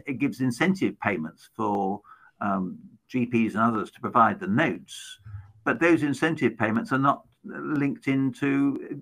it, 0.06 0.18
gives 0.18 0.40
incentive 0.40 0.98
payments 1.00 1.48
for 1.56 2.00
um, 2.40 2.78
GPs 3.12 3.52
and 3.52 3.60
others 3.60 3.90
to 3.92 4.00
provide 4.00 4.40
the 4.40 4.48
notes, 4.48 5.18
but 5.64 5.78
those 5.80 6.02
incentive 6.02 6.58
payments 6.58 6.92
are 6.92 6.98
not 6.98 7.24
linked 7.44 8.08
into 8.08 9.00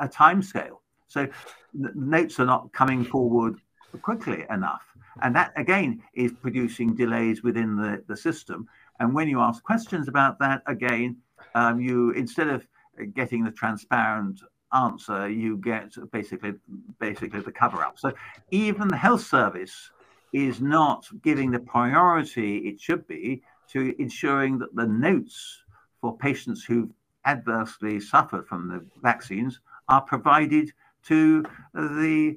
a 0.00 0.08
timescale. 0.08 0.78
So 1.08 1.26
the 1.74 1.92
notes 1.94 2.38
are 2.38 2.46
not 2.46 2.72
coming 2.72 3.04
forward 3.04 3.56
quickly 4.02 4.44
enough. 4.50 4.82
And 5.22 5.34
that 5.34 5.52
again 5.56 6.02
is 6.14 6.32
producing 6.32 6.94
delays 6.94 7.42
within 7.42 7.76
the, 7.76 8.02
the 8.06 8.16
system. 8.16 8.68
And 9.00 9.14
when 9.14 9.28
you 9.28 9.40
ask 9.40 9.62
questions 9.62 10.08
about 10.08 10.38
that, 10.40 10.62
again, 10.66 11.16
um, 11.54 11.80
you 11.80 12.10
instead 12.10 12.48
of 12.48 12.66
getting 13.14 13.44
the 13.44 13.50
transparent 13.50 14.40
answer, 14.72 15.28
you 15.28 15.56
get 15.58 15.94
basically 16.12 16.54
basically 16.98 17.40
the 17.40 17.52
cover 17.52 17.82
up. 17.82 17.98
So 17.98 18.12
even 18.50 18.88
the 18.88 18.96
health 18.96 19.26
service 19.26 19.90
is 20.32 20.60
not 20.60 21.06
giving 21.22 21.50
the 21.50 21.60
priority 21.60 22.58
it 22.68 22.80
should 22.80 23.06
be 23.06 23.42
to 23.68 23.94
ensuring 24.00 24.58
that 24.58 24.74
the 24.74 24.86
notes 24.86 25.62
for 26.00 26.16
patients 26.16 26.64
who've 26.64 26.90
adversely 27.24 28.00
suffered 28.00 28.46
from 28.46 28.68
the 28.68 28.84
vaccines 29.02 29.60
are 29.88 30.00
provided 30.00 30.70
to 31.04 31.44
the 31.74 32.36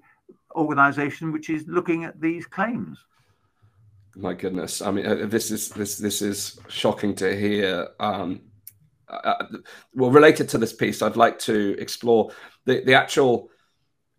organization 0.56 1.32
which 1.32 1.50
is 1.50 1.66
looking 1.68 2.06
at 2.06 2.20
these 2.20 2.46
claims. 2.46 2.98
My 4.16 4.34
goodness, 4.34 4.82
I 4.82 4.92
mean, 4.92 5.06
uh, 5.06 5.28
this 5.28 5.52
is 5.52 5.70
this 5.70 5.98
this 5.98 6.22
is 6.22 6.60
shocking 6.68 7.16
to 7.16 7.36
hear. 7.38 7.90
Um, 8.00 8.42
uh, 9.10 9.46
well, 9.94 10.12
related 10.12 10.50
to 10.50 10.58
this 10.58 10.74
piece, 10.74 11.02
I'd 11.02 11.16
like 11.16 11.40
to 11.40 11.76
explore 11.80 12.32
the 12.66 12.82
the 12.84 12.94
actual 12.94 13.50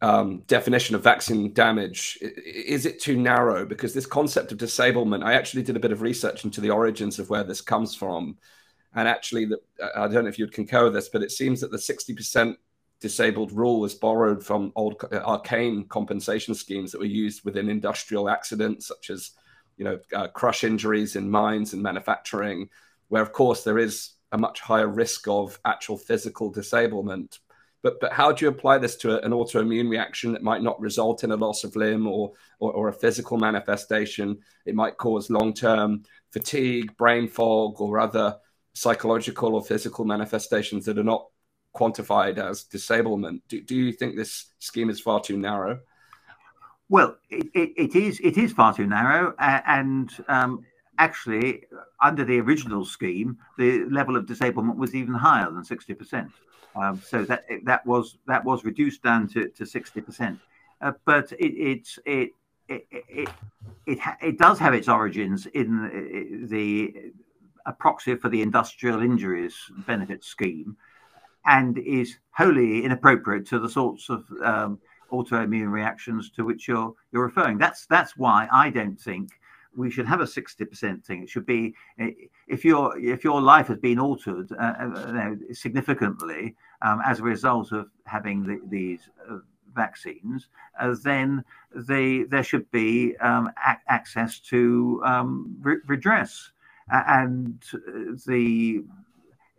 um, 0.03 0.41
definition 0.47 0.95
of 0.97 1.03
vaccine 1.03 1.53
damage. 1.53 2.19
Is 2.21 2.87
it 2.87 3.01
too 3.01 3.17
narrow? 3.17 3.67
Because 3.67 3.95
this 3.95 4.07
concept 4.07 4.53
of 4.53 4.59
disablement, 4.59 5.25
I 5.25 5.35
actually 5.35 5.63
did 5.63 5.77
a 5.77 5.81
bit 5.81 5.93
of 5.93 6.03
research 6.03 6.45
into 6.45 6.61
the 6.61 6.71
origins 6.71 7.19
of 7.19 7.31
where 7.31 7.45
this 7.45 7.61
comes 7.61 7.95
from, 7.95 8.37
and 8.95 9.07
actually, 9.07 9.45
the, 9.47 9.59
I 9.95 10.09
don't 10.09 10.25
know 10.25 10.31
if 10.31 10.39
you'd 10.39 10.53
concur 10.53 10.85
with 10.85 10.95
this, 10.95 11.09
but 11.09 11.23
it 11.23 11.31
seems 11.31 11.61
that 11.61 11.71
the 11.71 11.79
sixty 11.79 12.15
percent 12.15 12.59
disabled 13.01 13.51
rule 13.53 13.85
is 13.85 13.95
borrowed 13.95 14.45
from 14.45 14.73
old 14.77 15.03
arcane 15.13 15.87
compensation 15.89 16.55
schemes 16.55 16.93
that 16.93 16.99
were 16.99 17.07
used 17.07 17.45
within 17.45 17.71
industrial 17.71 18.29
accidents, 18.29 18.87
such 18.87 19.11
as 19.11 19.31
you 19.77 19.85
know 19.85 19.99
uh, 20.15 20.29
crush 20.29 20.65
injuries 20.65 21.17
in 21.17 21.31
mines 21.31 21.73
and 21.73 21.83
manufacturing, 21.83 22.69
where 23.09 23.23
of 23.23 23.33
course 23.33 23.65
there 23.65 23.79
is 23.79 24.11
a 24.33 24.39
much 24.39 24.61
higher 24.61 24.89
risk 24.89 25.29
of 25.29 25.59
actual 25.65 25.97
physical 25.97 26.51
disablement. 26.51 27.39
But 27.83 28.01
but 28.01 28.13
how 28.13 28.33
do 28.33 28.45
you 28.45 28.51
apply 28.51 28.79
this 28.79 28.97
to 28.97 29.23
an 29.25 29.33
autoimmune 29.33 29.89
reaction 29.89 30.33
that 30.33 30.43
might 30.43 30.63
not 30.63 30.81
result 30.81 31.25
in 31.25 31.31
a 31.31 31.37
loss 31.37 31.65
of 31.65 31.77
limb 31.77 32.07
or 32.07 32.33
or, 32.59 32.73
or 32.73 32.89
a 32.89 32.93
physical 32.93 33.39
manifestation? 33.39 34.39
It 34.67 34.75
might 34.75 34.99
cause 34.99 35.31
long 35.31 35.55
term 35.55 36.05
fatigue, 36.31 36.97
brain 36.97 37.27
fog, 37.27 37.81
or 37.81 37.99
other 37.99 38.37
psychological 38.75 39.55
or 39.55 39.65
physical 39.65 40.05
manifestations 40.05 40.85
that 40.85 40.99
are 40.99 41.05
not 41.05 41.27
quantified 41.75 42.39
as 42.39 42.65
disablement. 42.65 43.43
Do, 43.49 43.61
do 43.61 43.77
you 43.77 43.93
think 43.93 44.17
this 44.17 44.47
scheme 44.59 44.91
is 44.91 45.01
far 45.01 45.21
too 45.21 45.37
narrow? 45.37 45.81
Well, 46.89 47.17
it, 47.29 47.47
it, 47.55 47.73
it 47.77 47.97
is 47.97 48.21
it 48.21 48.37
is 48.37 48.53
far 48.53 48.75
too 48.75 48.87
narrow, 48.87 49.33
uh, 49.39 49.61
and 49.67 50.11
um, 50.29 50.67
actually, 51.01 51.65
under 52.01 52.25
the 52.25 52.39
original 52.39 52.85
scheme, 52.85 53.39
the 53.59 53.87
level 53.87 54.17
of 54.17 54.27
disablement 54.27 54.77
was 54.77 54.95
even 54.95 55.15
higher 55.15 55.51
than 55.51 55.65
sixty 55.65 55.95
percent. 55.95 56.31
Um, 56.77 57.03
so 57.05 57.25
that 57.25 57.45
that 57.65 57.85
was 57.87 58.19
that 58.27 58.45
was 58.45 58.65
reduced 58.65 59.03
down 59.03 59.27
to 59.29 59.49
to 59.49 59.67
sixty 59.67 60.01
percent. 60.01 60.39
Uh, 60.81 60.93
but 61.05 61.33
it 61.33 61.53
it 61.73 61.89
it 62.07 62.31
it 62.69 62.87
it, 62.91 63.29
it, 63.87 63.99
it, 64.23 64.39
does 64.39 64.59
have 64.59 64.75
its 64.75 64.89
origins 64.89 65.47
in 65.47 66.47
the 66.49 67.13
a 67.67 67.73
proxy 67.73 68.15
for 68.15 68.29
the 68.29 68.43
industrial 68.43 69.03
injuries 69.03 69.57
benefit 69.87 70.23
scheme, 70.23 70.77
and 71.47 71.79
is 71.79 72.19
wholly 72.33 72.85
inappropriate 72.85 73.47
to 73.47 73.59
the 73.59 73.69
sorts 73.69 74.11
of 74.11 74.25
um, 74.45 74.79
autoimmune 75.11 75.71
reactions 75.71 76.31
to 76.31 76.45
which 76.45 76.69
you're 76.69 76.95
you're 77.11 77.25
referring. 77.25 77.59
That's 77.59 77.87
that's 77.87 78.17
why 78.17 78.49
I 78.53 78.71
don't 78.71 79.01
think 79.01 79.40
we 79.77 79.91
should 79.91 80.07
have 80.07 80.21
a 80.21 80.25
60% 80.25 81.05
thing. 81.05 81.23
It 81.23 81.29
should 81.29 81.47
be 81.47 81.75
if 82.49 82.65
your 82.65 82.99
if 82.99 83.25
your 83.25 83.41
life 83.41 83.69
has 83.69 83.79
been 83.79 83.99
altered 83.99 84.51
uh, 84.53 84.63
uh 84.63 85.35
significantly 85.53 86.57
um, 86.83 87.01
as 87.05 87.21
a 87.21 87.23
result 87.23 87.73
of 87.73 87.89
having 88.05 88.45
the, 88.45 88.61
these 88.69 89.09
uh, 89.31 89.39
vaccines, 89.75 90.49
uh, 90.81 90.95
then 91.05 91.45
they, 91.75 92.25
there 92.25 92.43
should 92.43 92.71
be 92.71 93.17
um, 93.19 93.51
access 93.89 94.41
to 94.41 95.01
um, 95.05 95.57
re- 95.61 95.81
redress. 95.87 96.51
and 96.91 97.63
the 98.27 98.83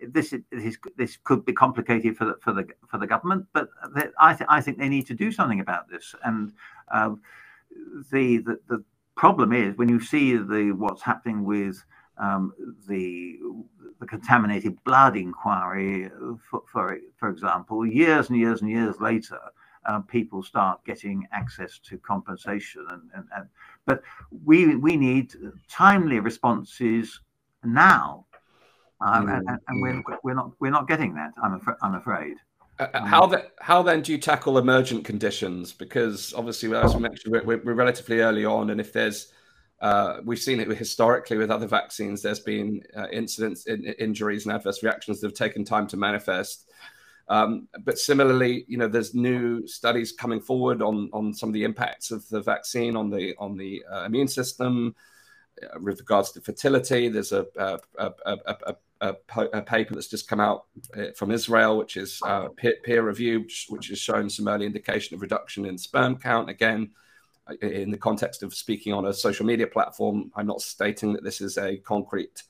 this 0.07 0.33
is 0.33 0.77
this 0.97 1.17
could 1.23 1.45
be 1.45 1.53
complicated 1.53 2.17
for 2.17 2.25
the 2.25 2.35
for 2.41 2.53
the 2.53 2.67
for 2.87 2.97
the 2.97 3.07
government, 3.07 3.45
but 3.53 3.69
I 4.19 4.33
th- 4.33 4.47
I 4.49 4.61
think 4.61 4.77
they 4.77 4.89
need 4.89 5.05
to 5.07 5.13
do 5.13 5.31
something 5.31 5.59
about 5.59 5.89
this. 5.89 6.15
And 6.23 6.53
uh, 6.91 7.11
the, 8.11 8.37
the 8.39 8.59
the 8.67 8.83
problem 9.21 9.53
is 9.53 9.77
when 9.77 9.87
you 9.87 9.99
see 9.99 10.35
the 10.35 10.71
what's 10.71 11.03
happening 11.03 11.43
with 11.43 11.77
um, 12.17 12.53
the 12.89 13.37
the 13.99 14.07
contaminated 14.07 14.73
blood 14.83 15.15
inquiry, 15.15 16.09
for, 16.49 16.61
for 16.71 16.97
for 17.19 17.29
example, 17.29 17.85
years 17.85 18.29
and 18.29 18.37
years 18.37 18.61
and 18.61 18.71
years 18.71 18.99
later. 18.99 19.39
Uh, 19.83 19.99
people 19.99 20.43
start 20.43 20.79
getting 20.85 21.27
access 21.31 21.79
to 21.79 21.97
compensation 21.97 22.85
and, 22.91 23.01
and, 23.15 23.25
and 23.35 23.45
but 23.87 24.03
we 24.45 24.75
we 24.75 24.95
need 24.95 25.33
timely 25.67 26.19
responses 26.19 27.19
now 27.63 28.23
um, 29.01 29.25
mm, 29.25 29.37
and, 29.37 29.59
and 29.67 29.81
we're, 29.81 30.03
we're 30.23 30.35
not 30.35 30.51
we're 30.59 30.77
not 30.79 30.87
getting 30.87 31.15
that. 31.15 31.31
I'm, 31.43 31.53
af- 31.55 31.79
I'm 31.81 31.95
afraid. 31.95 32.37
Uh, 32.81 32.87
uh, 32.95 33.05
how 33.05 33.27
then? 33.27 33.43
How 33.59 33.83
then 33.83 34.01
do 34.01 34.11
you 34.11 34.17
tackle 34.17 34.57
emergent 34.57 35.05
conditions? 35.05 35.71
Because 35.71 36.33
obviously, 36.33 36.73
as 36.75 36.95
we 36.95 37.01
mentioned, 37.01 37.31
we're, 37.45 37.61
we're 37.63 37.73
relatively 37.73 38.21
early 38.21 38.43
on, 38.43 38.71
and 38.71 38.81
if 38.81 38.91
there's 38.91 39.31
uh, 39.81 40.17
we've 40.25 40.39
seen 40.39 40.59
it 40.59 40.67
historically 40.69 41.37
with 41.37 41.51
other 41.51 41.67
vaccines. 41.67 42.21
There's 42.21 42.39
been 42.39 42.81
uh, 42.95 43.07
incidents, 43.11 43.67
in, 43.67 43.83
injuries, 43.83 44.45
and 44.45 44.55
adverse 44.55 44.83
reactions 44.83 45.21
that 45.21 45.27
have 45.27 45.35
taken 45.35 45.63
time 45.63 45.87
to 45.87 45.97
manifest. 45.97 46.69
Um, 47.27 47.67
but 47.83 47.97
similarly, 47.97 48.65
you 48.67 48.77
know, 48.77 48.87
there's 48.87 49.13
new 49.13 49.65
studies 49.67 50.11
coming 50.11 50.41
forward 50.41 50.81
on 50.81 51.09
on 51.13 51.35
some 51.35 51.49
of 51.49 51.53
the 51.53 51.63
impacts 51.63 52.09
of 52.09 52.27
the 52.29 52.41
vaccine 52.41 52.95
on 52.95 53.11
the 53.11 53.35
on 53.37 53.57
the 53.57 53.83
uh, 53.91 54.05
immune 54.05 54.27
system 54.27 54.95
uh, 55.61 55.79
with 55.79 55.99
regards 55.99 56.31
to 56.31 56.41
fertility. 56.41 57.09
There's 57.09 57.31
a, 57.31 57.45
a, 57.57 57.79
a, 57.99 58.11
a 58.65 58.75
a, 59.01 59.15
a, 59.53 59.61
paper 59.61 59.95
that's 59.95 60.07
just 60.07 60.27
come 60.27 60.39
out 60.39 60.65
uh, 60.95 61.07
from 61.15 61.31
Israel, 61.31 61.77
which 61.77 61.97
is 61.97 62.21
uh, 62.25 62.49
peer, 62.49 62.75
peer 62.83 63.01
reviewed, 63.01 63.49
which, 63.69 63.87
has 63.87 63.99
shown 63.99 64.29
some 64.29 64.47
early 64.47 64.65
indication 64.65 65.15
of 65.15 65.21
reduction 65.21 65.65
in 65.65 65.77
sperm 65.77 66.17
count. 66.17 66.49
Again, 66.49 66.91
uh, 67.49 67.55
in 67.65 67.89
the 67.89 67.97
context 67.97 68.43
of 68.43 68.53
speaking 68.53 68.93
on 68.93 69.07
a 69.07 69.13
social 69.13 69.45
media 69.45 69.67
platform, 69.67 70.31
I'm 70.35 70.45
not 70.45 70.61
stating 70.61 71.13
that 71.13 71.23
this 71.23 71.41
is 71.41 71.57
a 71.57 71.77
concrete 71.77 72.43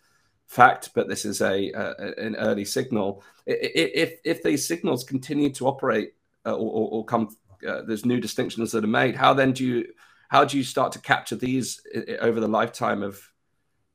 fact, 0.47 0.89
but 0.93 1.07
this 1.07 1.23
is 1.23 1.41
a, 1.41 1.71
a 1.71 2.13
an 2.17 2.35
early 2.35 2.65
signal. 2.65 3.23
If 3.45 4.19
if 4.25 4.43
these 4.43 4.67
signals 4.67 5.05
continue 5.05 5.49
to 5.51 5.67
operate 5.67 6.13
uh, 6.45 6.53
or, 6.53 6.89
or, 6.91 7.05
come, 7.05 7.29
uh, 7.67 7.83
there's 7.83 8.05
new 8.05 8.19
distinctions 8.19 8.71
that 8.71 8.83
are 8.83 8.87
made. 8.87 9.15
How 9.15 9.33
then 9.33 9.53
do 9.53 9.65
you 9.65 9.85
how 10.27 10.43
do 10.43 10.57
you 10.57 10.63
start 10.63 10.91
to 10.93 10.99
capture 10.99 11.35
these 11.35 11.81
over 12.19 12.39
the 12.39 12.47
lifetime 12.47 13.03
of 13.03 13.21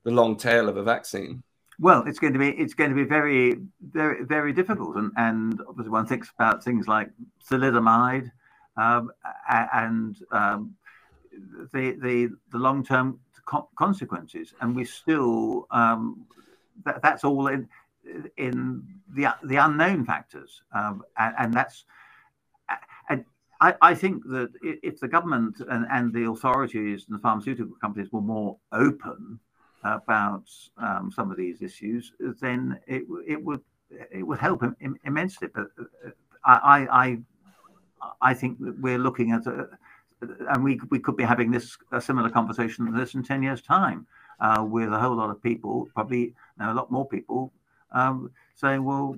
the 0.05 0.11
long 0.11 0.37
tail 0.37 0.69
of 0.69 0.77
a 0.77 0.83
vaccine? 0.83 1.43
Well, 1.79 2.05
it's 2.07 2.19
going 2.19 2.33
to 2.33 2.39
be 2.39 2.49
it's 2.51 2.75
going 2.75 2.91
to 2.91 2.97
be 2.97 3.05
very 3.05 3.59
very 3.83 4.25
very 4.25 4.53
difficult, 4.53 4.97
and 4.97 5.13
and 5.17 5.61
obviously 5.69 5.91
one 5.91 6.07
thinks 6.07 6.31
about 6.39 6.65
things 6.65 6.89
like 6.89 7.11
thalidomide, 7.51 8.31
um, 8.77 9.11
and 9.49 10.17
um, 10.33 10.75
the 11.73 11.97
the 12.01 12.31
the 12.51 12.59
long 12.59 12.83
term 12.85 13.21
consequences, 13.77 14.55
and 14.61 14.75
we 14.75 14.85
still 14.85 15.67
um, 15.71 16.27
that, 16.85 17.03
that's 17.03 17.25
all 17.25 17.47
in 17.49 17.69
in 18.39 18.83
the 19.15 19.35
the 19.45 19.57
unknown 19.57 20.07
factors, 20.07 20.63
um, 20.75 21.03
and, 21.19 21.35
and, 21.39 21.55
that's 21.55 21.85
and 23.11 23.25
I, 23.61 23.75
I 23.83 23.95
think 23.95 24.25
that 24.25 24.51
if 24.63 24.99
the 24.99 25.09
government 25.09 25.61
and, 25.69 25.87
and 25.91 26.13
the 26.13 26.29
authorities 26.31 27.05
and 27.07 27.19
the 27.19 27.23
pharmaceutical 27.23 27.77
companies 27.81 28.11
were 28.13 28.23
more 28.23 28.57
open 28.73 29.41
about 29.95 30.45
um, 30.79 31.11
some 31.15 31.31
of 31.31 31.37
these 31.37 31.63
issues, 31.63 32.13
then 32.41 32.79
it 32.87 33.05
it 33.27 33.43
would 33.43 33.61
it 34.11 34.27
would 34.27 34.39
help 34.39 34.63
Im- 34.81 34.99
immensely. 35.05 35.49
But 35.55 35.69
uh, 35.79 36.11
I 36.45 36.87
I 37.05 37.19
I 38.21 38.35
think 38.35 38.59
that 38.61 38.79
we're 38.79 38.99
looking 38.99 39.33
at 39.33 39.47
a, 39.47 39.69
and 40.21 40.65
we 40.65 40.81
we 40.91 40.99
could 40.99 41.17
be 41.17 41.25
having 41.25 41.51
this 41.51 41.77
a 41.93 42.01
similar 42.01 42.31
conversation 42.31 42.93
this 42.93 43.15
in 43.15 43.23
ten 43.23 43.43
years' 43.43 43.63
time, 43.63 44.07
uh, 44.41 44.65
with 44.69 44.93
a 44.93 44.99
whole 44.99 45.17
lot 45.17 45.31
of 45.31 45.43
people, 45.43 45.89
probably 45.95 46.35
now 46.59 46.73
a 46.73 46.75
lot 46.75 46.91
more 46.91 47.07
people 47.07 47.53
um, 47.93 48.31
saying, 48.55 48.85
"Well, 48.85 49.17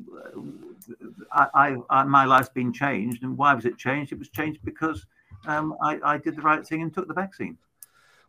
I, 1.32 1.76
I, 1.90 2.04
my 2.04 2.24
life's 2.24 2.48
been 2.48 2.72
changed, 2.72 3.22
and 3.22 3.36
why 3.36 3.54
was 3.54 3.64
it 3.64 3.76
changed? 3.76 4.12
It 4.12 4.18
was 4.18 4.28
changed 4.28 4.60
because 4.64 5.06
um, 5.46 5.74
I, 5.82 5.98
I 6.02 6.18
did 6.18 6.36
the 6.36 6.42
right 6.42 6.66
thing 6.66 6.82
and 6.82 6.92
took 6.92 7.08
the 7.08 7.14
vaccine." 7.14 7.56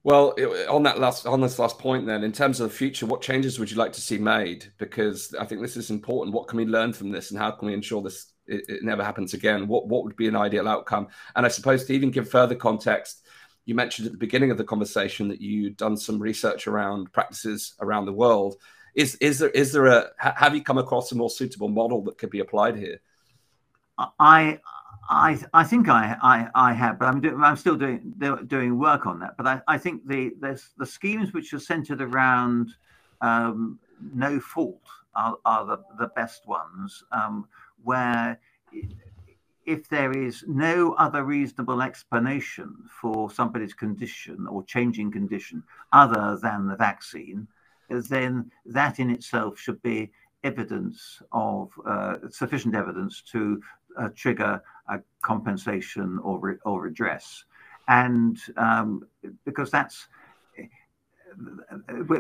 Well, 0.03 0.33
on 0.69 0.83
that 0.83 0.99
last 0.99 1.25
on 1.25 1.41
this 1.41 1.59
last 1.59 1.77
point, 1.77 2.05
then, 2.05 2.23
in 2.23 2.31
terms 2.31 2.59
of 2.59 2.69
the 2.69 2.75
future, 2.75 3.05
what 3.05 3.21
changes 3.21 3.59
would 3.59 3.69
you 3.69 3.77
like 3.77 3.91
to 3.93 4.01
see 4.01 4.17
made? 4.17 4.71
Because 4.77 5.35
I 5.37 5.45
think 5.45 5.61
this 5.61 5.75
is 5.75 5.89
important. 5.89 6.33
What 6.33 6.47
can 6.47 6.57
we 6.57 6.65
learn 6.65 6.93
from 6.93 7.11
this, 7.11 7.31
and 7.31 7.39
how 7.39 7.51
can 7.51 7.67
we 7.67 7.73
ensure 7.73 8.01
this 8.01 8.31
it, 8.47 8.63
it 8.69 8.83
never 8.83 9.03
happens 9.03 9.33
again? 9.33 9.67
What 9.67 9.87
what 9.87 10.05
would 10.05 10.15
be 10.15 10.27
an 10.27 10.37
ideal 10.37 10.69
outcome? 10.69 11.07
And 11.35 11.45
I 11.45 11.49
suppose 11.49 11.85
to 11.85 11.93
even 11.93 12.11
give 12.11 12.29
further 12.29 12.55
context, 12.55 13.25
you 13.65 13.75
mentioned 13.75 14.05
at 14.05 14.13
the 14.13 14.17
beginning 14.17 14.51
of 14.51 14.57
the 14.57 14.63
conversation 14.63 15.27
that 15.27 15.41
you'd 15.41 15.75
done 15.75 15.97
some 15.97 16.19
research 16.19 16.65
around 16.65 17.11
practices 17.11 17.75
around 17.81 18.05
the 18.05 18.13
world. 18.13 18.55
Is 18.95 19.15
is 19.15 19.39
there 19.39 19.49
is 19.49 19.73
there 19.73 19.87
a 19.87 20.09
have 20.17 20.55
you 20.55 20.63
come 20.63 20.77
across 20.77 21.11
a 21.11 21.15
more 21.15 21.29
suitable 21.29 21.69
model 21.69 22.03
that 22.05 22.17
could 22.17 22.29
be 22.29 22.39
applied 22.39 22.77
here? 22.77 23.01
I 24.17 24.59
I 25.09 25.39
I 25.53 25.63
think 25.63 25.89
I 25.89 26.15
I, 26.21 26.47
I 26.53 26.73
have, 26.73 26.99
but 26.99 27.07
I'm 27.07 27.19
do, 27.19 27.41
I'm 27.43 27.57
still 27.57 27.75
doing 27.75 28.13
doing 28.47 28.77
work 28.77 29.07
on 29.07 29.19
that. 29.19 29.35
But 29.37 29.47
I, 29.47 29.61
I 29.67 29.77
think 29.77 30.07
the 30.07 30.31
the 30.77 30.85
schemes 30.85 31.33
which 31.33 31.53
are 31.53 31.59
centered 31.59 32.01
around 32.01 32.69
um, 33.21 33.79
no 34.13 34.39
fault 34.39 34.83
are, 35.15 35.37
are 35.45 35.65
the, 35.65 35.77
the 35.97 36.07
best 36.07 36.47
ones, 36.47 37.03
um, 37.11 37.47
where 37.83 38.39
if 39.65 39.89
there 39.89 40.11
is 40.11 40.43
no 40.47 40.93
other 40.93 41.23
reasonable 41.23 41.81
explanation 41.81 42.75
for 43.01 43.29
somebody's 43.29 43.73
condition 43.73 44.47
or 44.47 44.63
changing 44.63 45.11
condition 45.11 45.61
other 45.91 46.37
than 46.41 46.67
the 46.67 46.75
vaccine, 46.75 47.47
then 47.89 48.51
that 48.65 48.99
in 48.99 49.09
itself 49.09 49.59
should 49.59 49.81
be 49.81 50.11
evidence 50.43 51.21
of 51.31 51.69
uh, 51.85 52.15
sufficient 52.29 52.73
evidence 52.73 53.21
to 53.21 53.61
uh, 53.99 54.09
trigger 54.15 54.61
compensation 55.21 56.19
or, 56.23 56.59
or 56.65 56.81
redress. 56.81 57.45
And 57.87 58.37
um, 58.57 59.07
because 59.45 59.71
that's 59.71 60.07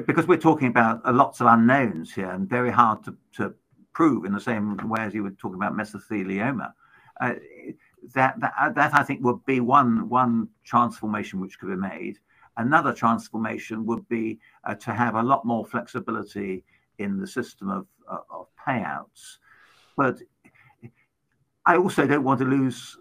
because 0.05 0.27
we're 0.27 0.37
talking 0.37 0.67
about 0.67 1.03
lots 1.15 1.41
of 1.41 1.47
unknowns 1.47 2.13
here 2.13 2.29
and 2.29 2.47
very 2.49 2.71
hard 2.71 3.03
to, 3.03 3.15
to 3.35 3.53
prove 3.93 4.25
in 4.25 4.33
the 4.33 4.39
same 4.39 4.77
way 4.87 5.01
as 5.01 5.13
you 5.13 5.23
were 5.23 5.31
talking 5.31 5.55
about 5.55 5.75
mesothelioma. 5.75 6.73
Uh, 7.19 7.33
that, 8.15 8.39
that 8.39 8.73
that 8.75 8.93
I 8.93 9.03
think 9.03 9.23
would 9.23 9.43
be 9.45 9.59
one 9.59 10.07
one 10.07 10.47
transformation 10.63 11.39
which 11.39 11.59
could 11.59 11.69
be 11.69 11.75
made. 11.75 12.17
Another 12.57 12.93
transformation 12.93 13.85
would 13.85 14.07
be 14.07 14.39
uh, 14.63 14.75
to 14.75 14.91
have 14.91 15.15
a 15.15 15.23
lot 15.23 15.45
more 15.45 15.65
flexibility 15.65 16.63
in 16.97 17.19
the 17.19 17.27
system 17.27 17.69
of, 17.69 17.87
uh, 18.09 18.17
of 18.29 18.47
payouts. 18.65 19.37
But 19.95 20.19
I 21.69 21.77
also 21.77 22.07
don't 22.07 22.23
want 22.23 22.39
to 22.39 22.45
lose 22.45 22.97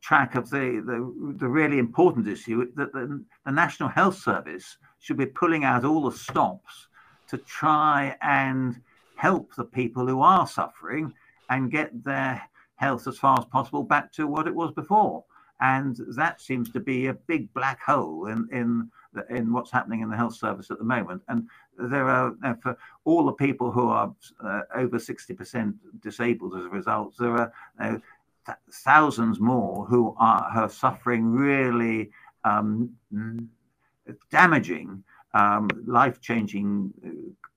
track 0.00 0.36
of 0.36 0.48
the, 0.48 0.80
the, 0.86 1.34
the 1.38 1.48
really 1.48 1.80
important 1.80 2.28
issue 2.28 2.70
that 2.76 2.92
the, 2.92 3.24
the 3.44 3.50
National 3.50 3.88
Health 3.88 4.16
Service 4.16 4.76
should 5.00 5.16
be 5.16 5.26
pulling 5.26 5.64
out 5.64 5.84
all 5.84 6.08
the 6.08 6.16
stops 6.16 6.86
to 7.26 7.36
try 7.38 8.16
and 8.22 8.80
help 9.16 9.56
the 9.56 9.64
people 9.64 10.06
who 10.06 10.20
are 10.20 10.46
suffering 10.46 11.12
and 11.50 11.72
get 11.72 12.04
their 12.04 12.40
health 12.76 13.08
as 13.08 13.18
far 13.18 13.40
as 13.40 13.44
possible 13.46 13.82
back 13.82 14.12
to 14.12 14.28
what 14.28 14.46
it 14.46 14.54
was 14.54 14.70
before. 14.70 15.24
And 15.60 15.98
that 16.14 16.40
seems 16.40 16.70
to 16.74 16.80
be 16.80 17.08
a 17.08 17.14
big 17.14 17.52
black 17.54 17.80
hole 17.80 18.28
in, 18.28 18.48
in, 18.52 18.88
in 19.30 19.52
what's 19.52 19.70
happening 19.70 20.00
in 20.00 20.10
the 20.10 20.16
health 20.16 20.34
service 20.34 20.70
at 20.70 20.78
the 20.78 20.84
moment. 20.84 21.22
And 21.28 21.48
there 21.78 22.08
are, 22.08 22.34
for 22.62 22.76
all 23.04 23.26
the 23.26 23.32
people 23.32 23.70
who 23.70 23.88
are 23.88 24.14
uh, 24.44 24.62
over 24.74 24.98
60% 24.98 25.74
disabled 26.00 26.56
as 26.56 26.64
a 26.64 26.68
result, 26.68 27.14
there 27.18 27.36
are 27.36 27.52
th- 27.80 28.58
thousands 28.70 29.40
more 29.40 29.84
who 29.86 30.14
are, 30.18 30.50
are 30.54 30.68
suffering 30.68 31.32
really 31.32 32.10
um, 32.44 32.90
damaging, 34.30 35.02
um, 35.34 35.68
life 35.86 36.20
changing 36.20 36.92
uh, 37.04 37.10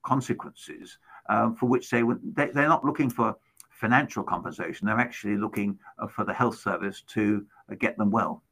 consequences 0.03 0.97
uh, 1.30 1.51
for 1.51 1.68
which 1.68 1.89
they, 1.89 2.03
they, 2.34 2.47
they're 2.47 2.68
not 2.68 2.84
looking 2.84 3.10
for 3.10 3.36
financial 3.70 4.24
compensation. 4.24 4.88
They're 4.88 4.99
actually 4.99 5.38
looking 5.38 5.78
uh, 5.99 6.07
for 6.07 6.26
the 6.26 6.34
health 6.34 6.57
service 6.57 7.01
to 7.10 7.45
uh, 7.72 7.76
get 7.76 7.97
them 7.97 8.12
well. 8.12 8.43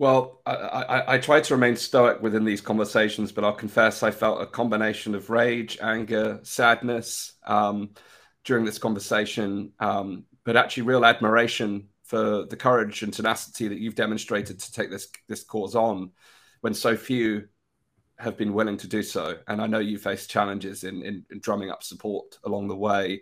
Well, 0.00 0.40
I, 0.46 0.54
I, 0.54 1.14
I, 1.14 1.18
try 1.18 1.42
to 1.42 1.54
remain 1.54 1.76
stoic 1.76 2.22
within 2.22 2.42
these 2.42 2.62
conversations, 2.62 3.32
but 3.32 3.44
I'll 3.44 3.52
confess 3.52 4.02
I 4.02 4.10
felt 4.10 4.40
a 4.40 4.46
combination 4.46 5.14
of 5.14 5.28
rage, 5.28 5.76
anger, 5.82 6.40
sadness 6.42 7.34
um, 7.46 7.90
during 8.44 8.64
this 8.64 8.78
conversation, 8.78 9.72
um, 9.78 10.24
but 10.42 10.56
actually 10.56 10.84
real 10.84 11.04
admiration 11.04 11.88
for 12.04 12.46
the 12.46 12.56
courage 12.56 13.02
and 13.02 13.12
tenacity 13.12 13.68
that 13.68 13.78
you've 13.78 13.94
demonstrated 13.94 14.58
to 14.60 14.72
take 14.72 14.90
this 14.90 15.06
this 15.28 15.44
cause 15.44 15.74
on 15.74 16.12
when 16.62 16.72
so 16.72 16.96
few 16.96 17.46
have 18.18 18.38
been 18.38 18.54
willing 18.54 18.78
to 18.78 18.88
do 18.88 19.02
so. 19.02 19.36
And 19.48 19.60
I 19.60 19.66
know 19.66 19.80
you 19.80 19.98
face 19.98 20.26
challenges 20.26 20.82
in, 20.82 21.02
in, 21.02 21.26
in 21.30 21.40
drumming 21.40 21.68
up 21.68 21.82
support 21.82 22.38
along 22.44 22.68
the 22.68 22.74
way. 22.74 23.20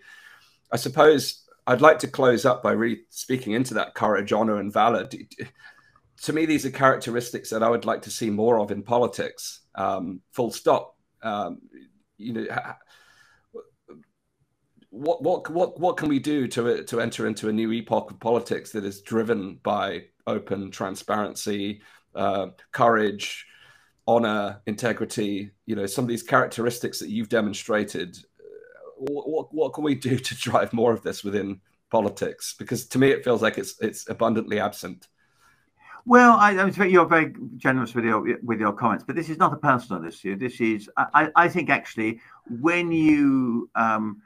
I 0.71 0.77
suppose 0.77 1.43
I'd 1.67 1.81
like 1.81 1.99
to 1.99 2.09
close 2.09 2.45
up 2.45 2.63
by 2.63 2.71
really 2.71 3.01
speaking 3.11 3.55
into 3.55 3.75
that 3.75 3.95
courage, 3.95 4.33
honor, 4.33 4.61
and 4.61 4.73
valor. 4.73 5.09
To 6.23 6.33
me, 6.33 6.47
these 6.47 6.67
are 6.67 6.71
characteristics 6.71 7.51
that 7.51 7.63
I 7.63 7.69
would 7.69 7.85
like 7.85 8.03
to 8.03 8.11
see 8.11 8.31
more 8.31 8.59
of 8.61 8.71
in 8.71 8.83
politics. 8.83 9.61
Um, 9.75 10.21
full 10.33 10.51
stop. 10.51 10.97
Um, 11.23 11.61
you 12.17 12.33
know, 12.33 12.47
what 14.91 15.23
what 15.23 15.51
what 15.51 15.79
what 15.79 15.97
can 15.97 16.09
we 16.09 16.19
do 16.19 16.49
to 16.49 16.85
to 16.85 17.01
enter 17.01 17.27
into 17.27 17.49
a 17.49 17.53
new 17.53 17.73
epoch 17.73 18.11
of 18.11 18.21
politics 18.21 18.73
that 18.73 18.85
is 18.85 19.03
driven 19.03 19.61
by 19.63 20.05
open 20.27 20.71
transparency, 20.71 21.83
uh, 22.15 22.49
courage, 22.73 23.47
honor, 24.07 24.61
integrity? 24.67 25.53
You 25.67 25.77
know, 25.77 25.87
some 25.87 26.05
of 26.05 26.09
these 26.09 26.23
characteristics 26.23 26.99
that 26.99 27.11
you've 27.11 27.29
demonstrated 27.29 28.19
what, 28.99 29.55
what 29.55 29.73
can 29.73 29.85
we 29.85 29.95
do 29.95 30.19
to 30.19 30.35
drive 30.35 30.73
more 30.73 30.93
of 30.93 31.03
this 31.03 31.25
within 31.25 31.61
politics? 31.91 32.55
Because 32.59 32.87
to 32.89 32.99
me, 32.99 33.11
it 33.11 33.25
feels 33.25 33.43
like 33.43 33.59
it's 33.59 33.77
it's 33.81 34.09
abundantly 34.09 34.61
absent. 34.61 35.09
Well, 36.09 36.39
I, 36.39 36.53
I 36.53 36.85
you're 36.87 37.05
very 37.05 37.35
generous 37.59 37.95
with 37.95 38.07
your 38.07 38.39
with 38.43 38.61
your 38.61 38.73
comments, 38.73 39.05
but 39.07 39.15
this 39.15 39.29
is 39.29 39.37
not 39.37 39.53
a 39.53 39.59
personal 39.59 40.07
issue. 40.07 40.37
This 40.37 40.59
is, 40.59 40.89
I, 40.97 41.29
I 41.37 41.49
think, 41.49 41.69
actually, 41.69 42.19
when 42.49 42.91
you 42.91 43.69
um, 43.75 44.23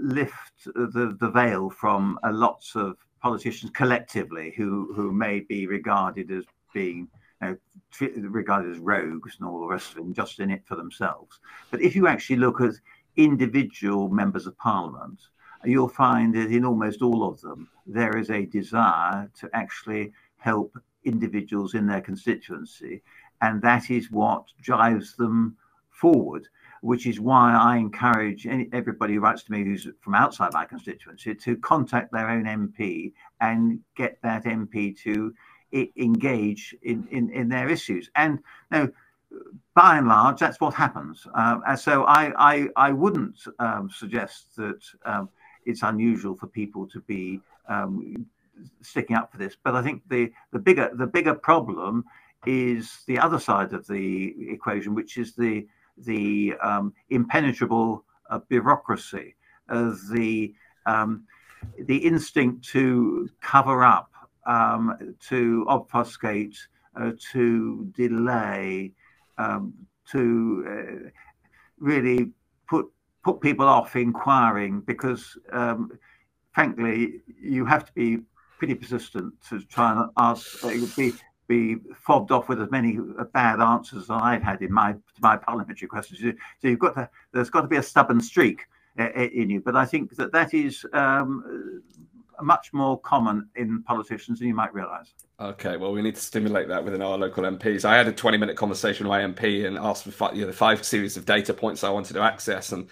lift 0.00 0.66
the, 0.66 1.16
the 1.18 1.28
veil 1.28 1.68
from 1.68 2.16
uh, 2.22 2.30
lots 2.32 2.76
of 2.76 2.96
politicians 3.20 3.72
collectively 3.74 4.54
who 4.56 4.92
who 4.94 5.10
may 5.10 5.40
be 5.40 5.66
regarded 5.66 6.30
as 6.30 6.44
being 6.72 7.08
you 7.42 7.58
know, 8.00 8.28
regarded 8.28 8.70
as 8.70 8.78
rogues 8.78 9.36
and 9.40 9.48
all 9.48 9.58
the 9.62 9.66
rest 9.66 9.90
of 9.90 9.96
them, 9.96 10.14
just 10.14 10.38
in 10.38 10.48
it 10.48 10.62
for 10.64 10.76
themselves. 10.76 11.40
But 11.72 11.82
if 11.82 11.96
you 11.96 12.06
actually 12.06 12.36
look 12.36 12.60
at 12.60 12.74
individual 13.16 14.10
members 14.10 14.46
of 14.46 14.56
parliament, 14.58 15.18
you'll 15.64 15.88
find 15.88 16.32
that 16.36 16.52
in 16.52 16.64
almost 16.64 17.02
all 17.02 17.28
of 17.28 17.40
them, 17.40 17.68
there 17.84 18.16
is 18.16 18.30
a 18.30 18.46
desire 18.46 19.28
to 19.40 19.50
actually 19.52 20.12
help 20.36 20.78
individuals 21.04 21.74
in 21.74 21.86
their 21.86 22.00
constituency. 22.00 23.02
And 23.42 23.62
that 23.62 23.90
is 23.90 24.10
what 24.10 24.44
drives 24.60 25.16
them 25.16 25.56
forward, 25.88 26.46
which 26.82 27.06
is 27.06 27.20
why 27.20 27.54
I 27.54 27.76
encourage 27.76 28.46
any, 28.46 28.68
everybody 28.72 29.14
who 29.14 29.20
writes 29.20 29.42
to 29.44 29.52
me 29.52 29.64
who's 29.64 29.88
from 30.00 30.14
outside 30.14 30.52
my 30.52 30.64
constituency 30.64 31.34
to 31.34 31.56
contact 31.56 32.12
their 32.12 32.28
own 32.28 32.44
MP 32.44 33.12
and 33.40 33.80
get 33.96 34.18
that 34.22 34.44
MP 34.44 34.98
to 35.02 35.34
engage 35.96 36.74
in, 36.82 37.06
in, 37.10 37.30
in 37.30 37.48
their 37.48 37.68
issues. 37.68 38.10
And 38.16 38.40
by 39.74 39.98
and 39.98 40.08
large, 40.08 40.40
that's 40.40 40.60
what 40.60 40.74
happens. 40.74 41.26
Uh, 41.34 41.60
and 41.66 41.78
so 41.78 42.04
I, 42.04 42.32
I, 42.38 42.68
I 42.76 42.92
wouldn't 42.92 43.38
um, 43.58 43.88
suggest 43.90 44.56
that 44.56 44.82
um, 45.04 45.28
it's 45.64 45.82
unusual 45.82 46.34
for 46.34 46.46
people 46.48 46.86
to 46.88 47.00
be 47.00 47.40
um, 47.68 48.26
sticking 48.82 49.16
up 49.16 49.30
for 49.30 49.38
this. 49.38 49.56
But 49.62 49.74
I 49.74 49.82
think 49.82 50.02
the, 50.08 50.32
the 50.52 50.58
bigger 50.58 50.90
the 50.94 51.06
bigger 51.06 51.34
problem 51.34 52.04
is 52.46 53.02
the 53.06 53.18
other 53.18 53.38
side 53.38 53.72
of 53.72 53.86
the 53.86 54.34
equation, 54.50 54.94
which 54.94 55.16
is 55.16 55.34
the 55.34 55.66
the 55.98 56.54
um, 56.62 56.94
impenetrable 57.10 58.04
uh, 58.30 58.38
bureaucracy, 58.48 59.36
uh, 59.68 59.92
the 60.12 60.54
um, 60.86 61.24
the 61.86 61.98
instinct 61.98 62.66
to 62.68 63.28
cover 63.40 63.84
up, 63.84 64.10
um, 64.46 65.14
to 65.28 65.66
obfuscate, 65.68 66.56
uh, 66.96 67.12
to 67.32 67.90
delay 67.96 68.92
um, 69.38 69.74
to 70.10 70.64
uh, 70.68 71.10
really 71.78 72.30
put 72.68 72.86
put 73.22 73.40
people 73.40 73.66
off 73.66 73.96
inquiring 73.96 74.80
because, 74.80 75.36
um, 75.52 75.90
frankly, 76.52 77.20
you 77.40 77.66
have 77.66 77.84
to 77.84 77.92
be 77.92 78.18
pretty 78.60 78.74
persistent 78.74 79.32
to 79.48 79.60
try 79.62 79.92
and 79.92 80.10
ask. 80.16 80.62
Uh, 80.62 80.70
be 80.96 81.12
be 81.48 81.76
fobbed 81.96 82.30
off 82.30 82.48
with 82.48 82.60
as 82.60 82.70
many 82.70 82.96
bad 83.32 83.58
answers 83.60 84.04
as 84.04 84.10
I've 84.10 84.42
had 84.42 84.62
in 84.62 84.72
my 84.72 84.94
my 85.20 85.36
parliamentary 85.36 85.88
questions. 85.88 86.20
So 86.20 86.68
you've 86.68 86.78
got 86.78 86.94
to 86.94 87.10
there's 87.32 87.50
got 87.50 87.62
to 87.62 87.68
be 87.68 87.78
a 87.78 87.82
stubborn 87.82 88.20
streak 88.20 88.66
in 88.96 89.50
you. 89.50 89.60
But 89.60 89.76
I 89.76 89.86
think 89.86 90.14
that 90.16 90.32
that 90.32 90.54
is 90.54 90.86
um, 90.92 91.82
much 92.42 92.72
more 92.72 93.00
common 93.00 93.48
in 93.56 93.82
politicians 93.82 94.38
than 94.38 94.48
you 94.48 94.54
might 94.54 94.72
realise. 94.74 95.12
Okay, 95.40 95.76
well, 95.76 95.92
we 95.92 96.02
need 96.02 96.14
to 96.14 96.20
stimulate 96.20 96.68
that 96.68 96.84
within 96.84 97.02
our 97.02 97.16
local 97.16 97.44
MPs. 97.44 97.84
I 97.84 97.96
had 97.96 98.06
a 98.06 98.12
20 98.12 98.36
minute 98.36 98.56
conversation 98.56 99.08
with 99.08 99.10
my 99.10 99.22
MP 99.22 99.66
and 99.66 99.78
asked 99.78 100.04
for 100.04 100.10
five, 100.10 100.34
you 100.34 100.42
know, 100.42 100.46
the 100.46 100.52
five 100.52 100.84
series 100.84 101.16
of 101.16 101.24
data 101.24 101.54
points 101.54 101.82
I 101.82 101.90
wanted 101.90 102.14
to 102.14 102.20
access. 102.20 102.72
And, 102.72 102.88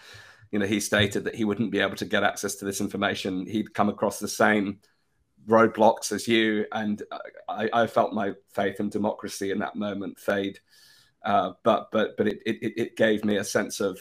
you 0.50 0.58
know, 0.58 0.66
he 0.66 0.80
stated 0.80 1.24
that 1.24 1.34
he 1.34 1.44
wouldn't 1.44 1.70
be 1.70 1.80
able 1.80 1.96
to 1.96 2.06
get 2.06 2.24
access 2.24 2.54
to 2.56 2.64
this 2.64 2.80
information. 2.80 3.46
He'd 3.46 3.74
come 3.74 3.90
across 3.90 4.18
the 4.18 4.28
same 4.28 4.78
roadblocks 5.49 6.12
as 6.12 6.28
you. 6.28 6.66
And 6.72 7.03
I, 7.49 7.68
I 7.72 7.86
felt 7.86 8.12
my 8.12 8.34
faith 8.53 8.80
in 8.80 8.90
democracy 8.90 9.51
in 9.51 9.59
that 9.61 9.76
moment 9.76 10.18
fade. 10.18 10.61
Uh, 11.24 11.53
but 11.64 11.90
but 11.90 12.16
but 12.16 12.28
it, 12.28 12.40
it, 12.46 12.72
it 12.76 12.96
gave 12.96 13.24
me 13.24 13.36
a 13.36 13.44
sense 13.44 13.80
of 13.80 13.99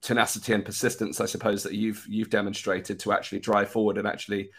tenacity 0.00 0.54
and 0.54 0.64
persistence, 0.64 1.20
I 1.20 1.26
suppose, 1.26 1.62
that 1.64 1.74
you've 1.74 2.04
you've 2.08 2.30
demonstrated 2.30 3.00
to 3.00 3.12
actually 3.12 3.40
drive 3.40 3.70
forward 3.70 3.98
and 3.98 4.08
actually 4.08 4.50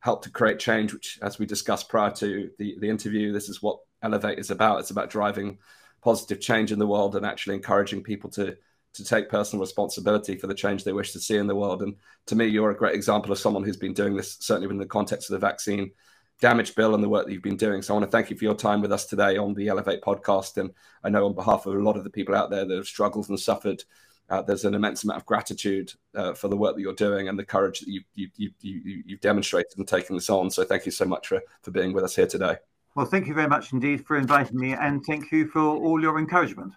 help 0.00 0.22
to 0.22 0.30
create 0.30 0.58
change. 0.58 0.92
Which, 0.92 1.18
as 1.22 1.38
we 1.38 1.46
discussed 1.46 1.88
prior 1.88 2.10
to 2.12 2.50
the 2.58 2.76
the 2.80 2.88
interview, 2.88 3.32
this 3.32 3.48
is 3.48 3.60
what 3.60 3.80
Elevate 4.02 4.38
is 4.38 4.50
about. 4.50 4.80
It's 4.80 4.90
about 4.90 5.10
driving 5.10 5.58
positive 6.02 6.40
change 6.40 6.72
in 6.72 6.78
the 6.78 6.86
world 6.86 7.16
and 7.16 7.26
actually 7.26 7.56
encouraging 7.56 8.02
people 8.02 8.30
to 8.30 8.56
to 8.96 9.04
take 9.04 9.28
personal 9.28 9.60
responsibility 9.60 10.36
for 10.36 10.46
the 10.46 10.54
change 10.54 10.84
they 10.84 10.92
wish 10.92 11.12
to 11.12 11.20
see 11.20 11.36
in 11.36 11.46
the 11.46 11.54
world. 11.54 11.82
And 11.82 11.96
to 12.26 12.36
me, 12.36 12.46
you're 12.46 12.70
a 12.70 12.76
great 12.76 12.94
example 12.94 13.32
of 13.32 13.38
someone 13.38 13.64
who's 13.64 13.76
been 13.76 13.94
doing 13.94 14.16
this 14.16 14.36
certainly 14.40 14.66
within 14.66 14.78
the 14.78 14.86
context 14.86 15.30
of 15.30 15.34
the 15.34 15.46
vaccine 15.46 15.90
damage 16.40 16.74
bill 16.74 16.94
and 16.94 17.02
the 17.02 17.08
work 17.08 17.26
that 17.26 17.32
you've 17.32 17.42
been 17.42 17.56
doing. 17.56 17.80
So 17.80 17.94
I 17.94 17.98
want 17.98 18.10
to 18.10 18.14
thank 18.14 18.30
you 18.30 18.36
for 18.36 18.44
your 18.44 18.54
time 18.54 18.82
with 18.82 18.92
us 18.92 19.06
today 19.06 19.38
on 19.38 19.54
the 19.54 19.68
Elevate 19.68 20.02
podcast. 20.02 20.58
And 20.58 20.70
I 21.02 21.08
know 21.08 21.26
on 21.26 21.34
behalf 21.34 21.66
of 21.66 21.74
a 21.74 21.82
lot 21.82 21.96
of 21.96 22.04
the 22.04 22.10
people 22.10 22.34
out 22.34 22.50
there 22.50 22.64
that 22.64 22.76
have 22.76 22.86
struggled 22.86 23.28
and 23.28 23.40
suffered 23.40 23.82
uh, 24.28 24.42
there's 24.42 24.64
an 24.64 24.74
immense 24.74 25.04
amount 25.04 25.20
of 25.20 25.26
gratitude 25.26 25.92
uh, 26.14 26.34
for 26.34 26.48
the 26.48 26.56
work 26.56 26.74
that 26.74 26.82
you're 26.82 26.94
doing 26.94 27.28
and 27.28 27.38
the 27.38 27.44
courage 27.44 27.80
that 27.80 27.88
you, 27.88 28.00
you, 28.14 28.28
you, 28.36 28.50
you, 28.60 29.02
you've 29.06 29.20
demonstrated 29.20 29.78
in 29.78 29.84
taking 29.84 30.16
this 30.16 30.28
on. 30.30 30.50
So 30.50 30.64
thank 30.64 30.84
you 30.84 30.92
so 30.92 31.04
much 31.04 31.28
for, 31.28 31.40
for 31.62 31.70
being 31.70 31.92
with 31.92 32.04
us 32.04 32.16
here 32.16 32.26
today. 32.26 32.56
Well, 32.96 33.06
thank 33.06 33.26
you 33.26 33.34
very 33.34 33.48
much 33.48 33.72
indeed 33.72 34.06
for 34.06 34.16
inviting 34.16 34.58
me, 34.58 34.72
and 34.72 35.04
thank 35.04 35.30
you 35.30 35.48
for 35.48 35.60
all 35.60 36.00
your 36.00 36.18
encouragement. 36.18 36.72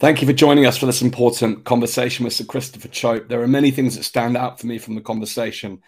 Thank 0.00 0.20
you 0.20 0.28
for 0.28 0.32
joining 0.32 0.64
us 0.64 0.76
for 0.76 0.86
this 0.86 1.02
important 1.02 1.64
conversation 1.64 2.24
with 2.24 2.32
Sir 2.32 2.44
Christopher 2.44 2.88
Chope. 2.88 3.28
There 3.28 3.42
are 3.42 3.48
many 3.48 3.70
things 3.70 3.96
that 3.96 4.04
stand 4.04 4.36
out 4.36 4.60
for 4.60 4.66
me 4.66 4.78
from 4.78 4.94
the 4.94 5.00
conversation, 5.00 5.82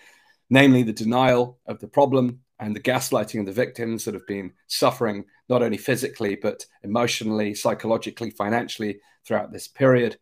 namely 0.49 0.83
the 0.83 0.93
denial 0.93 1.59
of 1.67 1.79
the 1.79 1.87
problem 1.87 2.41
and 2.59 2.75
the 2.75 2.81
gaslighting 2.81 3.41
of 3.41 3.47
the 3.47 3.53
victims 3.53 4.05
that 4.05 4.15
have 4.15 4.27
been 4.27 4.53
suffering 4.67 5.25
not 5.49 5.63
only 5.63 5.77
physically, 5.77 6.35
but 6.35 6.67
emotionally, 6.83 7.55
psychologically, 7.55 8.31
financially 8.31 8.99
throughout 9.25 9.53
this 9.53 9.69
period 9.69 10.19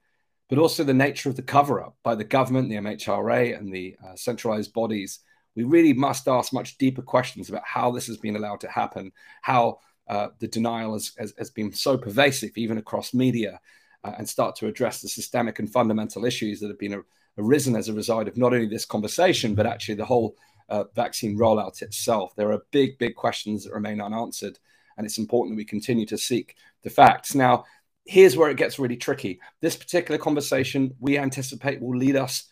but 0.49 0.59
also 0.59 0.82
the 0.82 0.95
nature 0.95 1.28
of 1.28 1.36
the 1.36 1.43
cover 1.43 1.82
up 1.82 1.97
by 2.03 2.14
the 2.14 2.24
government, 2.24 2.68
the 2.68 2.76
MHRA, 2.76 3.59
and 3.59 3.72
the 3.72 3.97
uh, 4.05 4.16
centralized 4.16 4.72
bodies. 4.72 5.20
We 5.55 5.64
really 5.64 5.93
must 5.93 6.28
ask 6.28 6.53
much 6.53 6.78
deeper 6.78 7.03
questions 7.03 7.49
about 7.49 7.64
how 7.64 7.91
this 7.91 8.07
has 8.07 8.16
been 8.16 8.36
allowed 8.36 8.61
to 8.61 8.70
happen, 8.70 9.12
how 9.43 9.80
uh, 10.09 10.28
the 10.38 10.48
denial 10.48 10.94
has, 10.94 11.12
has, 11.18 11.34
has, 11.38 11.50
been 11.50 11.72
so 11.72 11.98
pervasive, 11.98 12.56
even 12.56 12.78
across 12.78 13.12
media, 13.12 13.61
uh, 14.04 14.12
and 14.18 14.28
start 14.28 14.56
to 14.56 14.66
address 14.66 15.02
the 15.02 15.09
systemic 15.09 15.59
and 15.59 15.70
fundamental 15.70 16.24
issues 16.24 16.61
that 16.61 16.68
have 16.68 16.78
been 16.78 17.02
arisen 17.36 17.76
as 17.76 17.88
a 17.88 17.92
result 17.92 18.28
of 18.28 18.36
not 18.36 18.52
only 18.52 18.66
this 18.66 18.84
conversation, 18.84 19.54
but 19.54 19.66
actually 19.66 19.94
the 19.94 20.04
whole 20.04 20.36
uh, 20.68 20.84
vaccine 20.94 21.38
rollout 21.38 21.82
itself. 21.82 22.34
There 22.36 22.52
are 22.52 22.62
big, 22.70 22.98
big 22.98 23.14
questions 23.14 23.64
that 23.64 23.72
remain 23.72 24.00
unanswered, 24.00 24.59
and 24.96 25.06
it's 25.06 25.18
important 25.18 25.54
that 25.54 25.61
we 25.61 25.64
continue 25.64 26.06
to 26.06 26.18
seek 26.18 26.56
the 26.82 26.90
facts. 26.90 27.34
Now, 27.34 27.64
here's 28.04 28.36
where 28.36 28.50
it 28.50 28.56
gets 28.56 28.78
really 28.78 28.96
tricky. 28.96 29.40
This 29.61 29.76
particular 29.76 30.18
conversation 30.18 30.94
we 31.00 31.18
anticipate 31.18 31.80
will 31.80 31.96
lead 31.96 32.16
us 32.16 32.44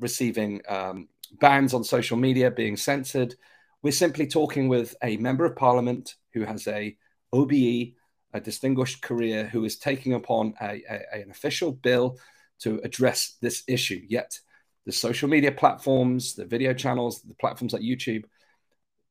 receiving 0.00 0.60
um, 0.68 1.08
bans 1.40 1.74
on 1.74 1.84
social 1.84 2.16
media, 2.16 2.50
being 2.50 2.76
censored. 2.76 3.34
We're 3.82 3.92
simply 3.92 4.26
talking 4.26 4.68
with 4.68 4.96
a 5.02 5.16
member 5.18 5.44
of 5.44 5.54
parliament 5.54 6.16
who 6.34 6.44
has 6.44 6.66
a 6.66 6.96
OBE, 7.32 7.94
a 8.34 8.40
distinguished 8.42 9.02
career, 9.02 9.46
who 9.46 9.64
is 9.64 9.78
taking 9.78 10.14
upon 10.14 10.54
a, 10.60 10.82
a, 10.90 11.20
an 11.20 11.30
official 11.30 11.72
bill 11.72 12.18
to 12.60 12.80
address 12.82 13.36
this 13.40 13.62
issue. 13.68 14.00
Yet 14.08 14.38
the 14.84 14.90
social 14.90 15.28
media 15.28 15.52
platforms, 15.52 16.34
the 16.34 16.44
video 16.44 16.74
channels, 16.74 17.22
the 17.22 17.34
platforms 17.34 17.72
like 17.72 17.82
YouTube 17.82 18.24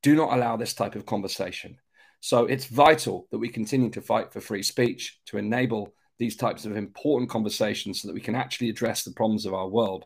do 0.03 0.15
not 0.15 0.33
allow 0.33 0.57
this 0.57 0.73
type 0.73 0.95
of 0.95 1.05
conversation. 1.05 1.77
So 2.19 2.45
it's 2.45 2.65
vital 2.65 3.27
that 3.31 3.37
we 3.37 3.49
continue 3.49 3.89
to 3.91 4.01
fight 4.01 4.33
for 4.33 4.41
free 4.41 4.63
speech 4.63 5.19
to 5.27 5.37
enable 5.37 5.93
these 6.17 6.35
types 6.35 6.65
of 6.65 6.75
important 6.75 7.29
conversations 7.29 8.01
so 8.01 8.07
that 8.07 8.13
we 8.13 8.21
can 8.21 8.35
actually 8.35 8.69
address 8.69 9.03
the 9.03 9.11
problems 9.13 9.45
of 9.45 9.53
our 9.53 9.67
world 9.67 10.05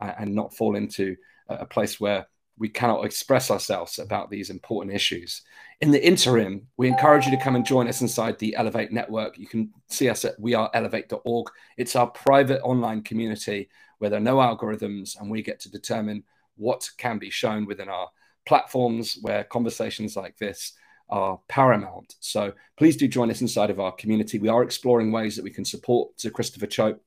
uh, 0.00 0.12
and 0.18 0.34
not 0.34 0.54
fall 0.54 0.76
into 0.76 1.16
a 1.48 1.66
place 1.66 1.98
where 1.98 2.26
we 2.58 2.68
cannot 2.68 3.04
express 3.04 3.50
ourselves 3.50 3.98
about 3.98 4.30
these 4.30 4.50
important 4.50 4.94
issues. 4.94 5.42
In 5.80 5.90
the 5.90 6.04
interim, 6.04 6.66
we 6.76 6.88
encourage 6.88 7.24
you 7.24 7.30
to 7.30 7.42
come 7.42 7.54
and 7.54 7.64
join 7.64 7.88
us 7.88 8.00
inside 8.00 8.38
the 8.38 8.56
Elevate 8.56 8.92
Network. 8.92 9.38
You 9.38 9.46
can 9.46 9.72
see 9.88 10.08
us 10.08 10.24
at 10.24 10.38
weareelevate.org. 10.40 11.46
It's 11.76 11.96
our 11.96 12.08
private 12.08 12.60
online 12.62 13.02
community 13.02 13.68
where 13.98 14.10
there 14.10 14.18
are 14.18 14.22
no 14.22 14.36
algorithms 14.36 15.18
and 15.20 15.30
we 15.30 15.42
get 15.42 15.60
to 15.60 15.70
determine 15.70 16.24
what 16.56 16.88
can 16.98 17.18
be 17.18 17.30
shown 17.30 17.64
within 17.64 17.88
our 17.88 18.08
platforms 18.46 19.18
where 19.22 19.44
conversations 19.44 20.16
like 20.16 20.36
this 20.38 20.72
are 21.10 21.40
paramount. 21.48 22.16
So 22.20 22.52
please 22.76 22.96
do 22.96 23.06
join 23.08 23.30
us 23.30 23.40
inside 23.40 23.70
of 23.70 23.80
our 23.80 23.92
community. 23.92 24.38
We 24.38 24.48
are 24.48 24.62
exploring 24.62 25.12
ways 25.12 25.36
that 25.36 25.44
we 25.44 25.50
can 25.50 25.64
support 25.64 26.20
Sir 26.20 26.30
Christopher 26.30 26.66
Chope 26.66 27.02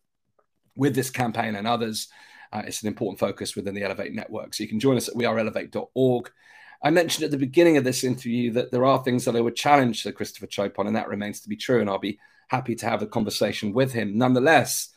with 0.76 0.96
this 0.96 1.10
campaign 1.10 1.56
and 1.56 1.68
others. 1.68 2.08
Uh, 2.52 2.64
it's 2.66 2.82
an 2.82 2.88
important 2.88 3.20
focus 3.20 3.56
within 3.56 3.76
the 3.76 3.84
Elevate 3.84 4.14
network. 4.14 4.54
So 4.54 4.64
you 4.64 4.70
can 4.70 4.80
join 4.80 4.98
us 4.98 5.08
at 5.08 5.16
weareelevate.org. 5.16 6.32
I 6.84 6.90
mentioned 6.90 7.26
at 7.26 7.32
the 7.32 7.38
beginning 7.38 7.78
of 7.78 7.84
this 7.84 8.04
interview 8.04 8.52
that 8.54 8.72
there 8.72 8.86
are 8.86 9.04
things 9.04 9.26
that 9.26 9.36
I 9.36 9.42
would 9.42 9.56
challenge 9.56 10.02
Sir 10.02 10.12
Christopher 10.12 10.48
Chope 10.48 10.80
on, 10.80 10.88
and 10.88 10.96
that 10.96 11.08
remains 11.08 11.42
to 11.42 11.50
be 11.50 11.56
true. 11.56 11.80
And 11.80 11.90
I'll 11.90 12.00
be 12.00 12.20
happy 12.48 12.76
to 12.76 12.90
have 12.90 13.02
a 13.02 13.08
conversation 13.08 13.72
with 13.72 13.94
him. 13.94 14.18
Nonetheless, 14.18 14.90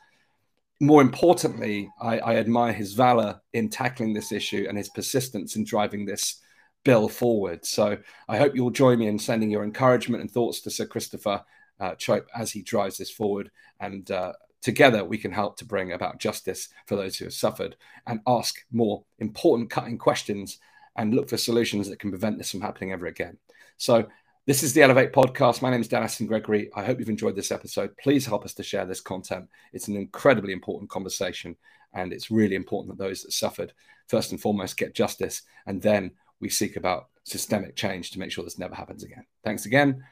more 0.80 1.02
importantly, 1.02 1.90
I, 2.00 2.18
I 2.18 2.36
admire 2.36 2.72
his 2.72 2.94
valor 2.94 3.40
in 3.52 3.68
tackling 3.68 4.12
this 4.12 4.32
issue 4.32 4.66
and 4.68 4.76
his 4.76 4.88
persistence 4.88 5.56
in 5.56 5.64
driving 5.64 6.04
this 6.04 6.40
bill 6.84 7.08
forward. 7.08 7.64
So 7.64 7.98
I 8.28 8.38
hope 8.38 8.54
you'll 8.54 8.70
join 8.70 8.98
me 8.98 9.06
in 9.06 9.18
sending 9.18 9.50
your 9.50 9.64
encouragement 9.64 10.20
and 10.20 10.30
thoughts 10.30 10.60
to 10.62 10.70
Sir 10.70 10.86
Christopher 10.86 11.42
uh, 11.80 11.94
Chope 11.94 12.26
as 12.36 12.50
he 12.50 12.62
drives 12.62 12.98
this 12.98 13.10
forward. 13.10 13.50
And 13.80 14.10
uh, 14.10 14.32
together 14.64 15.04
we 15.04 15.18
can 15.18 15.30
help 15.30 15.58
to 15.58 15.64
bring 15.64 15.92
about 15.92 16.18
justice 16.18 16.70
for 16.86 16.96
those 16.96 17.16
who 17.16 17.26
have 17.26 17.34
suffered 17.34 17.76
and 18.06 18.20
ask 18.26 18.64
more 18.72 19.04
important 19.18 19.70
cutting 19.70 19.98
questions 19.98 20.58
and 20.96 21.14
look 21.14 21.28
for 21.28 21.36
solutions 21.36 21.88
that 21.88 21.98
can 21.98 22.10
prevent 22.10 22.38
this 22.38 22.50
from 22.50 22.62
happening 22.62 22.90
ever 22.90 23.06
again. 23.06 23.36
So 23.76 24.06
this 24.46 24.62
is 24.62 24.72
the 24.72 24.82
Elevate 24.82 25.12
podcast. 25.12 25.60
My 25.60 25.70
name 25.70 25.82
is 25.82 25.88
Dan 25.88 26.02
Astin-Gregory. 26.02 26.70
I 26.74 26.82
hope 26.82 26.98
you've 26.98 27.10
enjoyed 27.10 27.36
this 27.36 27.52
episode. 27.52 27.94
Please 27.98 28.24
help 28.24 28.44
us 28.44 28.54
to 28.54 28.62
share 28.62 28.86
this 28.86 29.02
content. 29.02 29.48
It's 29.74 29.88
an 29.88 29.96
incredibly 29.96 30.54
important 30.54 30.90
conversation, 30.90 31.56
and 31.92 32.12
it's 32.12 32.30
really 32.30 32.54
important 32.54 32.96
that 32.96 33.02
those 33.02 33.22
that 33.22 33.32
suffered, 33.32 33.74
first 34.08 34.32
and 34.32 34.40
foremost, 34.40 34.78
get 34.78 34.94
justice, 34.94 35.42
and 35.66 35.82
then 35.82 36.10
we 36.40 36.48
seek 36.48 36.76
about 36.76 37.08
systemic 37.24 37.76
change 37.76 38.10
to 38.12 38.18
make 38.18 38.30
sure 38.32 38.44
this 38.44 38.58
never 38.58 38.74
happens 38.74 39.02
again. 39.02 39.26
Thanks 39.44 39.66
again. 39.66 40.04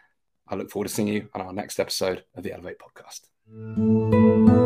I 0.48 0.56
look 0.56 0.70
forward 0.70 0.88
to 0.88 0.94
seeing 0.94 1.08
you 1.08 1.28
on 1.34 1.40
our 1.40 1.52
next 1.52 1.78
episode 1.78 2.24
of 2.34 2.42
the 2.42 2.52
Elevate 2.52 2.78
podcast. 2.78 3.31
Música 3.54 4.61